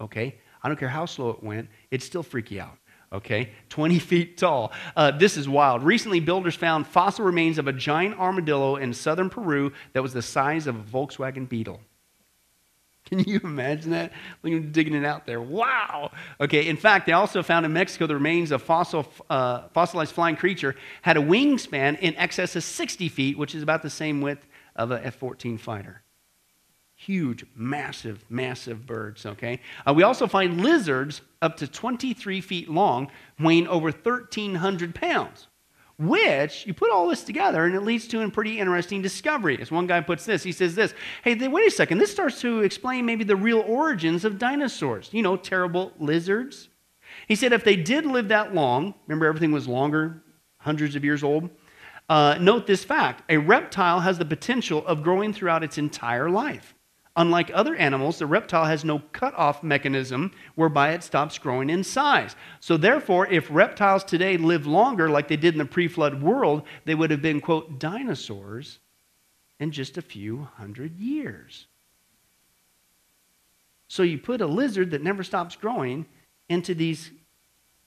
okay? 0.00 0.36
I 0.62 0.68
don't 0.68 0.78
care 0.78 0.88
how 0.88 1.06
slow 1.06 1.30
it 1.30 1.42
went, 1.42 1.68
it'd 1.90 2.02
still 2.02 2.22
freak 2.22 2.50
you 2.50 2.60
out, 2.60 2.78
okay? 3.12 3.52
20 3.68 3.98
feet 3.98 4.38
tall. 4.38 4.72
Uh, 4.96 5.10
this 5.10 5.36
is 5.36 5.48
wild. 5.48 5.82
Recently, 5.82 6.20
builders 6.20 6.54
found 6.54 6.86
fossil 6.86 7.24
remains 7.24 7.58
of 7.58 7.66
a 7.66 7.72
giant 7.72 8.18
armadillo 8.18 8.76
in 8.76 8.92
southern 8.92 9.30
Peru 9.30 9.72
that 9.92 10.02
was 10.02 10.12
the 10.12 10.22
size 10.22 10.66
of 10.66 10.76
a 10.76 10.82
Volkswagen 10.82 11.48
Beetle. 11.48 11.80
Can 13.04 13.20
you 13.20 13.40
imagine 13.44 13.90
that? 13.90 14.12
Look 14.42 14.52
at 14.54 14.72
digging 14.72 14.94
it 14.94 15.04
out 15.04 15.26
there. 15.26 15.40
Wow. 15.40 16.10
Okay. 16.40 16.66
In 16.66 16.76
fact, 16.76 17.06
they 17.06 17.12
also 17.12 17.42
found 17.42 17.66
in 17.66 17.72
Mexico 17.72 18.06
the 18.06 18.14
remains 18.14 18.50
of 18.50 18.62
fossil, 18.62 19.06
uh, 19.28 19.68
fossilized 19.68 20.12
flying 20.12 20.36
creature 20.36 20.74
had 21.02 21.16
a 21.16 21.20
wingspan 21.20 21.98
in 22.00 22.16
excess 22.16 22.56
of 22.56 22.64
60 22.64 23.08
feet, 23.10 23.38
which 23.38 23.54
is 23.54 23.62
about 23.62 23.82
the 23.82 23.90
same 23.90 24.20
width 24.20 24.46
of 24.74 24.90
a 24.90 25.04
F-14 25.06 25.60
fighter 25.60 26.04
huge, 26.96 27.44
massive, 27.54 28.24
massive 28.30 28.86
birds, 28.86 29.26
okay? 29.26 29.60
Uh, 29.86 29.92
we 29.92 30.02
also 30.02 30.26
find 30.26 30.60
lizards 30.62 31.20
up 31.42 31.56
to 31.56 31.66
23 31.66 32.40
feet 32.40 32.68
long, 32.68 33.10
weighing 33.38 33.66
over 33.68 33.90
1,300 33.90 34.94
pounds, 34.94 35.48
which 35.98 36.66
you 36.66 36.74
put 36.74 36.90
all 36.90 37.08
this 37.08 37.22
together 37.22 37.64
and 37.64 37.74
it 37.74 37.82
leads 37.82 38.08
to 38.08 38.20
a 38.20 38.30
pretty 38.30 38.58
interesting 38.58 39.00
discovery. 39.00 39.58
As 39.60 39.70
one 39.70 39.86
guy 39.86 40.00
puts 40.00 40.24
this, 40.24 40.42
he 40.42 40.52
says 40.52 40.74
this 40.74 40.94
Hey, 41.22 41.34
wait 41.48 41.68
a 41.68 41.70
second, 41.70 41.98
this 41.98 42.10
starts 42.10 42.40
to 42.40 42.60
explain 42.60 43.06
maybe 43.06 43.24
the 43.24 43.36
real 43.36 43.60
origins 43.60 44.24
of 44.24 44.38
dinosaurs. 44.38 45.10
You 45.12 45.22
know, 45.22 45.36
terrible 45.36 45.92
lizards. 45.98 46.68
He 47.28 47.34
said 47.36 47.52
if 47.52 47.64
they 47.64 47.76
did 47.76 48.06
live 48.06 48.28
that 48.28 48.54
long, 48.54 48.94
remember 49.06 49.26
everything 49.26 49.52
was 49.52 49.68
longer, 49.68 50.22
hundreds 50.58 50.96
of 50.96 51.04
years 51.04 51.22
old. 51.22 51.50
Uh, 52.08 52.36
note 52.40 52.66
this 52.66 52.84
fact 52.84 53.22
a 53.30 53.38
reptile 53.38 54.00
has 54.00 54.18
the 54.18 54.24
potential 54.24 54.84
of 54.86 55.02
growing 55.02 55.32
throughout 55.32 55.64
its 55.64 55.78
entire 55.78 56.28
life. 56.28 56.74
Unlike 57.16 57.52
other 57.54 57.76
animals, 57.76 58.18
the 58.18 58.26
reptile 58.26 58.64
has 58.64 58.84
no 58.84 58.98
cutoff 59.12 59.62
mechanism 59.62 60.32
whereby 60.56 60.90
it 60.92 61.04
stops 61.04 61.38
growing 61.38 61.70
in 61.70 61.84
size. 61.84 62.34
So, 62.58 62.76
therefore, 62.76 63.28
if 63.28 63.46
reptiles 63.50 64.02
today 64.02 64.36
live 64.36 64.66
longer 64.66 65.08
like 65.08 65.28
they 65.28 65.36
did 65.36 65.54
in 65.54 65.58
the 65.58 65.64
pre 65.64 65.86
flood 65.86 66.20
world, 66.20 66.64
they 66.84 66.94
would 66.94 67.12
have 67.12 67.22
been, 67.22 67.40
quote, 67.40 67.78
dinosaurs 67.78 68.80
in 69.60 69.70
just 69.70 69.96
a 69.96 70.02
few 70.02 70.48
hundred 70.56 70.98
years. 70.98 71.68
So, 73.86 74.02
you 74.02 74.18
put 74.18 74.40
a 74.40 74.46
lizard 74.46 74.90
that 74.90 75.02
never 75.02 75.22
stops 75.22 75.54
growing 75.54 76.06
into 76.48 76.74
these 76.74 77.12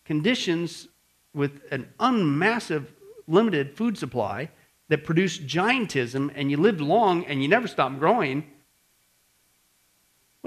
conditions 0.05 0.87
with 1.33 1.59
an 1.69 1.89
unmassive, 1.99 2.93
limited 3.27 3.75
food 3.75 3.97
supply 3.97 4.49
that 4.87 5.03
produce 5.03 5.37
giantism, 5.37 6.31
and 6.33 6.49
you 6.49 6.55
live 6.55 6.79
long 6.79 7.25
and 7.25 7.41
you 7.41 7.49
never 7.49 7.67
stop 7.67 7.99
growing 7.99 8.45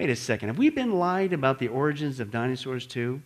Wait 0.01 0.09
a 0.09 0.17
second, 0.17 0.49
have 0.49 0.57
we 0.57 0.71
been 0.71 0.95
lied 0.95 1.35
about 1.35 1.59
the 1.59 1.69
origins 1.69 2.21
of 2.21 2.31
dinosaurs 2.31 2.87
too? 2.87 3.21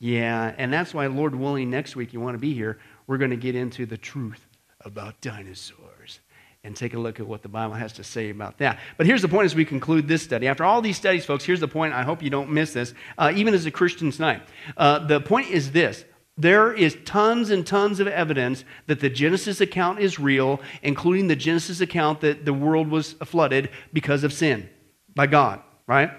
Yeah, 0.00 0.52
and 0.58 0.72
that's 0.72 0.92
why, 0.92 1.06
Lord 1.06 1.32
willing, 1.32 1.70
next 1.70 1.94
week 1.94 2.12
you 2.12 2.18
want 2.18 2.34
to 2.34 2.40
be 2.40 2.52
here, 2.52 2.80
we're 3.06 3.18
going 3.18 3.30
to 3.30 3.36
get 3.36 3.54
into 3.54 3.86
the 3.86 3.96
truth 3.96 4.48
about 4.80 5.20
dinosaurs 5.20 6.18
and 6.64 6.74
take 6.74 6.94
a 6.94 6.98
look 6.98 7.20
at 7.20 7.26
what 7.28 7.42
the 7.42 7.48
Bible 7.48 7.74
has 7.74 7.92
to 7.92 8.02
say 8.02 8.30
about 8.30 8.58
that. 8.58 8.80
But 8.96 9.06
here's 9.06 9.22
the 9.22 9.28
point 9.28 9.44
as 9.44 9.54
we 9.54 9.64
conclude 9.64 10.08
this 10.08 10.24
study. 10.24 10.48
After 10.48 10.64
all 10.64 10.82
these 10.82 10.96
studies, 10.96 11.24
folks, 11.24 11.44
here's 11.44 11.60
the 11.60 11.68
point. 11.68 11.94
I 11.94 12.02
hope 12.02 12.20
you 12.20 12.30
don't 12.30 12.50
miss 12.50 12.72
this, 12.72 12.92
uh, 13.16 13.32
even 13.36 13.54
as 13.54 13.64
a 13.64 13.70
Christian 13.70 14.10
tonight. 14.10 14.42
Uh, 14.76 15.06
the 15.06 15.20
point 15.20 15.50
is 15.50 15.70
this 15.70 16.04
there 16.36 16.72
is 16.72 16.98
tons 17.04 17.50
and 17.50 17.64
tons 17.64 18.00
of 18.00 18.08
evidence 18.08 18.64
that 18.88 18.98
the 18.98 19.08
Genesis 19.08 19.60
account 19.60 20.00
is 20.00 20.18
real, 20.18 20.60
including 20.82 21.28
the 21.28 21.36
Genesis 21.36 21.80
account 21.80 22.22
that 22.22 22.44
the 22.44 22.52
world 22.52 22.88
was 22.88 23.12
flooded 23.24 23.70
because 23.92 24.24
of 24.24 24.32
sin 24.32 24.68
by 25.14 25.28
God 25.28 25.62
right? 25.86 26.10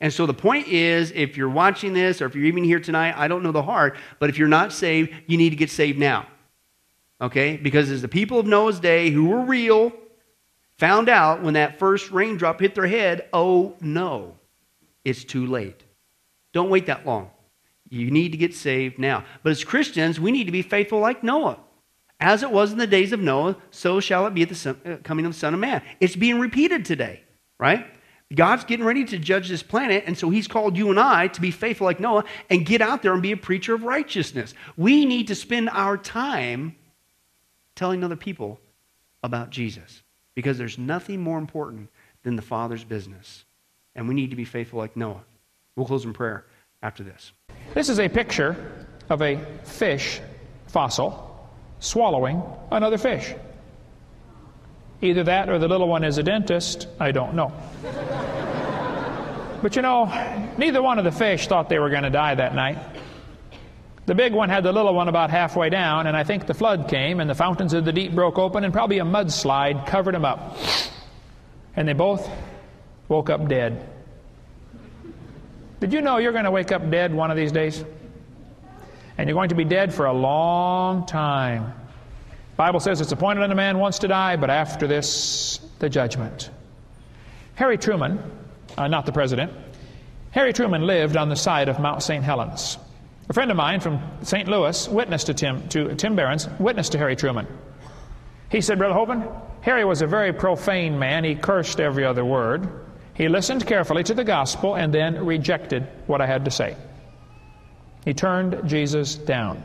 And 0.00 0.12
so 0.12 0.26
the 0.26 0.34
point 0.34 0.68
is, 0.68 1.10
if 1.12 1.36
you're 1.36 1.48
watching 1.48 1.92
this 1.94 2.20
or 2.20 2.26
if 2.26 2.34
you're 2.34 2.44
even 2.44 2.64
here 2.64 2.80
tonight, 2.80 3.14
I 3.16 3.28
don't 3.28 3.42
know 3.42 3.52
the 3.52 3.62
heart, 3.62 3.96
but 4.18 4.28
if 4.28 4.38
you're 4.38 4.48
not 4.48 4.72
saved, 4.72 5.10
you 5.26 5.38
need 5.38 5.50
to 5.50 5.56
get 5.56 5.70
saved 5.70 5.98
now. 5.98 6.26
Okay? 7.20 7.56
Because 7.56 7.90
as 7.90 8.02
the 8.02 8.08
people 8.08 8.38
of 8.38 8.46
Noah's 8.46 8.78
day 8.78 9.10
who 9.10 9.26
were 9.26 9.40
real 9.40 9.92
found 10.78 11.08
out 11.08 11.42
when 11.42 11.54
that 11.54 11.78
first 11.78 12.10
raindrop 12.10 12.60
hit 12.60 12.74
their 12.74 12.86
head, 12.86 13.26
oh 13.32 13.74
no, 13.80 14.36
it's 15.04 15.24
too 15.24 15.46
late. 15.46 15.82
Don't 16.52 16.68
wait 16.68 16.86
that 16.86 17.06
long. 17.06 17.30
You 17.88 18.10
need 18.10 18.32
to 18.32 18.38
get 18.38 18.52
saved 18.52 18.98
now. 18.98 19.24
But 19.42 19.50
as 19.50 19.64
Christians, 19.64 20.20
we 20.20 20.32
need 20.32 20.44
to 20.44 20.52
be 20.52 20.62
faithful 20.62 20.98
like 20.98 21.22
Noah. 21.22 21.58
As 22.18 22.42
it 22.42 22.50
was 22.50 22.72
in 22.72 22.78
the 22.78 22.86
days 22.86 23.12
of 23.12 23.20
Noah, 23.20 23.56
so 23.70 24.00
shall 24.00 24.26
it 24.26 24.34
be 24.34 24.42
at 24.42 24.48
the 24.48 24.76
uh, 24.84 24.96
coming 25.04 25.24
of 25.26 25.32
the 25.32 25.38
Son 25.38 25.54
of 25.54 25.60
Man. 25.60 25.82
It's 26.00 26.16
being 26.16 26.40
repeated 26.40 26.84
today, 26.84 27.22
right? 27.58 27.86
God's 28.34 28.64
getting 28.64 28.84
ready 28.84 29.04
to 29.04 29.18
judge 29.18 29.48
this 29.48 29.62
planet, 29.62 30.04
and 30.06 30.18
so 30.18 30.30
He's 30.30 30.48
called 30.48 30.76
you 30.76 30.90
and 30.90 30.98
I 30.98 31.28
to 31.28 31.40
be 31.40 31.50
faithful 31.52 31.84
like 31.84 32.00
Noah 32.00 32.24
and 32.50 32.66
get 32.66 32.80
out 32.82 33.02
there 33.02 33.12
and 33.12 33.22
be 33.22 33.32
a 33.32 33.36
preacher 33.36 33.74
of 33.74 33.84
righteousness. 33.84 34.52
We 34.76 35.04
need 35.04 35.28
to 35.28 35.34
spend 35.34 35.70
our 35.70 35.96
time 35.96 36.74
telling 37.76 38.02
other 38.02 38.16
people 38.16 38.58
about 39.22 39.50
Jesus 39.50 40.02
because 40.34 40.58
there's 40.58 40.78
nothing 40.78 41.20
more 41.20 41.38
important 41.38 41.88
than 42.24 42.34
the 42.34 42.42
Father's 42.42 42.82
business. 42.82 43.44
And 43.94 44.08
we 44.08 44.14
need 44.14 44.30
to 44.30 44.36
be 44.36 44.44
faithful 44.44 44.78
like 44.78 44.96
Noah. 44.96 45.22
We'll 45.76 45.86
close 45.86 46.04
in 46.04 46.12
prayer 46.12 46.44
after 46.82 47.04
this. 47.04 47.32
This 47.74 47.88
is 47.88 48.00
a 48.00 48.08
picture 48.08 48.86
of 49.08 49.22
a 49.22 49.38
fish 49.64 50.20
fossil 50.66 51.48
swallowing 51.78 52.42
another 52.70 52.98
fish. 52.98 53.34
Either 55.02 55.24
that 55.24 55.48
or 55.48 55.58
the 55.58 55.68
little 55.68 55.88
one 55.88 56.04
is 56.04 56.18
a 56.18 56.22
dentist. 56.22 56.88
I 56.98 57.12
don't 57.12 57.34
know. 57.34 57.52
But 59.62 59.76
you 59.76 59.82
know, 59.82 60.04
neither 60.58 60.82
one 60.82 60.98
of 60.98 61.04
the 61.04 61.12
fish 61.12 61.46
thought 61.46 61.68
they 61.68 61.78
were 61.78 61.90
going 61.90 62.02
to 62.02 62.10
die 62.10 62.34
that 62.34 62.54
night. 62.54 62.78
The 64.06 64.14
big 64.14 64.32
one 64.32 64.48
had 64.48 64.62
the 64.62 64.72
little 64.72 64.94
one 64.94 65.08
about 65.08 65.30
halfway 65.30 65.68
down, 65.68 66.06
and 66.06 66.16
I 66.16 66.22
think 66.22 66.46
the 66.46 66.54
flood 66.54 66.88
came, 66.88 67.18
and 67.18 67.28
the 67.28 67.34
fountains 67.34 67.72
of 67.72 67.84
the 67.84 67.92
deep 67.92 68.14
broke 68.14 68.38
open, 68.38 68.62
and 68.62 68.72
probably 68.72 69.00
a 69.00 69.04
mudslide 69.04 69.86
covered 69.86 70.14
them 70.14 70.24
up. 70.24 70.56
And 71.74 71.88
they 71.88 71.92
both 71.92 72.30
woke 73.08 73.30
up 73.30 73.48
dead. 73.48 73.88
Did 75.80 75.92
you 75.92 76.00
know 76.00 76.18
you're 76.18 76.32
going 76.32 76.44
to 76.44 76.50
wake 76.50 76.70
up 76.70 76.88
dead 76.88 77.12
one 77.12 77.30
of 77.32 77.36
these 77.36 77.50
days? 77.50 77.84
And 79.18 79.28
you're 79.28 79.34
going 79.34 79.48
to 79.48 79.54
be 79.54 79.64
dead 79.64 79.92
for 79.92 80.06
a 80.06 80.12
long 80.12 81.04
time. 81.06 81.74
Bible 82.56 82.80
says 82.80 83.00
it's 83.00 83.12
appointed 83.12 83.42
unto 83.42 83.56
man 83.56 83.78
once 83.78 83.98
to 83.98 84.08
die, 84.08 84.36
but 84.36 84.50
after 84.50 84.86
this, 84.86 85.60
the 85.80 85.88
judgment. 85.90 86.50
Harry 87.56 87.78
Truman, 87.78 88.22
uh, 88.78 88.86
not 88.86 89.06
the 89.06 89.12
president, 89.12 89.50
Harry 90.30 90.52
Truman 90.52 90.86
lived 90.86 91.16
on 91.16 91.30
the 91.30 91.36
side 91.36 91.70
of 91.70 91.80
Mount 91.80 92.02
St. 92.02 92.22
Helens. 92.22 92.76
A 93.30 93.32
friend 93.32 93.50
of 93.50 93.56
mine 93.56 93.80
from 93.80 94.00
St. 94.22 94.46
Louis 94.46 94.88
witnessed 94.88 95.26
to 95.26 95.34
Tim, 95.34 95.66
to 95.70 95.94
Tim 95.94 96.14
Behrens, 96.14 96.48
witnessed 96.60 96.92
to 96.92 96.98
Harry 96.98 97.16
Truman. 97.16 97.46
He 98.50 98.60
said, 98.60 98.78
Brother 98.78 98.94
Hovind, 98.94 99.28
Harry 99.62 99.86
was 99.86 100.02
a 100.02 100.06
very 100.06 100.34
profane 100.34 100.98
man. 100.98 101.24
He 101.24 101.34
cursed 101.34 101.80
every 101.80 102.04
other 102.04 102.24
word. 102.24 102.68
He 103.14 103.28
listened 103.28 103.66
carefully 103.66 104.04
to 104.04 104.14
the 104.14 104.22
gospel 104.22 104.76
and 104.76 104.92
then 104.92 105.24
rejected 105.24 105.88
what 106.06 106.20
I 106.20 106.26
had 106.26 106.44
to 106.44 106.50
say. 106.50 106.76
He 108.04 108.12
turned 108.12 108.68
Jesus 108.68 109.14
down. 109.14 109.64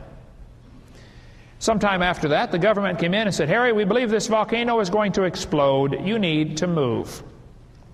Sometime 1.58 2.02
after 2.02 2.28
that, 2.28 2.50
the 2.50 2.58
government 2.58 2.98
came 2.98 3.12
in 3.12 3.26
and 3.26 3.34
said, 3.34 3.50
Harry, 3.50 3.72
we 3.72 3.84
believe 3.84 4.08
this 4.08 4.28
volcano 4.28 4.80
is 4.80 4.88
going 4.88 5.12
to 5.12 5.24
explode. 5.24 6.04
You 6.04 6.18
need 6.18 6.56
to 6.56 6.66
move. 6.66 7.22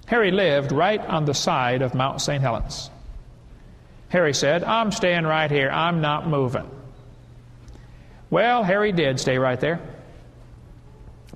Harry 0.08 0.30
lived 0.30 0.72
right 0.72 1.04
on 1.06 1.26
the 1.26 1.34
side 1.34 1.82
of 1.82 1.94
Mount 1.94 2.22
St. 2.22 2.40
Helens. 2.40 2.90
Harry 4.08 4.32
said, 4.32 4.64
I'm 4.64 4.90
staying 4.90 5.24
right 5.24 5.50
here. 5.50 5.68
I'm 5.68 6.00
not 6.00 6.26
moving. 6.26 6.68
Well, 8.30 8.62
Harry 8.62 8.90
did 8.90 9.20
stay 9.20 9.36
right 9.36 9.60
there. 9.60 9.80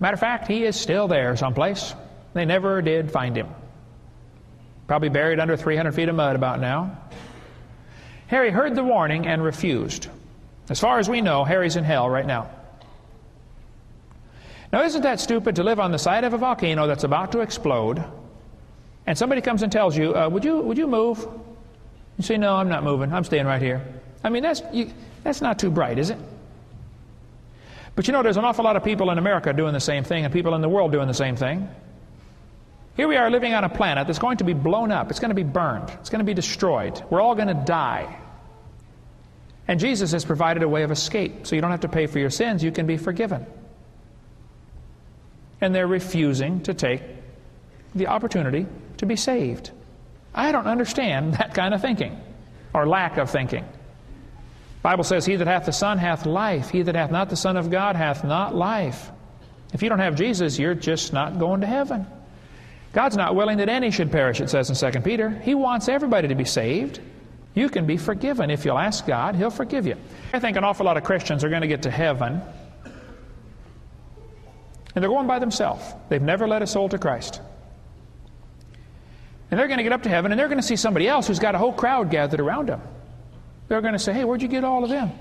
Matter 0.01 0.15
of 0.15 0.21
fact, 0.21 0.49
he 0.49 0.65
is 0.65 0.75
still 0.75 1.07
there 1.07 1.37
someplace. 1.37 1.95
They 2.33 2.47
never 2.47 2.81
did 2.81 3.13
find 3.13 3.37
him. 3.37 3.49
Probably 4.87 5.11
buried 5.11 5.39
under 5.39 5.55
300 5.55 5.93
feet 5.93 6.09
of 6.09 6.15
mud 6.15 6.35
about 6.35 6.59
now. 6.59 6.99
Harry 8.29 8.51
heard 8.51 8.75
the 8.75 8.83
warning 8.83 9.27
and 9.27 9.45
refused. 9.45 10.09
As 10.71 10.81
far 10.81 10.99
as 10.99 11.11
we 11.11 11.21
know, 11.21 11.45
Harry's 11.45 11.77
in 11.77 11.85
hell 11.85 12.09
right 12.09 12.27
now. 12.27 12.49
Now, 14.73 14.83
isn't 14.83 15.03
that 15.03 15.21
stupid 15.21 15.57
to 15.57 15.63
live 15.63 15.79
on 15.79 15.93
the 15.93 15.99
side 15.99 16.25
of 16.25 16.33
a 16.33 16.39
volcano 16.39 16.87
that's 16.87 17.05
about 17.05 17.33
to 17.33 17.41
explode, 17.41 18.03
and 19.07 19.19
somebody 19.19 19.41
comes 19.41 19.63
and 19.63 19.73
tells 19.73 19.97
you, 19.97 20.15
uh, 20.15 20.29
would, 20.29 20.45
you, 20.45 20.59
would 20.59 20.79
you 20.79 20.87
move? 20.87 21.27
You 22.19 22.25
say, 22.25 22.37
No, 22.37 22.55
I'm 22.55 22.69
not 22.69 22.85
moving. 22.85 23.13
I'm 23.13 23.25
staying 23.25 23.47
right 23.47 23.61
here. 23.61 23.85
I 24.23 24.31
mean, 24.31 24.43
that's, 24.43 24.63
you, 24.73 24.93
that's 25.25 25.41
not 25.41 25.59
too 25.59 25.71
bright, 25.71 25.99
is 25.99 26.11
it? 26.11 26.19
But 27.95 28.07
you 28.07 28.13
know, 28.13 28.23
there's 28.23 28.37
an 28.37 28.45
awful 28.45 28.65
lot 28.65 28.77
of 28.77 28.85
people 28.85 29.11
in 29.11 29.19
America 29.19 29.53
doing 29.53 29.75
the 29.75 29.81
same 29.81 30.05
thing, 30.05 30.25
and 30.25 30.33
people 30.33 30.55
in 30.55 30.61
the 30.61 30.69
world 30.69 30.93
doing 30.93 31.09
the 31.09 31.15
same 31.15 31.37
thing. 31.37 31.69
Here 32.97 33.09
we 33.09 33.17
are 33.17 33.31
living 33.31 33.55
on 33.55 33.65
a 33.65 33.69
planet 33.69 34.07
that's 34.07 34.19
going 34.19 34.39
to 34.39 34.45
be 34.45 34.53
blown 34.53 34.93
up, 34.93 35.11
it's 35.11 35.21
going 35.21 35.31
to 35.31 35.35
be 35.35 35.43
burned, 35.43 35.91
it's 36.01 36.11
going 36.11 36.21
to 36.21 36.25
be 36.25 36.35
destroyed. 36.35 37.03
We're 37.11 37.21
all 37.21 37.35
going 37.35 37.49
to 37.49 37.55
die. 37.55 38.19
And 39.69 39.81
Jesus 39.81 40.13
has 40.13 40.25
provided 40.25 40.63
a 40.63 40.69
way 40.69 40.83
of 40.83 40.91
escape, 40.91 41.47
so 41.47 41.55
you 41.55 41.63
don't 41.63 41.71
have 41.71 41.81
to 41.81 41.89
pay 41.89 42.07
for 42.07 42.19
your 42.19 42.31
sins, 42.31 42.63
you 42.63 42.73
can 42.73 42.87
be 42.87 42.97
forgiven. 42.97 43.47
And 45.61 45.75
they're 45.75 45.87
refusing 45.87 46.63
to 46.65 46.75
take 46.75 47.03
the 47.95 48.09
opportunity 48.09 48.67
to 49.03 49.07
be 49.07 49.17
saved. 49.17 49.71
I 50.35 50.51
don't 50.51 50.67
understand 50.67 51.35
that 51.35 51.55
kind 51.55 51.75
of 51.75 51.83
thinking, 51.83 52.19
or 52.73 52.87
lack 52.87 53.19
of 53.19 53.31
thinking. 53.31 53.65
Bible 54.83 55.05
says, 55.05 55.27
He 55.27 55.37
that 55.37 55.47
hath 55.47 55.67
the 55.67 55.73
Son 55.73 55.99
hath 55.99 56.25
life. 56.25 56.71
He 56.71 56.83
that 56.83 56.95
hath 56.95 57.11
not 57.11 57.29
the 57.29 57.37
Son 57.37 57.57
of 57.57 57.71
God 57.71 57.95
hath 57.95 58.25
not 58.25 58.55
life. 58.55 59.11
If 59.73 59.83
you 59.83 59.89
don't 59.89 59.99
have 59.99 60.17
Jesus, 60.17 60.59
you're 60.59 60.75
just 60.75 61.13
not 61.13 61.39
going 61.39 61.61
to 61.61 61.67
heaven. 61.67 62.07
God's 62.93 63.17
not 63.17 63.35
willing 63.35 63.59
that 63.59 63.69
any 63.69 63.91
should 63.91 64.11
perish, 64.11 64.41
it 64.41 64.51
says 64.51 64.69
in 64.69 64.93
2 64.93 65.01
Peter. 65.01 65.31
He 65.31 65.55
wants 65.55 65.89
everybody 65.89 66.29
to 66.29 66.35
be 66.35 66.45
saved. 66.45 67.01
You 67.55 67.69
can 67.69 67.87
be 67.87 67.97
forgiven. 67.97 68.51
If 68.51 68.65
you'll 68.65 68.79
ask 68.79 69.07
God, 69.07 69.35
He'll 69.37 69.51
forgive 69.51 69.87
you. 69.87 69.97
I 70.33 70.41
think 70.41 70.57
an 70.57 70.65
awful 70.65 70.87
lot 70.87 70.97
of 70.97 71.05
Christians 71.05 71.45
are 71.45 71.49
going 71.49 71.63
to 71.63 71.69
get 71.69 71.83
to 71.83 71.91
heaven 71.91 72.43
and 74.95 75.03
they're 75.03 75.11
going 75.11 75.27
by 75.27 75.39
themselves. 75.39 75.85
They've 76.09 76.23
never 76.23 76.47
led 76.47 76.63
a 76.63 76.67
soul 76.67 76.89
to 76.91 76.99
Christ. 76.99 77.41
And 79.53 79.61
they're 79.61 79.69
going 79.69 79.77
to 79.77 79.83
get 79.83 79.93
up 79.93 80.03
to 80.05 80.09
heaven 80.09 80.33
and 80.33 80.39
they're 80.39 80.49
going 80.49 80.61
to 80.61 80.67
see 80.67 80.77
somebody 80.77 81.07
else 81.07 81.27
who's 81.27 81.39
got 81.39 81.55
a 81.55 81.59
whole 81.59 81.75
crowd 81.75 82.11
gathered 82.11 82.41
around 82.41 82.71
them. 82.71 82.81
They're 83.69 83.83
going 83.83 83.93
to 83.93 83.99
say, 83.99 84.15
Hey, 84.15 84.25
where'd 84.25 84.41
you 84.41 84.49
get 84.49 84.65
all 84.65 84.83
of 84.83 84.89
them? 84.89 85.13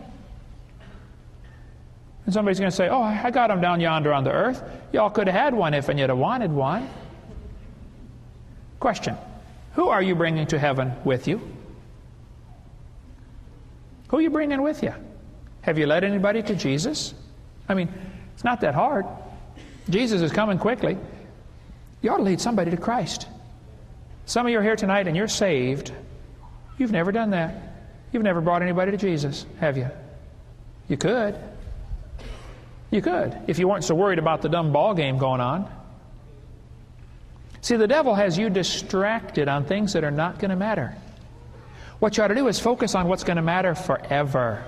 And 2.23 2.33
somebody's 2.33 2.57
going 2.57 2.71
to 2.71 2.75
say, 2.75 2.87
Oh, 2.87 3.01
I 3.01 3.29
got 3.29 3.49
them 3.49 3.59
down 3.59 3.81
yonder 3.81 4.13
on 4.13 4.23
the 4.23 4.31
earth. 4.31 4.63
Y'all 4.93 5.09
could 5.09 5.27
have 5.27 5.35
had 5.35 5.53
one 5.53 5.73
if 5.73 5.89
and 5.89 5.99
you'd 5.99 6.07
have 6.07 6.17
wanted 6.17 6.49
one. 6.49 6.87
Question 8.79 9.17
Who 9.73 9.89
are 9.89 10.01
you 10.01 10.15
bringing 10.15 10.47
to 10.47 10.57
heaven 10.57 10.93
with 11.03 11.27
you? 11.27 11.41
Who 14.07 14.17
are 14.17 14.21
you 14.21 14.29
bringing 14.29 14.61
with 14.61 14.81
you? 14.81 14.93
Have 15.63 15.77
you 15.77 15.87
led 15.87 16.05
anybody 16.05 16.41
to 16.43 16.55
Jesus? 16.55 17.13
I 17.67 17.73
mean, 17.73 17.89
it's 18.33 18.45
not 18.45 18.61
that 18.61 18.75
hard. 18.75 19.05
Jesus 19.89 20.21
is 20.21 20.31
coming 20.31 20.57
quickly. 20.57 20.97
You 22.01 22.11
ought 22.11 22.17
to 22.17 22.23
lead 22.23 22.39
somebody 22.39 22.71
to 22.71 22.77
Christ. 22.77 23.27
Some 24.31 24.45
of 24.45 24.51
you 24.53 24.59
are 24.59 24.63
here 24.63 24.77
tonight 24.77 25.07
and 25.07 25.17
you're 25.17 25.27
saved. 25.27 25.91
You've 26.77 26.93
never 26.93 27.11
done 27.11 27.31
that. 27.31 27.53
You've 28.13 28.23
never 28.23 28.39
brought 28.39 28.61
anybody 28.61 28.91
to 28.91 28.97
Jesus, 28.97 29.45
have 29.59 29.75
you? 29.75 29.89
You 30.87 30.95
could. 30.95 31.35
You 32.91 33.01
could, 33.01 33.37
if 33.47 33.59
you 33.59 33.67
weren't 33.67 33.83
so 33.83 33.93
worried 33.93 34.19
about 34.19 34.41
the 34.41 34.47
dumb 34.47 34.71
ball 34.71 34.93
game 34.93 35.17
going 35.17 35.41
on. 35.41 35.69
See, 37.59 37.75
the 37.75 37.89
devil 37.89 38.15
has 38.15 38.37
you 38.37 38.49
distracted 38.49 39.49
on 39.49 39.65
things 39.65 39.91
that 39.91 40.05
are 40.05 40.11
not 40.11 40.39
going 40.39 40.51
to 40.51 40.55
matter. 40.55 40.95
What 41.99 42.15
you 42.15 42.23
ought 42.23 42.29
to 42.29 42.35
do 42.35 42.47
is 42.47 42.57
focus 42.57 42.95
on 42.95 43.09
what's 43.09 43.25
going 43.25 43.35
to 43.35 43.41
matter 43.41 43.75
forever. 43.75 44.63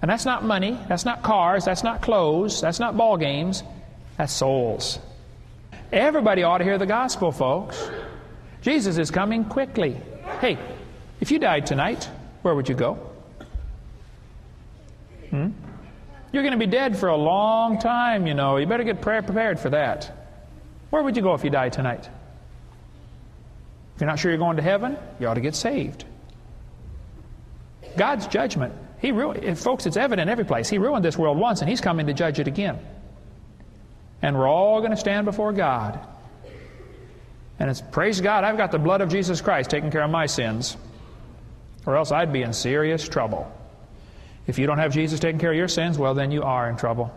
And 0.00 0.10
that's 0.10 0.24
not 0.24 0.44
money, 0.44 0.80
that's 0.88 1.04
not 1.04 1.22
cars, 1.22 1.66
that's 1.66 1.84
not 1.84 2.00
clothes, 2.00 2.62
that's 2.62 2.80
not 2.80 2.96
ball 2.96 3.18
games, 3.18 3.62
that's 4.16 4.32
souls. 4.32 4.98
Everybody 5.92 6.42
ought 6.42 6.58
to 6.58 6.64
hear 6.64 6.78
the 6.78 6.86
gospel, 6.86 7.32
folks. 7.32 7.90
Jesus 8.62 8.98
is 8.98 9.10
coming 9.10 9.44
quickly. 9.44 10.00
Hey, 10.40 10.58
if 11.20 11.30
you 11.30 11.38
died 11.38 11.66
tonight, 11.66 12.08
where 12.42 12.54
would 12.54 12.68
you 12.68 12.74
go? 12.74 12.94
Hmm? 15.30 15.50
You're 16.32 16.42
going 16.42 16.52
to 16.52 16.58
be 16.58 16.66
dead 16.66 16.96
for 16.96 17.08
a 17.08 17.16
long 17.16 17.78
time, 17.78 18.26
you 18.26 18.34
know. 18.34 18.56
You 18.56 18.66
better 18.66 18.84
get 18.84 19.00
prepared 19.00 19.60
for 19.60 19.70
that. 19.70 20.10
Where 20.90 21.02
would 21.02 21.16
you 21.16 21.22
go 21.22 21.34
if 21.34 21.44
you 21.44 21.50
died 21.50 21.72
tonight? 21.72 22.08
If 23.94 24.00
you're 24.00 24.08
not 24.08 24.18
sure 24.18 24.30
you're 24.30 24.38
going 24.38 24.56
to 24.56 24.62
heaven, 24.62 24.96
you 25.20 25.28
ought 25.28 25.34
to 25.34 25.40
get 25.40 25.54
saved. 25.54 26.04
God's 27.96 28.26
judgment. 28.26 28.74
He 28.98 29.12
ruined, 29.12 29.58
folks, 29.58 29.86
it's 29.86 29.96
evident 29.96 30.28
every 30.30 30.44
place. 30.44 30.68
He 30.68 30.78
ruined 30.78 31.04
this 31.04 31.16
world 31.16 31.38
once, 31.38 31.60
and 31.60 31.68
He's 31.68 31.80
coming 31.80 32.06
to 32.06 32.14
judge 32.14 32.40
it 32.40 32.48
again. 32.48 32.78
And 34.24 34.38
we're 34.38 34.48
all 34.48 34.78
going 34.80 34.90
to 34.90 34.96
stand 34.96 35.26
before 35.26 35.52
God. 35.52 36.00
And 37.58 37.68
it's 37.68 37.82
praise 37.82 38.22
God, 38.22 38.42
I've 38.42 38.56
got 38.56 38.72
the 38.72 38.78
blood 38.78 39.02
of 39.02 39.10
Jesus 39.10 39.42
Christ 39.42 39.68
taking 39.68 39.90
care 39.90 40.02
of 40.02 40.10
my 40.10 40.24
sins, 40.24 40.78
or 41.84 41.94
else 41.94 42.10
I'd 42.10 42.32
be 42.32 42.40
in 42.40 42.54
serious 42.54 43.06
trouble. 43.06 43.52
If 44.46 44.58
you 44.58 44.66
don't 44.66 44.78
have 44.78 44.94
Jesus 44.94 45.20
taking 45.20 45.38
care 45.38 45.50
of 45.50 45.58
your 45.58 45.68
sins, 45.68 45.98
well, 45.98 46.14
then 46.14 46.30
you 46.30 46.42
are 46.42 46.70
in 46.70 46.78
trouble. 46.78 47.14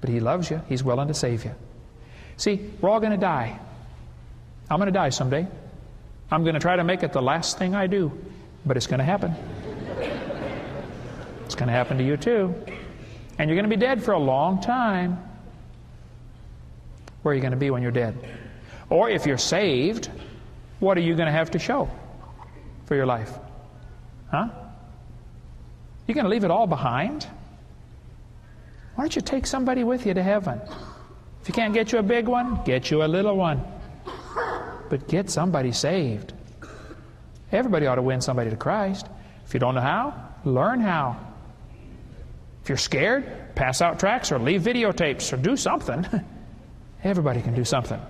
But 0.00 0.08
He 0.08 0.18
loves 0.18 0.50
you, 0.50 0.62
He's 0.66 0.82
willing 0.82 1.08
to 1.08 1.14
save 1.14 1.44
you. 1.44 1.54
See, 2.38 2.70
we're 2.80 2.88
all 2.88 3.00
going 3.00 3.12
to 3.12 3.18
die. 3.18 3.60
I'm 4.70 4.78
going 4.78 4.86
to 4.86 4.92
die 4.92 5.10
someday. 5.10 5.46
I'm 6.30 6.42
going 6.42 6.54
to 6.54 6.60
try 6.60 6.76
to 6.76 6.84
make 6.84 7.02
it 7.02 7.12
the 7.12 7.20
last 7.20 7.58
thing 7.58 7.74
I 7.74 7.86
do, 7.86 8.10
but 8.64 8.78
it's 8.78 8.86
going 8.86 9.00
to 9.00 9.04
happen. 9.04 9.34
It's 11.44 11.54
going 11.54 11.68
to 11.68 11.74
happen 11.74 11.98
to 11.98 12.04
you 12.04 12.16
too. 12.16 12.54
And 13.38 13.50
you're 13.50 13.56
going 13.56 13.68
to 13.68 13.76
be 13.76 13.76
dead 13.76 14.02
for 14.02 14.12
a 14.12 14.18
long 14.18 14.62
time. 14.62 15.18
Where 17.22 17.32
are 17.32 17.34
you 17.34 17.40
going 17.40 17.52
to 17.52 17.56
be 17.56 17.70
when 17.70 17.82
you're 17.82 17.92
dead? 17.92 18.16
Or 18.90 19.08
if 19.08 19.26
you're 19.26 19.38
saved, 19.38 20.10
what 20.80 20.98
are 20.98 21.00
you 21.00 21.14
going 21.14 21.26
to 21.26 21.32
have 21.32 21.52
to 21.52 21.58
show 21.58 21.90
for 22.86 22.94
your 22.94 23.06
life? 23.06 23.32
Huh? 24.30 24.48
You're 26.06 26.14
going 26.14 26.24
to 26.24 26.30
leave 26.30 26.44
it 26.44 26.50
all 26.50 26.66
behind? 26.66 27.26
Why 28.94 29.04
don't 29.04 29.14
you 29.16 29.22
take 29.22 29.46
somebody 29.46 29.84
with 29.84 30.04
you 30.04 30.14
to 30.14 30.22
heaven? 30.22 30.60
If 31.40 31.48
you 31.48 31.54
can't 31.54 31.72
get 31.72 31.92
you 31.92 31.98
a 31.98 32.02
big 32.02 32.28
one, 32.28 32.62
get 32.64 32.90
you 32.90 33.04
a 33.04 33.06
little 33.06 33.36
one. 33.36 33.62
But 34.88 35.08
get 35.08 35.30
somebody 35.30 35.72
saved. 35.72 36.32
Everybody 37.50 37.86
ought 37.86 37.96
to 37.96 38.02
win 38.02 38.20
somebody 38.20 38.50
to 38.50 38.56
Christ. 38.56 39.06
If 39.46 39.54
you 39.54 39.60
don't 39.60 39.74
know 39.74 39.80
how, 39.80 40.28
learn 40.44 40.80
how. 40.80 41.18
If 42.62 42.68
you're 42.68 42.78
scared, 42.78 43.54
pass 43.54 43.80
out 43.80 43.98
tracts 43.98 44.32
or 44.32 44.38
leave 44.38 44.62
videotapes 44.62 45.32
or 45.32 45.36
do 45.36 45.56
something. 45.56 46.06
Everybody 47.04 47.42
can 47.42 47.54
do 47.54 47.64
something. 47.64 48.00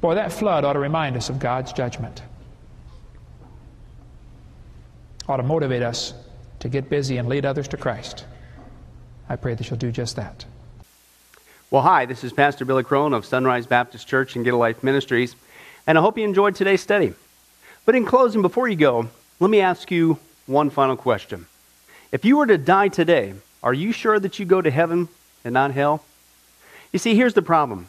Boy, 0.00 0.14
that 0.14 0.32
flood 0.32 0.64
ought 0.64 0.74
to 0.74 0.78
remind 0.78 1.16
us 1.16 1.28
of 1.28 1.38
God's 1.38 1.72
judgment. 1.72 2.22
Ought 5.28 5.38
to 5.38 5.42
motivate 5.42 5.82
us 5.82 6.14
to 6.60 6.68
get 6.68 6.88
busy 6.88 7.16
and 7.18 7.28
lead 7.28 7.44
others 7.44 7.68
to 7.68 7.76
Christ. 7.76 8.24
I 9.28 9.36
pray 9.36 9.54
that 9.54 9.68
you'll 9.68 9.78
do 9.78 9.90
just 9.90 10.16
that. 10.16 10.44
Well, 11.70 11.82
hi, 11.82 12.04
this 12.06 12.22
is 12.22 12.32
Pastor 12.32 12.64
Billy 12.64 12.84
Crone 12.84 13.14
of 13.14 13.24
Sunrise 13.24 13.66
Baptist 13.66 14.06
Church 14.06 14.36
and 14.36 14.44
Get 14.44 14.54
a 14.54 14.56
Life 14.56 14.82
Ministries, 14.82 15.34
and 15.86 15.96
I 15.96 16.00
hope 16.00 16.18
you 16.18 16.24
enjoyed 16.24 16.54
today's 16.54 16.82
study. 16.82 17.14
But 17.84 17.94
in 17.94 18.04
closing, 18.04 18.42
before 18.42 18.68
you 18.68 18.76
go, 18.76 19.08
let 19.40 19.50
me 19.50 19.60
ask 19.60 19.90
you 19.90 20.18
one 20.46 20.70
final 20.70 20.96
question. 20.96 21.46
If 22.12 22.24
you 22.24 22.36
were 22.36 22.46
to 22.46 22.58
die 22.58 22.88
today, 22.88 23.34
are 23.62 23.72
you 23.72 23.90
sure 23.90 24.20
that 24.20 24.38
you 24.38 24.44
go 24.44 24.60
to 24.60 24.70
heaven 24.70 25.08
and 25.44 25.54
not 25.54 25.72
hell? 25.72 26.04
You 26.92 26.98
see, 26.98 27.16
here's 27.16 27.34
the 27.34 27.42
problem. 27.42 27.88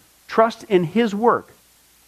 trust 0.31 0.63
in 0.69 0.85
His 0.85 1.13
work 1.13 1.51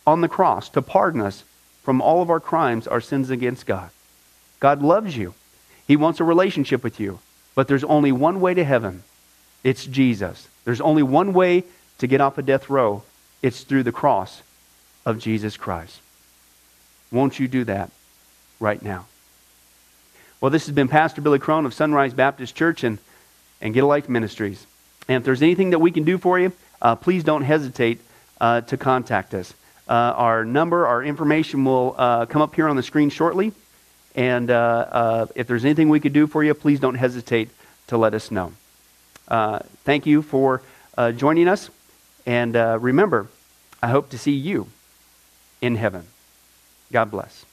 on 0.07 0.21
the 0.21 0.29
cross 0.29 0.69
to 0.69 0.81
pardon 0.81 1.19
us 1.19 1.43
from 1.83 2.01
all 2.01 2.21
of 2.21 2.29
our 2.29 2.39
crimes, 2.39 2.87
our 2.87 3.01
sins 3.01 3.29
against 3.29 3.65
God. 3.65 3.89
God 4.61 4.81
loves 4.81 5.17
you. 5.17 5.33
He 5.85 5.97
wants 5.97 6.21
a 6.21 6.23
relationship 6.23 6.85
with 6.85 7.01
you. 7.01 7.19
But 7.53 7.67
there's 7.67 7.83
only 7.83 8.13
one 8.13 8.39
way 8.39 8.53
to 8.53 8.63
heaven 8.63 9.03
it's 9.61 9.85
Jesus. 9.85 10.47
There's 10.63 10.79
only 10.79 11.03
one 11.03 11.33
way 11.33 11.65
to 11.97 12.07
get 12.07 12.21
off 12.21 12.37
a 12.37 12.41
death 12.41 12.69
row 12.69 13.03
it's 13.41 13.63
through 13.63 13.83
the 13.83 13.91
cross 13.91 14.41
of 15.05 15.19
Jesus 15.19 15.57
Christ. 15.57 15.99
Won't 17.11 17.39
you 17.39 17.49
do 17.49 17.65
that 17.65 17.91
right 18.61 18.81
now? 18.81 19.05
Well, 20.39 20.49
this 20.49 20.65
has 20.65 20.75
been 20.75 20.87
Pastor 20.87 21.19
Billy 21.19 21.39
Crone 21.39 21.65
of 21.65 21.73
Sunrise 21.73 22.13
Baptist 22.13 22.55
Church 22.55 22.85
and, 22.85 22.99
and 23.61 23.73
Get 23.73 23.83
a 23.83 23.87
Life 23.87 24.07
Ministries. 24.07 24.65
And 25.09 25.17
if 25.17 25.25
there's 25.25 25.41
anything 25.41 25.71
that 25.71 25.79
we 25.79 25.91
can 25.91 26.05
do 26.05 26.17
for 26.17 26.39
you, 26.39 26.53
uh, 26.81 26.95
please 26.95 27.25
don't 27.25 27.43
hesitate 27.43 27.99
uh, 28.43 28.59
to 28.59 28.75
contact 28.75 29.33
us. 29.33 29.53
Uh, 29.87 29.93
our 29.93 30.43
number, 30.43 30.85
our 30.85 31.01
information 31.01 31.63
will 31.63 31.95
uh, 31.97 32.25
come 32.25 32.41
up 32.41 32.53
here 32.53 32.67
on 32.67 32.75
the 32.75 32.83
screen 32.83 33.09
shortly. 33.09 33.53
And 34.15 34.51
uh, 34.51 35.27
if 35.33 35.47
there's 35.47 35.63
anything 35.63 35.87
we 35.87 36.01
could 36.01 36.11
do 36.11 36.27
for 36.27 36.43
you, 36.43 36.53
please 36.53 36.81
don't 36.81 36.95
hesitate 36.95 37.49
to 37.87 37.97
let 37.97 38.13
us 38.13 38.31
know. 38.31 38.51
Thank 39.85 40.05
you 40.05 40.21
for 40.21 40.61
joining 41.15 41.47
us. 41.47 41.69
And 42.25 42.53
remember, 42.83 43.29
I 43.81 43.87
hope 43.87 44.09
to 44.09 44.17
see 44.17 44.33
you 44.33 44.67
in 45.61 45.77
heaven. 45.77 46.05
God 46.91 47.11
bless. 47.11 47.45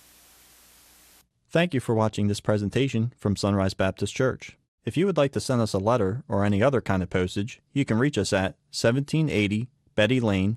Thank 1.53 1.72
you 1.72 1.78
for 1.78 1.95
watching 1.95 2.26
this 2.26 2.41
presentation 2.41 3.12
from 3.16 3.36
Sunrise 3.36 3.74
Baptist 3.74 4.14
Church. 4.14 4.57
If 4.84 4.97
you 4.97 5.07
would 5.07 5.16
like 5.16 5.32
to 5.32 5.41
send 5.41 5.61
us 5.62 5.72
a 5.72 5.78
letter 5.78 6.24
or 6.28 6.45
any 6.45 6.61
other 6.64 6.80
kind 6.80 7.01
of 7.01 7.11
postage, 7.11 7.61
you 7.72 7.84
can 7.84 7.99
reach 7.99 8.18
us 8.18 8.32
at 8.32 8.57
1780 8.72 9.68
Betty 9.95 10.18
Lane, 10.18 10.57